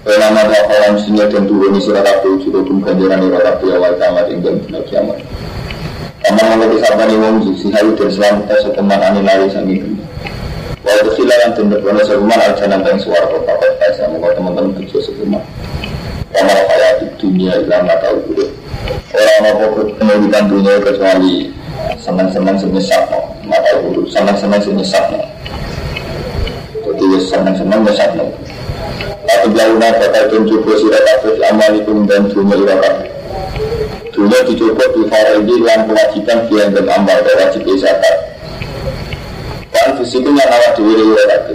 Kalau 0.08 0.32
nama 0.32 0.40
orang 0.48 0.96
sini 1.04 1.20
dan 1.20 1.44
turun 1.44 1.76
di 1.76 1.84
surat 1.84 2.00
aku 2.00 2.40
pun 2.48 2.80
ganjaran 2.80 3.20
di 3.20 3.28
roda 3.28 3.60
awal 3.60 3.92
kiamat 4.00 4.24
yang 4.32 4.40
dan 4.40 4.56
tidak 4.64 4.82
kiamat. 4.88 5.20
Kamu 6.24 6.42
mengerti 6.48 6.80
siapa 6.80 7.04
nih 7.04 7.16
wong 7.20 7.34
si 7.60 7.68
hayu 7.68 7.92
dan 7.92 8.08
selamat 8.08 8.56
seteman 8.56 9.04
ani 9.04 9.20
lari 9.20 9.52
sangi 9.52 9.76
kena. 9.76 10.00
Waktu 10.80 11.12
silakan 11.12 11.50
tindak 11.60 11.84
benar 11.84 12.04
sebuman 12.08 12.40
aljanan 12.40 12.80
dan 12.88 12.96
suara 12.96 13.28
kota 13.28 13.52
saya 13.92 14.08
mau 14.08 14.32
teman-teman 14.32 14.80
kerja 14.80 14.96
sebuman. 15.12 15.44
Kamu 16.32 16.56
kayak 16.56 16.92
di 17.04 17.06
dunia 17.20 17.52
nggak 17.68 18.00
tahu 18.00 18.16
dulu. 18.32 18.48
Orang 19.12 19.44
apa 19.44 19.64
pendidikan 20.00 20.44
dunia 20.48 20.80
kecuali 20.80 21.52
senang-senang 22.00 22.56
senyesat 22.56 23.12
no 23.12 23.20
mata 23.44 23.76
guru 23.84 24.08
senang-senang 24.08 24.60
senyesat 24.64 25.04
no 25.12 25.20
jadi 26.80 27.04
ya 27.12 27.18
senang-senang 27.28 27.80
nyesat 27.84 28.10
no 28.16 28.24
tapi 29.28 29.46
jauhnya 29.54 29.88
bakal 29.96 30.24
tunjuk 30.32 30.62
sirat 30.76 31.02
kafir 31.04 31.34
amalikum 31.48 32.08
dan 32.08 32.28
dunia 32.32 32.56
irakat 32.56 32.94
dunia 34.12 34.38
dicoba 34.46 34.84
di 34.94 35.02
faridi 35.06 35.56
yang 35.62 35.86
kewajiban 35.86 36.38
biang 36.50 36.70
dan 36.74 36.86
amal 36.90 37.18
dan 37.22 37.34
wajib 37.38 37.62
zakat 37.78 38.16
kan 39.70 39.88
fisiknya 40.00 40.44
nawat 40.44 40.72
diri 40.74 41.04
irakat 41.04 41.46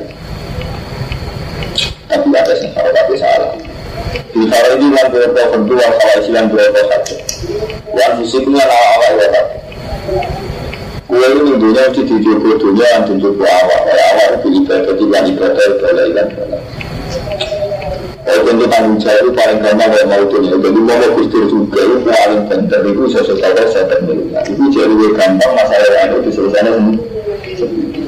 tapi 2.07 2.29
ada 2.29 2.53
yang 2.53 2.71
faridi 2.77 3.15
salah. 3.17 3.51
Di 4.13 4.41
faridi 4.45 4.87
yang 4.93 5.07
berapa 5.09 5.41
kedua 5.49 5.85
kalau 5.97 6.17
yang 6.29 6.47
berapa 6.49 6.79
satu 6.87 7.15
yang 7.97 8.11
fisiknya 8.21 8.63
nawat 8.63 9.11
irakat 9.17 9.45
Kue 11.13 11.29
ini 11.29 11.51
dunia 11.61 11.93
dicoba 11.93 12.49
dunia 12.57 12.87
yang 12.89 13.05
dicoba 13.05 13.45
awal 13.45 13.79
Kayak 13.85 14.05
awal 14.17 14.29
itu 14.33 14.47
ibadah 14.65 14.91
itu 14.97 15.05
kan 15.13 15.23
ibadah 15.29 15.65
ibadah 15.77 16.03
ikan 16.09 16.27
Kalau 18.23 18.92
jawab 19.03 19.19
itu 19.19 19.31
paling 19.35 19.59
gampang 19.59 19.89
kalau 19.91 20.07
mau 20.07 20.23
dunia 20.31 20.55
Jadi 20.55 20.79
mau 20.79 21.07
kustur 21.19 21.43
juga 21.51 21.79
itu 21.83 21.97
paling 22.07 22.43
penting 22.47 22.81
Itu 22.87 23.01
sesuatu 23.11 23.35
saya 23.37 23.63
saya 23.67 23.85
termilu 23.91 24.23
Itu 24.47 24.63
jadi 24.71 24.87
lebih 24.87 25.11
gampang 25.19 25.51
masalah 25.53 25.87
yang 25.91 26.03
ada 26.07 26.17
diselesaikan 26.23 26.73
sendiri 27.59 28.03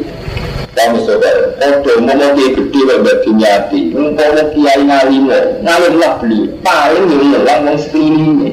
Kamu 0.76 0.98
saudara, 1.08 1.43
kalau 1.60 2.04
mau 2.04 2.16
mau 2.16 2.32
dia 2.36 2.48
gede 2.52 2.82
berbagi 2.84 3.32
nyati 3.32 3.82
Mau 3.96 4.12
kiai 4.52 4.82
ngalimo, 4.84 5.39
ngalim 5.64 5.93
lah 6.00 6.14
beli. 6.20 6.52
Paling 6.64 7.04
ngilang 7.08 7.62
mau 7.64 7.76
sekelilingnya. 7.80 8.52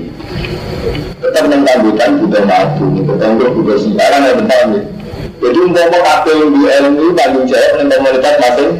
Tetap 1.22 1.46
yang 1.46 1.62
kambutan 1.62 2.10
butuh 2.18 2.42
madu, 2.46 2.86
tetap 2.98 3.30
butuh 3.38 3.78
siaran 3.78 4.26
yang 4.26 4.36
benar 4.42 4.62
nih. 4.74 4.84
Jadi 5.42 5.58
umpama 5.58 5.98
kabel 6.02 6.38
di 6.54 6.62
ilmu 6.66 7.06
tanggung 7.18 7.46
jawab 7.50 7.82
komunitas 7.90 8.34
masing 8.38 8.72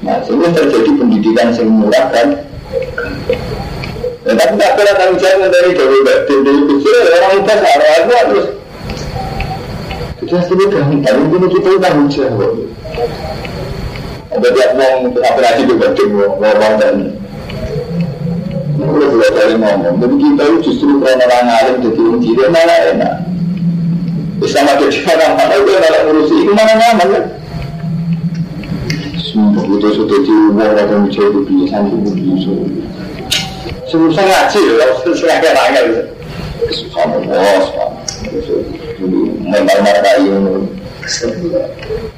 masing 0.00 0.36
itu 0.40 0.48
terjadi 0.52 0.90
pendidikan 0.96 1.48
yang 1.52 1.68
murah 1.68 2.06
kan. 2.08 2.28
Ya, 4.26 4.34
tapi 4.34 4.58
tak 4.58 4.74
pernah 4.74 4.94
tanggung 4.98 5.22
jawab 5.22 5.54
dari 5.54 5.70
dewi 5.70 5.98
batin 6.02 6.38
dari 6.42 6.60
kecil 6.66 6.94
orang 6.98 7.32
itu 7.38 8.12
harus 8.18 8.46
kita 10.18 10.42
sudah 10.50 10.66
gampang 10.66 11.30
ini 11.30 11.46
kita 11.54 11.68
tanggung 11.78 12.10
jawab. 12.10 12.52
Ada 14.34 14.48
tiap 14.50 14.70
mau 14.74 15.06
operasi 15.14 15.62
di 15.70 15.74
batin 15.78 16.08
mau 16.10 16.34
mau 16.42 16.72
dan 16.82 17.14
Udah 18.76 19.08
dua 19.08 19.28
kali 19.30 19.54
ngomong, 19.62 19.94
tapi 20.02 20.14
kita 20.18 20.42
itu 20.46 20.58
justru 20.68 20.98
karena 21.00 21.24
orang 21.26 21.48
alim 21.48 21.76
jadi 21.86 22.00
orang 22.02 22.20
kiri 22.20 22.44
malah 22.50 22.78
enak. 22.92 23.14
Bersama 24.42 24.74
jadi 24.74 24.98
orang 25.06 25.32
mana 25.38 25.54
itu 25.54 25.70
malah 25.70 26.00
ngurusi 26.02 26.34
itu 26.42 26.50
mana 26.50 26.72
nyaman 26.74 27.06
kan? 27.14 27.24
Sumpah 29.22 29.64
itu 29.70 29.88
sudah 29.94 30.18
diubah 30.18 30.68
atau 30.74 30.98
menjadi 31.06 31.30
kebiasaan 31.30 31.84
itu 31.94 32.10
bisa. 33.86 33.94
Susah 33.94 34.24
ngaji 34.26 34.60
ya, 34.66 34.86
susah 35.06 35.36
kayak 35.38 35.54
nanya 35.54 35.80
gitu. 35.86 36.02
Subhanallah, 36.66 37.58
subhanallah. 37.62 38.06
Memang 39.46 39.98
kayu 40.02 40.34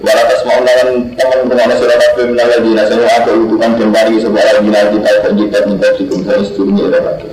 Walau 0.01 0.25
atas 0.25 0.41
mau 0.49 0.65
lawan 0.65 1.13
teman 1.13 1.45
teman 1.45 1.77
surat 1.77 2.01
apa 2.01 2.25
minal 2.25 2.49
ladina 2.49 2.89
saya 2.89 3.05
ada 3.21 3.37
utukan 3.37 3.77
kembali 3.77 4.17
sebuah 4.17 4.45
ladina 4.49 4.81
kita 4.97 5.11
terjitat 5.29 5.63
minta 5.69 5.93
cikum 6.01 6.25
saya 6.25 6.41
istrinya 6.41 6.89
ada 6.89 6.99
lagi. 7.05 7.29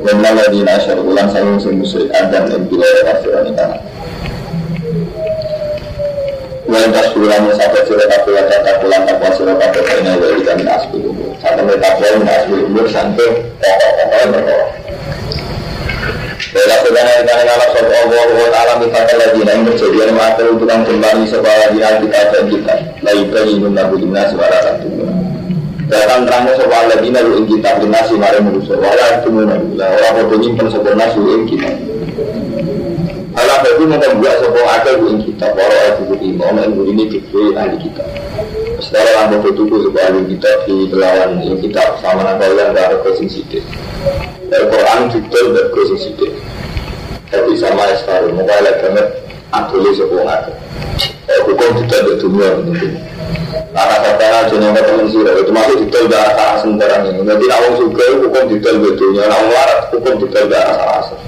Minal 0.00 0.32
ladina 0.40 0.80
asyar 0.80 0.96
ulang 1.04 1.28
saya 1.28 1.44
musuh 1.44 2.08
adam 2.08 2.48
dan 2.48 2.62
ada 2.64 3.00
kafiran 3.04 3.52
itu. 3.52 3.66
Walau 6.68 6.92
tas 6.92 7.08
pulang 7.16 7.48
sampai 7.56 7.80
yang 8.28 8.44
kata 8.44 8.70
pulang 8.84 9.02
tanpa 9.08 9.32
surat 9.32 9.56
apa 9.56 9.80
ini 9.88 10.20
dari 10.20 10.44
kami 10.44 10.68
asbi 10.68 11.00
dulu. 11.00 11.32
Sampai 11.40 11.64
mereka 11.64 11.96
pulang 11.96 12.28
asbi 12.28 12.60
dulu 12.60 12.84
sampai 12.92 13.28
pokok-pokoknya 13.56 14.26
berdoa. 14.36 14.66
Bela 16.52 16.76
sedana 16.84 17.12
ikan 17.24 17.40
ngalah 17.44 17.68
sopa 17.72 17.94
Allah 18.04 18.28
wa 18.30 18.48
ta'ala 18.52 18.72
mitaka 18.80 19.14
lagi 19.20 19.40
Nah 19.44 19.52
yang 19.52 19.64
yang 19.68 20.48
utukan 20.54 20.80
kembali 20.86 21.22
sebuah 21.28 21.56
lagi 21.60 21.78
kita 22.04 22.20
dan 22.32 22.44
kita 22.48 22.74
Lagi 23.04 23.22
bayi 23.28 23.54
nabu 23.68 23.94
dimna 24.00 24.22
suara 24.32 24.58
satu 24.64 24.88
Datang 25.92 26.24
terangnya 26.24 26.52
sopa 26.56 26.88
lagi 26.88 27.08
ing 27.10 27.46
kita 27.52 27.70
Dinasi 27.84 28.14
mari 28.16 28.38
merusak 28.40 28.80
Wala 28.80 29.06
itu 29.20 29.28
Orang 29.76 30.14
bodoh 30.24 30.38
nyimpen 30.40 30.66
sebuah 30.72 30.94
nasu 30.96 31.20
kita 31.44 31.97
Alah 33.68 33.84
bagi 33.84 34.00
membuat 34.00 34.36
sebuah 34.40 34.68
akal 34.80 34.96
ing 35.12 35.20
kita 35.28 35.46
Para 35.52 35.76
aku 35.92 36.16
beriman 36.16 36.56
Yang 36.56 36.88
ini 36.88 37.04
dikiri 37.12 37.52
ahli 37.52 37.76
kita 37.76 38.00
Setelah 38.80 39.28
lampu 39.28 39.52
itu 39.52 39.68
sebuah 39.68 40.04
ahli 40.08 40.24
kita 40.32 40.50
Di 40.64 40.88
lawan 40.88 41.44
ing 41.44 41.60
kita 41.60 42.00
Sama 42.00 42.24
nakal 42.24 42.56
yang 42.56 42.72
ada 42.72 42.96
kesing 43.04 43.28
sidik 43.28 43.60
Al-Quran 44.48 45.12
detail 45.12 45.46
berku 45.52 45.84
sing 45.84 46.00
sidik 46.00 46.32
Tapi 47.28 47.52
sama 47.60 47.92
sekarang. 47.92 48.40
Muka 48.40 48.56
elek 48.56 48.76
banget 48.80 49.06
Aduli 49.52 49.90
sebuah 49.92 50.22
ngake 50.24 50.52
Hukum 51.44 51.68
detail 51.84 52.02
di 52.08 52.14
dunia 52.24 52.50
Karena 53.52 53.96
kata 54.00 54.48
jenis 54.48 54.72
kata 54.80 54.90
teman 54.96 55.36
Itu 55.44 55.52
masuk 55.52 55.76
detail 55.84 56.04
di 56.08 56.16
arah 56.16 56.32
sana 56.32 56.56
sembarang 56.56 57.02
ini. 57.04 57.20
Jadi 57.20 57.46
awang 57.52 57.74
suka 57.76 58.04
hukum 58.16 58.44
detail 58.48 58.80
di 58.80 58.90
dunia. 58.96 59.28
Awang 59.28 59.52
larat 59.52 59.80
hukum 59.92 60.14
detail 60.24 60.48
di 60.48 60.56
sana 60.56 61.27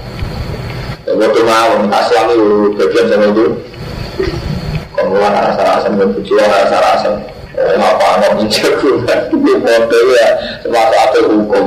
waktu 1.17 1.41
mau 1.43 1.71
Aslam 1.91 2.25
itu 2.31 2.47
bagian 2.79 3.05
sama 3.11 3.25
itu 3.31 3.45
Kemudian 4.95 5.33
arah 5.33 5.53
sana 5.55 6.91
sana 6.99 7.19
Ngapa 7.55 8.07
ngomong 8.21 8.47
jago 8.47 9.03
Ini 9.07 9.53
foto 9.59 9.97
ya 10.15 10.27
Semasa 10.63 10.95
ada 11.09 11.19
hukum 11.27 11.65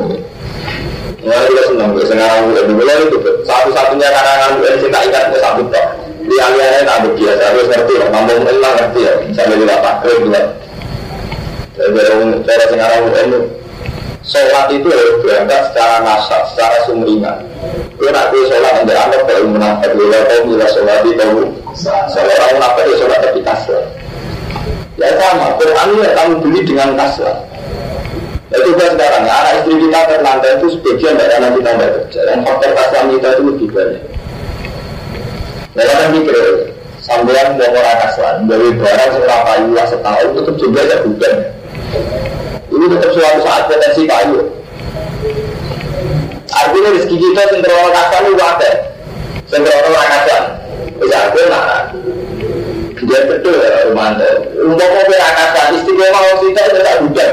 Nah, 1.24 1.40
kita 1.48 1.72
senang, 1.72 1.96
gue 1.96 2.04
senang 2.04 2.52
gue 2.52 2.68
dulu 2.68 2.84
itu 2.84 3.16
satu-satunya 3.48 4.12
karangan 4.12 4.60
gue 4.60 4.76
tak 4.92 5.02
ingat 5.08 5.32
gue 5.32 5.40
satu 5.40 5.64
tok. 5.72 5.86
Di 6.20 6.36
aliannya 6.36 6.84
tak 6.84 7.00
biasa, 7.16 7.42
harus 7.48 7.64
ngerti 7.64 7.94
lah, 7.96 8.72
ngerti 8.76 9.00
ya. 9.08 9.12
Sampai 9.32 9.56
juga 9.56 9.80
pakai 9.80 10.20
juga. 10.20 10.40
Jadi 11.80 12.00
cara 12.44 12.64
sekarang 12.68 12.98
gue 13.08 13.40
Sholat 14.24 14.72
itu 14.72 14.88
harus 14.88 15.20
berangkat 15.20 15.68
secara 15.68 16.00
nasab, 16.00 16.48
secara 16.48 16.76
sumringan. 16.88 17.44
Gue 18.00 18.08
nak 18.08 18.32
gue 18.32 18.48
sholat 18.48 18.80
untuk 18.80 18.96
anak 18.96 19.20
kalau 19.28 19.52
menafik, 19.52 19.92
gue 19.92 20.08
kau 20.08 20.40
bila 20.48 20.66
sholat 20.72 21.04
itu 21.04 21.12
kamu. 21.12 21.44
Kalau 21.84 22.32
orang 22.32 22.52
menafik 22.56 22.84
ya 22.88 22.94
sholat 23.04 23.18
tapi 23.20 23.40
kasar. 23.44 23.82
Ya 24.96 25.12
sama, 25.20 25.60
Quran 25.60 25.88
kamu 26.00 26.34
beli 26.40 26.60
dengan 26.64 26.96
kasar. 26.96 27.36
Itu 28.48 28.70
coba 28.72 28.96
sekarang, 28.96 29.24
anak 29.28 29.52
istri 29.60 29.74
kita 29.82 30.00
terlantar 30.08 30.50
itu 30.56 30.66
sebagian 30.78 31.14
dari 31.20 31.32
anak 31.36 31.50
kita 31.58 31.70
tidak 31.74 31.90
kerja. 31.92 32.20
Dan 32.24 32.38
faktor 32.46 32.70
kasam 32.72 33.04
kita 33.12 33.28
itu 33.34 33.42
lebih 33.44 33.68
banyak. 33.76 34.02
Nah, 35.74 35.84
kan 35.90 36.08
mikir, 36.14 36.36
sambilan 37.02 37.58
mau 37.58 37.66
orang 37.66 37.98
kaslan, 37.98 38.34
dari 38.46 38.68
barang 38.78 39.10
seorang 39.18 39.42
kayu 39.42 39.68
lah 39.74 39.86
setahun, 39.90 40.28
tetap 40.38 40.54
juga 40.56 40.78
ada 40.86 40.96
hujan. 41.02 41.36
Ini 42.74 42.84
tetap 42.90 43.10
suatu 43.14 43.40
saat 43.46 43.70
potensi 43.70 44.02
kayu. 44.02 44.50
Artinya 46.50 46.88
rezeki 46.90 47.16
kita 47.22 47.42
sendiri 47.54 47.70
orang 47.70 47.94
kaslan 47.94 48.22
itu 48.34 48.42
ada. 48.42 48.70
Sendiri 49.46 49.78
orang 49.78 50.10
kaslan. 50.10 50.44
Bisa 50.94 51.18
aku 51.26 51.38
nah, 51.50 51.90
dia 53.04 53.20
betul 53.26 53.58
ya, 53.58 53.82
kita 56.54 56.60
itu 56.70 56.80
tak 56.86 56.96
hujan. 57.02 57.32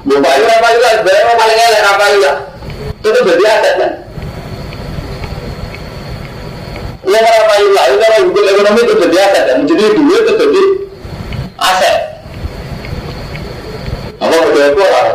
Bapak 0.00 0.32
itu 0.42 0.48
apa 0.48 0.68
juga, 0.74 0.88
sebenarnya 1.00 1.34
paling 1.38 1.58
elek 1.60 1.82
apa 1.86 2.04
juga. 2.10 2.32
Itu 3.00 3.18
jadi 3.20 3.44
aset 3.46 3.74
kan. 3.78 3.92
Yang 7.06 7.26
apa 7.26 7.54
juga, 7.62 7.80
itu 7.90 7.96
kalau 8.00 8.18
hukum 8.26 8.44
ekonomi 8.48 8.80
itu 8.82 8.94
jadi 9.06 9.16
aset 9.22 9.44
kan. 9.46 9.58
Jadi 9.70 9.84
duit 9.94 10.22
itu 10.26 10.32
jadi 10.34 10.62
aset. 11.62 12.09
Itu 14.30 14.82
orang? 14.82 15.08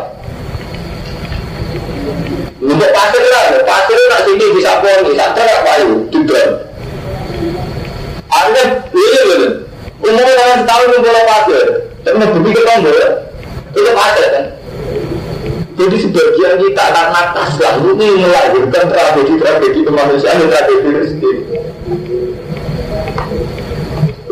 Untuk 2.65 2.89
pasir 2.91 3.23
lah, 3.29 3.43
pasir 3.61 3.93
itu 3.93 4.05
nak 4.09 4.21
sini 4.25 4.45
bisa 4.57 4.71
pon, 4.81 5.05
bisa 5.05 5.25
terak 5.37 5.59
payu, 5.61 5.91
tidak. 6.09 6.47
Anda, 8.33 8.63
iya 8.89 9.21
betul. 9.29 9.43
Umumnya 10.01 10.33
orang 10.33 10.59
setahun 10.65 10.87
ngumpul 10.91 11.17
pasir, 11.29 11.65
tapi 12.01 12.15
mau 12.19 12.33
beli 12.35 12.51
ke 12.57 12.61
tombol, 12.65 12.97
itu 13.69 13.91
pasir 13.93 14.27
kan. 14.33 14.45
Jadi 15.75 15.95
sebagian 16.07 16.53
kita 16.57 16.85
karena 16.89 17.21
kaslah 17.35 17.75
ini 17.83 18.07
melahirkan 18.17 18.85
tragedi-tragedi 18.89 19.79
kemanusiaan 19.83 20.39
dan 20.41 20.49
tragedi 20.49 20.89
rezeki. 20.89 21.31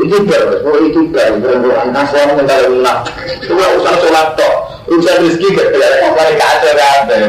Itu 0.04 0.18
ber, 0.26 0.44
oh 0.68 0.78
itu 0.84 1.02
ber, 1.14 1.38
berulang 1.38 1.92
kaslah 1.94 2.34
mental 2.34 2.60
lunak. 2.72 2.98
Itu 3.40 3.54
urusan 3.56 3.96
sholat 4.02 4.28
toh, 4.40 4.73
urusan 4.88 5.16
rezeki 5.24 5.48
ada 5.56 5.78
yang 6.04 6.38
kacau 6.40 6.72
kacau. 6.76 7.24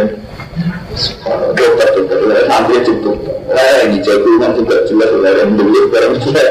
Dokter 1.59 1.89
dokter 1.99 2.19
cukup. 2.87 3.17
Lah 3.51 3.83
ini 3.87 3.99
jagungan 4.03 4.55
juga 4.55 4.87
jelas 4.87 5.11
lah 5.11 5.33
yang 5.43 5.59
dulu 5.59 5.91
barang 5.91 6.15
jelas. 6.23 6.49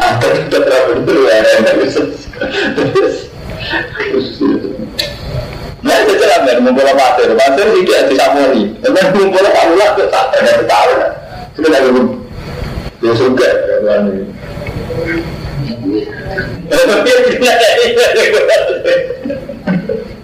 Ada 0.00 0.26
kita 0.48 0.58
terapin 0.64 0.98
dulu 1.04 1.28
ya, 1.28 1.40
terus 1.64 1.96
Nah 5.78 5.94
itu 6.04 6.12
kan, 6.18 6.58
ngumpul 6.64 6.90
pasir, 6.96 7.28
pasir 7.36 7.66
sih 7.76 7.82
dia. 7.86 8.08
Tapi 8.08 8.98
ngumpul 9.14 9.46
kamu 9.46 9.74
lah 9.76 9.88
ke 9.94 10.04
tak 10.08 10.32
ada 10.32 10.64
tahu 10.64 10.92
lah. 10.96 11.12
Sudah 11.54 11.70
lagi 11.70 11.90
dia 12.98 13.12
suka. 13.14 13.48
Dia 16.66 16.78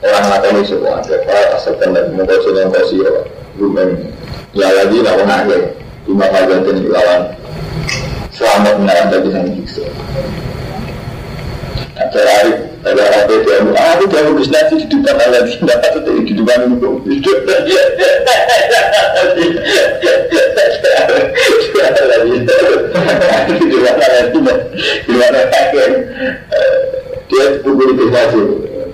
Orang 0.00 0.24
lakoni 0.32 0.62
semua 0.64 1.00
ada 1.00 1.16
Para 1.28 1.56
asalkan 1.56 1.92
dan 1.92 2.16
mengkosong 2.16 2.56
yang 2.56 2.72
kosir 2.72 3.28
Bukan 3.60 3.88
Ya 4.56 4.68
lagi 4.72 4.98
lawan 5.04 5.28
akhir 5.28 5.76
Di 6.08 6.12
malam 6.16 6.48
gantian 6.48 6.88
lawan 6.88 7.40
selamat 8.40 8.74
menarik 8.80 9.04
bagi 9.12 9.30
sang 9.36 9.46
siksa. 9.52 9.84
Terakhir, 12.00 12.56
ada 12.80 13.02
orang 13.04 13.76
ah, 13.76 13.92
aku 13.92 14.04
jauh 14.08 14.32
Gus 14.40 14.48
nanti 14.48 14.80
di 14.80 14.88
depan 14.88 15.20
Allah 15.20 15.44
di 15.44 15.52
dapat 15.60 16.00
itu 16.00 16.10
di 16.24 16.32
depan 16.32 16.64
itu 16.72 16.88
dia. 17.04 17.04
Di 17.04 17.16
itu 24.24 24.40
di 25.04 25.14
mana 25.14 25.40
kakek 25.52 25.92
dia 27.28 27.44
pukul 27.60 27.92
di 27.92 28.06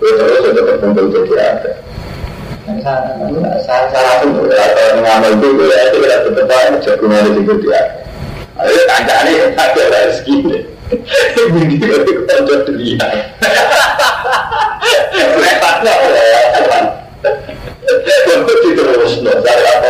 Terus 0.00 0.16
sudah 0.40 0.64
terkumpul 0.64 1.12
jadi 1.12 1.32
ada. 1.36 1.72
Salah 3.60 3.88
satu 3.92 4.48
atau 4.48 5.02
ngamal 5.04 5.32
itu 5.36 5.48
ya 5.68 5.78
itu 5.90 5.98
tidak 6.00 6.20
tetap 6.24 6.72
jagungan 6.80 7.36
itu 7.36 7.52
dia. 7.60 7.82
Ayo 8.56 8.80
kancane 8.88 9.32
ada 9.56 9.82
rezeki. 9.92 10.36
Budi 11.52 11.76
itu 11.76 12.12
konco 12.24 12.54
dunia. 12.64 13.08
Repatnya 15.36 15.94
ya. 16.08 16.40
Diterus 17.80 19.24
no, 19.24 19.32
saya 19.40 19.70
apa? 19.72 19.88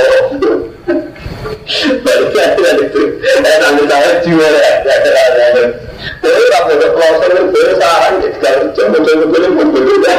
Baru 2.02 2.24
saya 2.34 2.70
itu, 2.82 3.02
saya 3.22 3.56
sambil 3.62 3.86
saya 3.86 4.10
jual 4.22 4.52
ya, 4.54 4.72
ada 4.82 5.62
Tapi 6.20 6.42
kalau 6.48 6.72
ada 6.72 6.88
pelosok 6.96 7.28
itu 7.30 7.42
baru 7.52 7.72
saran, 7.76 8.14
kalau 8.40 8.72
coba-coba 8.72 9.24
boleh 9.28 9.50
pun 9.52 9.68
berbeda. 9.74 10.12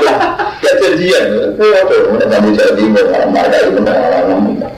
Kejadian, 0.61 1.23
itu 1.57 1.65
apa? 1.73 1.95
Nanti 2.29 2.49
jadi 2.53 2.83
malam-malam 2.85 3.63
itu 3.65 3.81
malam-malam. 3.81 4.71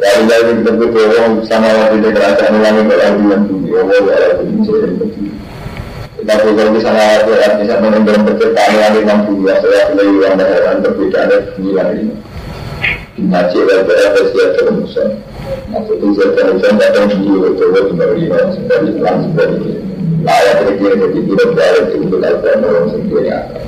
Lalu 0.00 0.22
dari 0.30 0.52
tentu 0.64 0.86
orang 0.96 1.44
sama 1.44 1.68
waktu 1.76 2.08
kerajaan 2.08 2.56
ulangi 2.56 2.82
berlalu 2.88 3.20
yang 3.28 3.44
ya 3.68 3.80
Allah 3.84 4.32
tinggi 4.40 4.70
yang 4.72 4.94
tinggi. 4.96 5.19
Kita 6.20 6.36
juga 6.44 6.68
bisa 6.68 6.92
ya 6.92 7.48
bisa 7.56 7.74
mengambil 7.80 8.20
penciptaan 8.28 8.76
yang 8.76 9.24
tinggi, 9.24 9.48
saya 9.56 9.88
lebih 9.96 10.20
yang 10.20 10.36
berheran 10.36 10.76
berbeda 10.84 11.20
tinggi 11.56 11.70
langit 11.72 11.96
ini. 12.04 12.14
Naci 13.24 13.56
dan 13.64 13.88
berapa 13.88 14.20
siap 14.28 14.48
termusan. 14.60 15.08
Maksudnya 15.72 16.08
siap 16.12 16.30
termusan 16.36 16.72
datang 16.76 17.08
tinggi 17.08 17.32
itu 17.40 17.64
kembali 17.72 18.24
sebagai 18.52 18.88
Islam 18.92 19.16
sebagai 19.32 19.72
layak 20.20 20.54
terkira 20.60 20.94
jadi 21.00 21.20
tidak 21.24 21.48
berada 21.56 21.80
di 21.88 21.96
untuk 21.96 22.20
Al-Quran 22.20 22.64
orang 22.68 22.86
sendiri 22.92 23.28
akan. 23.32 23.62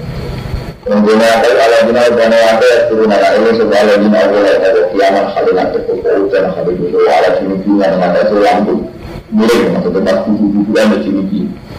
Menggunakan 0.83 1.55
ala 1.57 1.79
bina 1.89 2.03
bana 2.13 2.37
wanda 2.37 2.73
turun 2.93 3.13
ala 3.17 3.29
ini 3.33 3.51
sebuah 3.57 3.81
ala 3.81 3.95
bina 3.97 4.21
boleh 4.29 4.55
ada 4.61 4.81
kiamat 4.93 5.27
khalilan 5.33 5.67
terkumpul 5.73 6.21
dan 6.29 6.45
khalil 6.53 6.77
itu 6.77 6.99
ala 7.09 7.29
cimipinya 7.41 7.87
dengan 7.97 8.13
itu 8.21 8.37
lampu 8.45 8.75
boleh 9.33 9.61
maksudnya 9.73 10.01
ada 10.05 10.21
cimipi 10.21 10.69
dan 10.77 10.87
dapat 10.93 11.72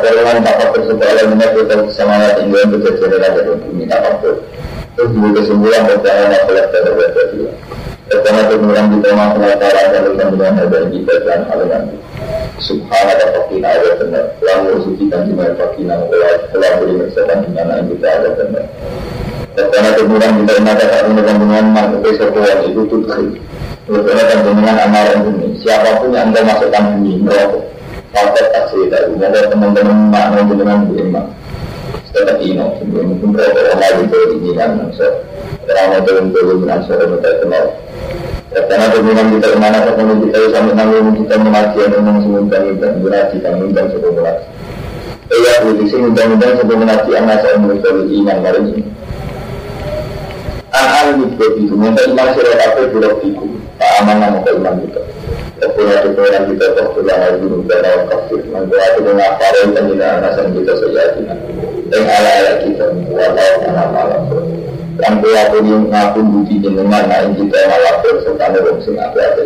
perluan 0.00 0.38
dapat 0.40 0.68
tersebut 0.72 1.04
ala 1.04 1.22
bina 1.28 1.46
kita 1.52 1.74
semangat 1.92 2.32
tinggal 2.40 2.64
berjalan 2.72 3.20
ada 3.20 3.52
bumi 3.60 3.84
dapat 3.84 4.14
terus 4.96 5.10
juga 5.16 5.28
kesembuhan 5.40 5.82
berjalan 5.86 6.26
masalah 6.32 6.64
terhadap 6.72 7.26
dia. 7.32 7.50
Karena 8.10 8.42
kemudian 8.50 8.86
kita 8.90 9.08
masalah 9.14 9.54
cara 9.54 9.82
dan 9.94 10.02
kemudian 10.18 10.54
ada 10.58 10.78
kita 10.90 11.14
dan 11.22 11.40
nanti 11.46 11.96
Subhanallah 12.60 13.28
fakina 13.32 13.68
ada 13.70 13.88
benar. 13.96 14.24
Lalu 14.42 14.82
suci 14.84 15.04
dan 15.08 15.30
di 15.30 15.32
mana 15.32 15.54
fakina 15.56 15.94
Telah 16.50 16.70
beri 16.82 16.94
mersakan 16.98 17.38
di 17.46 17.50
mana 17.54 17.80
kita 17.86 18.08
ada 18.10 18.28
benar. 18.34 18.64
Karena 19.54 19.90
kemudian 19.94 20.32
kita 20.42 20.52
dengan 20.60 21.36
dengan 21.38 21.64
makhluk 21.70 22.02
sesuatu 22.10 22.66
itu 22.66 22.82
tudkhil 22.90 23.26
Karena 23.86 24.22
kan 24.26 24.38
dengan 24.46 24.76
amaran 24.78 25.20
ini 25.26 25.46
Siapa 25.58 26.02
pun 26.02 26.14
yang 26.14 26.30
anda 26.30 26.40
masukkan 26.46 26.84
ini 27.02 27.18
Merokok 27.26 27.79
Fakta 28.10 28.42
taksi 28.50 28.90
dari 28.90 29.14
Moga 29.14 29.40
teman-teman 29.48 29.98
makna 30.10 30.42
dengan 30.46 30.86
beriman 30.90 31.26
Tetap 32.10 32.38
ino 32.42 32.74
Mungkin 32.82 33.28
merokok 33.30 33.64
Allah 33.78 33.90
itu 34.02 34.18
ini 34.38 34.50
kan 34.58 34.70
Orang 35.70 36.02
itu 36.02 36.12
untuk 36.18 36.66
dengan 36.66 36.82
seorang 36.82 37.14
kita 37.14 37.30
kenal 37.46 37.66
karena 38.50 38.86
kemudian 38.90 39.26
kita 39.38 39.46
ke 39.54 39.58
mana 39.62 39.78
ketemu 39.86 40.12
kita 40.26 40.38
sampai 40.50 40.74
nanggung 40.74 41.14
kita 41.22 41.34
mengaji 41.38 41.78
yang 41.78 41.92
memang 42.02 42.16
semudah-mudah 42.18 42.90
mengaji 42.98 43.36
kan 43.38 43.52
mudah 43.62 43.84
sebelum 43.94 44.14
mengaji. 44.18 44.46
Iya, 45.30 45.52
sini 45.86 46.02
mudah-mudahan 46.10 46.54
sebelum 46.58 46.78
mengaji 46.82 47.10
anak 47.14 47.38
saya 47.46 47.54
menurut 47.62 47.86
iman 48.10 48.38
hari 48.42 48.60
ini. 48.66 48.82
Anak 50.74 51.02
itu 51.14 51.46
itu 51.62 51.74
minta 51.78 52.02
iman 52.10 52.28
surat 52.34 52.58
apa 52.58 52.80
buruk 52.90 53.22
itu 53.22 53.46
tak 53.78 53.90
aman 54.02 54.16
nama 54.18 54.38
iman 54.42 54.74
kita. 54.82 55.02
Itu 55.60 55.76
pengiran 55.76 56.44
kita 56.56 56.66
lama 57.04 57.28
dulu 57.36 57.56
dan 57.68 57.84
awal 57.84 58.02
kafir. 58.08 58.40
Mangko 58.48 58.76
aku 58.80 58.98
mengaparai 59.04 59.68
penjilaan 59.76 60.24
nasan 60.24 60.56
kita 60.56 60.72
sejatina. 60.80 61.36
Yang 61.92 62.04
ala-ala 62.08 62.52
kita, 62.64 62.86
walau 63.12 63.52
anak 63.68 63.88
malam. 63.92 64.22
Mangko 64.96 65.28
aku 65.28 65.56
ngaku 65.60 66.20
bukti 66.32 66.64
jenengan, 66.64 67.04
nah 67.04 67.28
kita 67.28 67.58
malah 67.68 67.94
serta 68.00 68.44
ada 68.48 68.72
sing 68.80 68.96
apa-apa. 68.96 69.44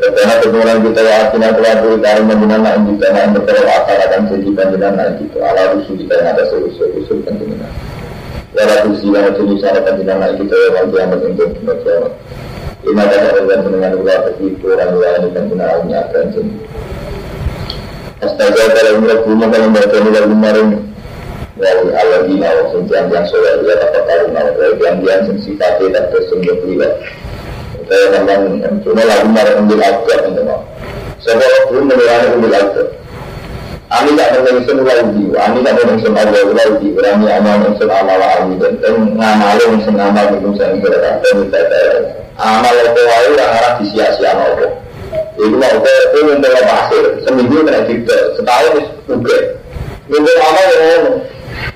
Karena 0.00 0.34
kemudian 0.40 0.80
kita 0.80 1.00
yakin 1.04 1.44
aku 1.44 1.60
aku 1.60 1.88
dari 2.00 2.22
menjelang 2.24 2.64
naik 2.64 2.80
kita 2.88 3.06
naik 3.12 3.28
berterus 3.36 3.68
akal 3.68 4.00
akan 4.00 4.20
jadi 4.32 4.48
panjenengan 4.56 4.92
naik 4.96 5.14
kita 5.20 5.38
ala 5.44 5.62
rusuh 5.76 5.92
kita 5.92 6.12
yang 6.16 6.28
ada 6.32 6.42
seluruh 6.48 6.72
rusuh 6.72 7.16
panjenengan. 7.20 7.72
Ya 8.56 8.64
lalu 8.64 8.96
silang 8.96 9.28
jenis 9.36 9.60
cara 9.60 9.80
panjenengan 9.84 10.24
naik 10.24 10.34
kita 10.40 10.56
yang 10.56 10.72
lagi 10.72 10.96
yang 10.96 11.10
untuk 11.12 11.48
kiamat. 11.84 12.12
Ini 12.80 12.96
ada 12.96 13.16
orang 13.36 13.60
dengan 13.60 13.92
ulah 14.00 14.18
begitu 14.32 14.64
orang 14.72 14.90
luar 14.96 15.20
ini 15.20 15.28
panjenengan 15.36 15.84
akan 15.84 16.24
jadi. 16.32 16.52
Astaga 18.20 18.62
kalau 18.72 18.92
mereka 19.00 19.24
punya 19.24 19.46
kalau 19.48 19.68
mereka 19.68 19.96
mulai 20.00 20.24
kemarin 20.24 20.66
dari 21.60 21.88
Allah 21.92 22.20
di 22.24 22.34
awal 22.40 22.66
senjam 22.72 23.04
yang 23.12 23.24
soleh 23.28 23.64
ya 23.68 23.74
dapat 23.84 24.02
tahu 24.08 24.24
nama 24.32 24.64
yang 24.80 24.96
yang 25.04 25.36
sifatnya 25.40 25.86
dan 25.92 26.04
tersembunyi 26.08 26.56
privat 26.64 26.92
saya 27.90 28.22
memang 28.22 28.80
cuma 28.86 29.02
lagu 29.02 29.26
mereka 29.34 29.58
ambil 29.58 29.80
aktor 29.82 30.18
mau. 30.46 30.62
Sebab 31.20 31.52
belum 31.74 31.84
menilai 31.90 32.32
ambil 32.38 32.54
aktor. 32.54 32.86
Ani 33.90 34.14
tak 34.14 34.38
ada 34.38 34.46
yang 34.46 34.62
semula 34.62 34.94
uji, 35.02 35.34
ani 35.34 35.58
tak 35.66 35.74
ada 35.74 35.82
yang 35.82 35.98
semula 35.98 36.22
uji, 36.30 36.62
uji 36.78 36.88
berani 36.94 37.26
amal 37.26 37.58
yang 37.58 37.74
semula 37.74 38.06
amal 38.06 38.22
ani 38.22 38.54
dan 38.62 38.72
dan 38.78 38.94
ngamal 39.18 39.58
yang 39.58 39.82
itu 39.82 40.78
kira 40.78 40.98
tak 41.02 41.14
ada 41.18 41.26
yang 41.26 41.42
tidak 41.50 41.86
amal 42.38 42.74
itu 42.78 43.02
ayu 43.02 43.30
yang 43.34 43.50
arah 43.50 43.72
disia-sia 43.82 44.30
nopo. 44.38 44.66
Itu 45.42 45.56
mau 45.58 45.74
ke 45.82 45.94
itu 46.14 46.48
apa 46.62 46.72
hasil 46.86 47.02
seminggu 47.26 47.66
kena 47.66 47.82
kita 47.90 48.16
setahun 48.38 48.86
juga. 49.10 49.38
Untuk 50.06 50.36
amal 50.38 50.66
yang 50.70 51.04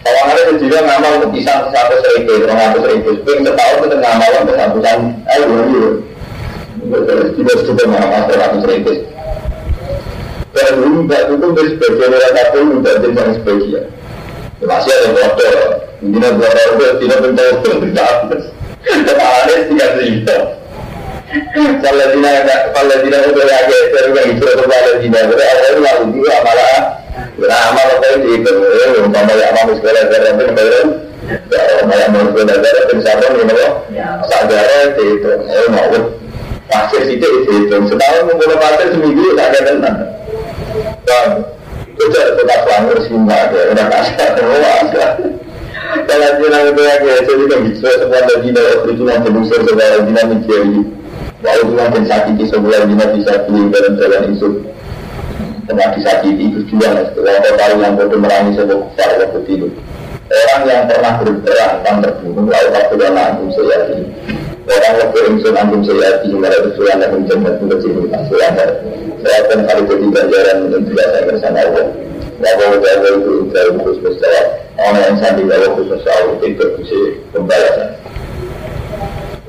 kalau 0.06 0.22
ada 0.30 0.52
juga 0.54 0.78
ngamal 0.86 1.10
untuk 1.18 1.30
pisang 1.34 1.66
satu 1.74 1.94
seribu, 1.98 2.46
orang 2.46 2.58
satu 2.62 2.78
seribu, 2.86 3.10
setahun 3.26 3.76
kita 3.82 3.96
ngamal 3.98 4.30
untuk 4.46 4.54
satu 4.54 4.78
ayo 5.34 5.44
dulu. 5.50 5.84
Tidak 7.34 7.56
sudah 7.66 7.86
mengamalkan 7.90 8.22
seratus 8.30 8.62
ribu. 8.70 8.92
Dan 10.54 10.78
dulu 10.78 10.98
mbak 11.10 11.22
itu 11.34 11.46
dari 11.50 11.70
sebagian 11.74 12.14
orang 12.14 12.32
kafir 12.38 12.62
juga 12.62 12.90
jadi 13.02 13.32
sebagian. 13.42 13.84
Masih 14.62 14.92
ada 14.94 15.08
motor. 15.10 15.54
Ini 16.04 16.18
berapa 16.20 16.44
orang 16.46 16.96
tidak 17.02 17.18
mentahu 17.26 17.52
pun 17.60 17.76
tidak 17.90 18.06
habis. 18.06 18.42
Kepalanya 18.84 19.56
tidak 19.66 19.90
kalau 22.74 22.96
tidak 23.02 23.20
udah 23.26 23.46
lagi 23.48 23.78
saya 23.90 24.02
juga 24.06 24.22
itu 24.28 24.44
kalau 24.46 24.92
tidak 25.02 25.22
berarti 25.26 25.44
awalnya 25.50 25.80
lalu 25.82 26.04
juga 26.14 26.34
malah 26.46 26.76
beramal 27.34 27.86
apa 27.98 28.06
itu 28.14 28.28
itu 28.38 28.50
umpama 29.02 29.32
ya 29.34 29.46
amal 29.50 29.74
sekolah 29.74 30.02
darah 30.06 30.30
itu 30.30 30.44
baru 30.54 30.80
umpama 31.82 31.94
ya 31.98 32.06
amal 32.06 32.22
sekolah 32.30 32.56
darah 32.62 32.82
itu 32.86 32.94
siapa 33.02 33.24
nih 33.34 33.44
mau 33.50 33.68
sadar 34.30 34.68
itu 34.94 35.06
eh 35.32 35.68
mau. 35.72 35.96
Pasir 36.64 37.02
itu 37.12 37.28
itu 37.44 37.76
setahun 37.76 38.24
mengumpulkan 38.24 38.56
pasir 38.56 38.86
seminggu 38.96 39.36
tak 39.36 39.52
ada 39.52 39.60
tenang 39.68 39.98
itu 41.04 42.04
tetap 42.10 42.60
langgar 42.66 42.98
semua 43.06 43.36
ada 43.36 43.60
udah 43.70 43.86
kasar 43.92 44.28
semua 44.34 44.72
kalau 46.04 46.30
jinak 46.42 46.62
itu 46.74 46.82
lagi 46.82 47.06
saya 47.06 47.34
juga 47.38 47.56
bisa 47.62 47.88
semua 48.02 48.18
ada 48.24 48.34
jinak 48.42 48.64
itu 48.82 48.90
cuma 48.98 49.14
sebesar 49.22 49.60
segala 49.62 49.96
jinak 50.02 50.24
mencari 50.26 50.80
walau 51.44 51.62
cuma 51.68 51.84
dan 51.92 52.04
sakiti 52.08 52.44
sebulan 52.48 52.82
jinak 52.88 53.08
bisa 53.14 53.32
pilih 53.46 53.66
dalam 53.70 53.92
jalan 54.00 54.22
itu 54.32 54.48
pernah 55.64 55.88
disakiti 55.96 56.44
berjuang 56.52 56.94
setelah 57.08 57.34
tahu 57.56 57.74
yang 57.80 57.92
bodoh 57.96 58.18
merangi 58.20 58.50
sebuah 58.56 58.78
kufar 58.84 59.10
waktu 59.20 59.40
tidur 59.48 59.70
orang 60.24 60.62
yang 60.66 60.82
pernah 60.88 61.12
berperang 61.20 61.74
dan 61.84 61.96
terbunuh 62.00 62.44
lalu 62.48 62.68
waktu 62.72 62.94
dan 62.96 63.12
langsung 63.12 63.48
saya 63.52 63.76
Orang 64.64 64.96
waktu 64.96 65.18
insun 65.28 65.60
antum 65.60 65.84
saya 65.84 66.24
di 66.24 66.32
sudah 66.32 66.96
ada 66.96 67.12
menjadi 67.12 67.52
untuk 67.60 67.84
sini 67.84 68.08
sudah 68.32 68.48
ada. 68.48 68.66
Saya 69.20 69.36
akan 69.44 69.58
kali 69.68 69.82
jadi 69.92 70.06
ganjaran 70.08 70.56
dan 70.72 70.80
tidak 70.88 71.06
saya 71.12 71.22
bersama 71.28 71.58
Allah. 71.60 71.86
Bahwa 72.40 72.76
jaga 72.80 73.08
itu 73.12 73.32
intai 73.44 73.70
khusus 73.76 73.98
bersama 74.00 74.40
orang 74.80 75.04
yang 75.04 75.16
sandi 75.20 75.42
bahwa 75.44 75.68
khusus 75.76 76.00
Allah 76.08 76.36
itu 76.40 76.64
bisa 76.80 77.00
pembalasan. 77.36 77.88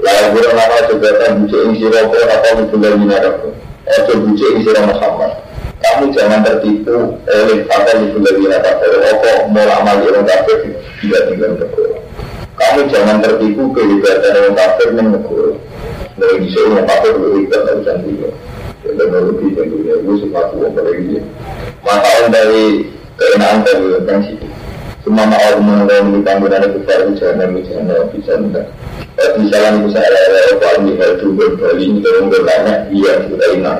Lalu 0.03 0.27
burung 0.35 0.59
apa 0.59 0.77
juga 0.91 1.09
kan 1.23 1.31
buce 1.39 1.57
isi 1.71 1.85
rokok 1.87 2.23
atau 2.27 2.51
lagi 2.75 3.05
narako. 3.07 3.49
Atau 3.87 4.15
buce 4.19 4.47
isi 4.59 4.69
Muhammad. 4.75 5.31
Kamu 5.79 6.05
jangan 6.11 6.43
tertipu 6.43 7.19
oleh 7.23 7.59
apa 7.71 7.91
itu 8.03 8.19
lagi 8.19 8.45
narako. 8.51 8.85
Rokok 8.99 9.37
mau 9.47 9.63
lama 9.63 9.91
di 9.95 10.03
orang 10.11 10.27
kafir 10.27 10.57
tidak 10.99 11.21
tinggal 11.31 11.51
berkurang 11.55 12.04
kamu 12.55 12.81
jangan 12.87 13.17
tertipu 13.19 13.63
kehebatan 13.75 14.31
yang 14.31 14.55
kafir 14.55 14.87
yang 14.95 15.07
negara 15.11 15.51
dari 16.15 16.35
bisa 16.47 16.59
yang 16.71 16.87
kafir 16.87 17.13
berhebat 17.19 17.61
dari 17.67 17.81
cantiknya 17.83 18.29
teknologi 18.85 19.47
dan 19.55 19.65
dunia 19.67 19.95
itu 19.99 20.13
sepatu 20.23 20.55
yang 20.63 20.73
berlebih 20.73 21.23
maka 21.83 22.11
dari 22.31 22.65
keenaan 23.19 23.59
dari 23.67 23.85
tentang 23.99 24.21
situ 24.23 24.47
semua 25.05 25.25
mau 25.29 25.61
mengenai 25.61 26.01
militan 26.01 26.41
guna 26.41 26.57
itu 26.65 26.79
baru 26.81 27.13
jangan 27.13 27.53
jangan 27.61 28.05
bisa 28.09 28.33
enggak 28.41 28.65
misalnya 29.35 29.69
itu 29.77 29.89
saya 29.93 30.07
ada 30.09 30.41
paling 30.57 30.83
di 30.89 30.93
hal 30.97 31.11
Bali 31.59 31.83
ini 31.85 31.99
orang 32.01 32.25
bertanya 32.31 32.75
iya 32.89 33.13
kita 33.27 33.45
ingat 33.53 33.79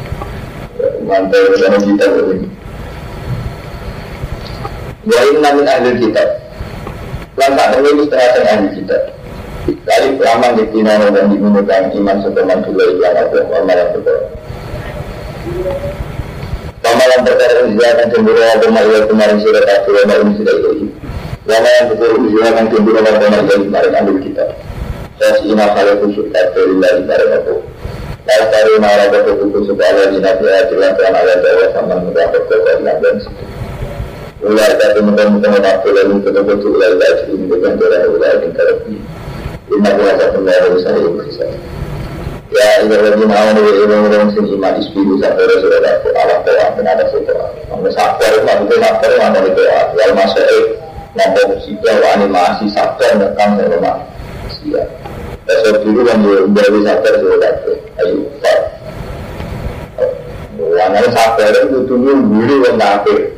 mantel 1.05 1.43
sama 1.57 1.77
kita 1.79 2.05
ini. 2.31 2.47
Ya 5.01 5.19
ini 5.33 5.39
namanya 5.41 5.81
ahli 5.81 5.91
kita. 5.97 6.23
Lantak 7.37 7.73
ini 7.81 8.05
setengah 8.05 8.45
ahli 8.45 8.69
kita. 8.77 8.97
Kali 9.61 10.17
lama 10.17 10.47
di 10.57 10.65
Tina 10.73 10.97
dan 10.97 11.29
diminumkan 11.29 11.93
iman 11.93 12.17
setelah 12.25 12.57
dulu 12.65 12.97
yang 12.97 13.13
aku 13.13 13.45
amalan 13.49 13.87
perkara. 13.93 14.21
Amalan 16.81 17.19
perkara 17.21 17.59
ini 17.69 17.83
akan 17.85 18.07
cemburu 18.09 18.41
agama 18.41 18.81
ia 18.89 19.05
kemarin 19.05 19.37
surat 19.37 19.65
aku 19.69 19.89
yang 19.95 20.11
ini 20.17 20.31
sudah 20.41 20.55
itu. 20.57 20.89
Amalan 21.45 21.83
perkara 21.93 22.13
ini 22.17 22.41
akan 22.41 22.65
cemburu 22.73 22.99
agama 23.05 23.37
ia 23.45 23.55
kemarin 23.61 23.91
ambil 24.01 24.17
kita. 24.21 24.45
Saya 25.21 25.37
sih 25.37 25.53
ina 25.53 25.65
kalau 25.77 25.93
khusus 26.01 26.25
dari 26.33 26.73
lari 26.81 27.01
dari 27.05 27.25
aku. 27.37 27.70
Lestari 28.21 28.73
marah 28.77 29.09
ke 29.09 29.33
buku 29.33 29.59
supaya 29.65 30.05
di 30.13 30.21
nabi 30.21 30.45
dan 30.45 31.13
ayat 31.17 31.37
Jawa 31.41 31.65
sama 31.73 31.95
mendapat 32.05 32.41
kekuatan 32.45 32.85
dan 32.85 33.15
situ. 33.17 33.43
Ulai 34.41 34.73
kata 34.77 35.01
mudah-mudah 35.05 35.49
mengaku 35.53 35.89
lalu 35.93 36.17
ini 37.29 37.45
dengan 37.45 37.73
jalan 37.77 38.01
ulai 38.09 38.41
yang 38.41 38.53
terapi. 38.57 38.95
Ini 39.69 39.89
kuasa 39.97 40.25
pengaruh 40.33 40.77
saya 40.81 41.09
bisa. 41.21 41.45
Ya, 42.51 42.83
ini 42.83 42.95
lagi 42.99 43.23
nih 43.23 43.73
orang 43.85 44.05
orang 44.11 44.29
sing 44.35 44.45
iman 44.49 44.75
ispiru 44.81 45.15
sampai 45.21 45.45
alam 45.45 46.39
doa 46.43 46.67
dan 46.75 46.85
ada 46.89 47.05
setelah. 47.07 47.49
Kamu 47.69 47.87
sabar, 47.95 48.33
kamu 48.43 48.63
tuh 48.67 48.77
sabar, 48.81 49.11
kamu 49.13 49.37
ada 49.39 49.49
doa. 49.55 49.81
Ya 49.95 50.05
masuk 50.11 50.45
eh, 50.45 50.65
nampak 51.15 51.45
musibah, 51.47 51.95
animasi 52.17 52.65
sabar, 52.75 53.11
nekam 53.17 53.49
sama 53.55 53.91
siap. 54.51 55.10
Besok 55.41 55.81
dulu 55.81 56.05
kan 56.05 56.21
dia 56.21 56.67
bisa 56.69 56.93
sudah 57.01 57.53
ayo. 58.05 58.17
Wangan 60.61 61.05
sabar 61.09 61.49
itu 61.49 61.79
dulu 61.89 62.13
yang 62.61 62.77
kafir. 62.77 63.33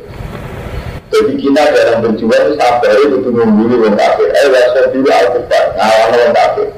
Jadi 1.08 1.32
kita 1.40 1.62
dalam 1.72 2.04
berjuang 2.04 2.58
sabar 2.60 2.92
itu 3.00 3.16
dulu 3.24 3.88
yang 3.88 3.96
kafir. 3.96 4.28
Ayo 4.36 4.48
besok 4.52 4.86
dulu 4.92 5.08
aku 5.08 5.38
pak, 5.48 5.64
ngawan 5.80 6.12
yang 6.12 6.34
kafir. 6.36 6.68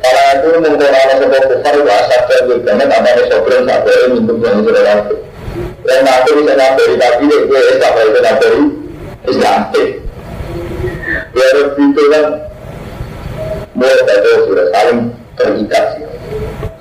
Karena 0.00 0.22
itu 0.38 0.46
mungkin 0.60 0.92
orang 0.92 1.18
sebuah 1.18 1.42
kufar 1.50 1.74
itu 1.74 1.90
asap 1.90 2.22
dan 2.28 2.58
karena 2.64 2.84
tambahnya 2.88 3.22
sobren 3.28 3.62
sabar 3.68 3.98
untuk 4.12 4.36
yang 4.40 4.60
sudah 4.64 4.82
kafir. 4.84 5.18
Dan 5.84 6.00
nanti 6.08 6.30
bisa 6.40 6.52
nabari 6.56 6.94
tapi 6.96 7.24
itu 7.28 7.56
sabar 7.76 8.04
itu 8.08 8.20
nabari 8.24 8.62
Islam. 9.28 9.60
Ya 11.34 11.46
itu 11.52 12.02
kan 12.08 12.24
mulai 13.74 14.00
baca 14.06 14.30
sudah 14.46 14.66
saling 14.72 15.00
terikat. 15.38 15.84
Sih 15.94 16.06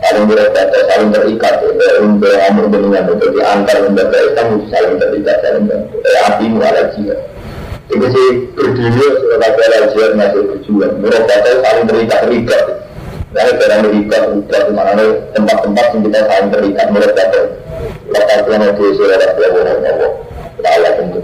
saling 0.03 0.25
berbaca 0.29 0.79
saling 0.89 1.09
terikat. 1.11 1.53
Ya 1.59 1.71
dalam 1.73 2.21
beramur 2.21 2.65
dengan 2.69 3.03
itu 3.13 3.25
di 3.33 3.41
antar 3.41 3.77
lembaga 3.83 4.17
Islam 4.21 4.45
itu 4.55 4.65
saling 4.71 4.95
terikat 5.01 5.37
saling 5.41 5.65
bantu 5.67 5.95
eh 6.05 6.17
api 6.29 6.45
mualah 6.49 6.85
jihad 6.93 7.19
itu 7.91 8.05
sih 8.09 8.27
berdunia 8.55 9.07
sudah 9.19 9.37
baca 9.41 9.63
jihad 9.91 10.11
masih 10.15 10.41
berjuang. 10.47 10.93
Mulai 11.01 11.21
baca 11.25 11.49
saling 11.59 11.85
terikat 11.89 12.19
terikat. 12.29 12.63
Nah, 13.33 13.41
Lalu 13.41 13.53
barang 13.57 13.81
terikat 13.81 14.21
terikat. 14.29 14.61
Ke 14.63 14.71
mana 14.71 15.03
tempat-tempat 15.33 15.85
yang 15.89 16.01
kita 16.05 16.19
saling 16.29 16.49
terikat 16.53 16.87
mulai 16.93 17.11
baca 17.11 17.41
lepas 18.13 18.39
itu 18.45 18.51
nanti 18.53 18.85
sudah 18.93 19.17
baca 19.17 19.45
orang 19.49 19.79
Allah 19.81 20.11
Allah 20.63 20.91
tentu 20.95 21.19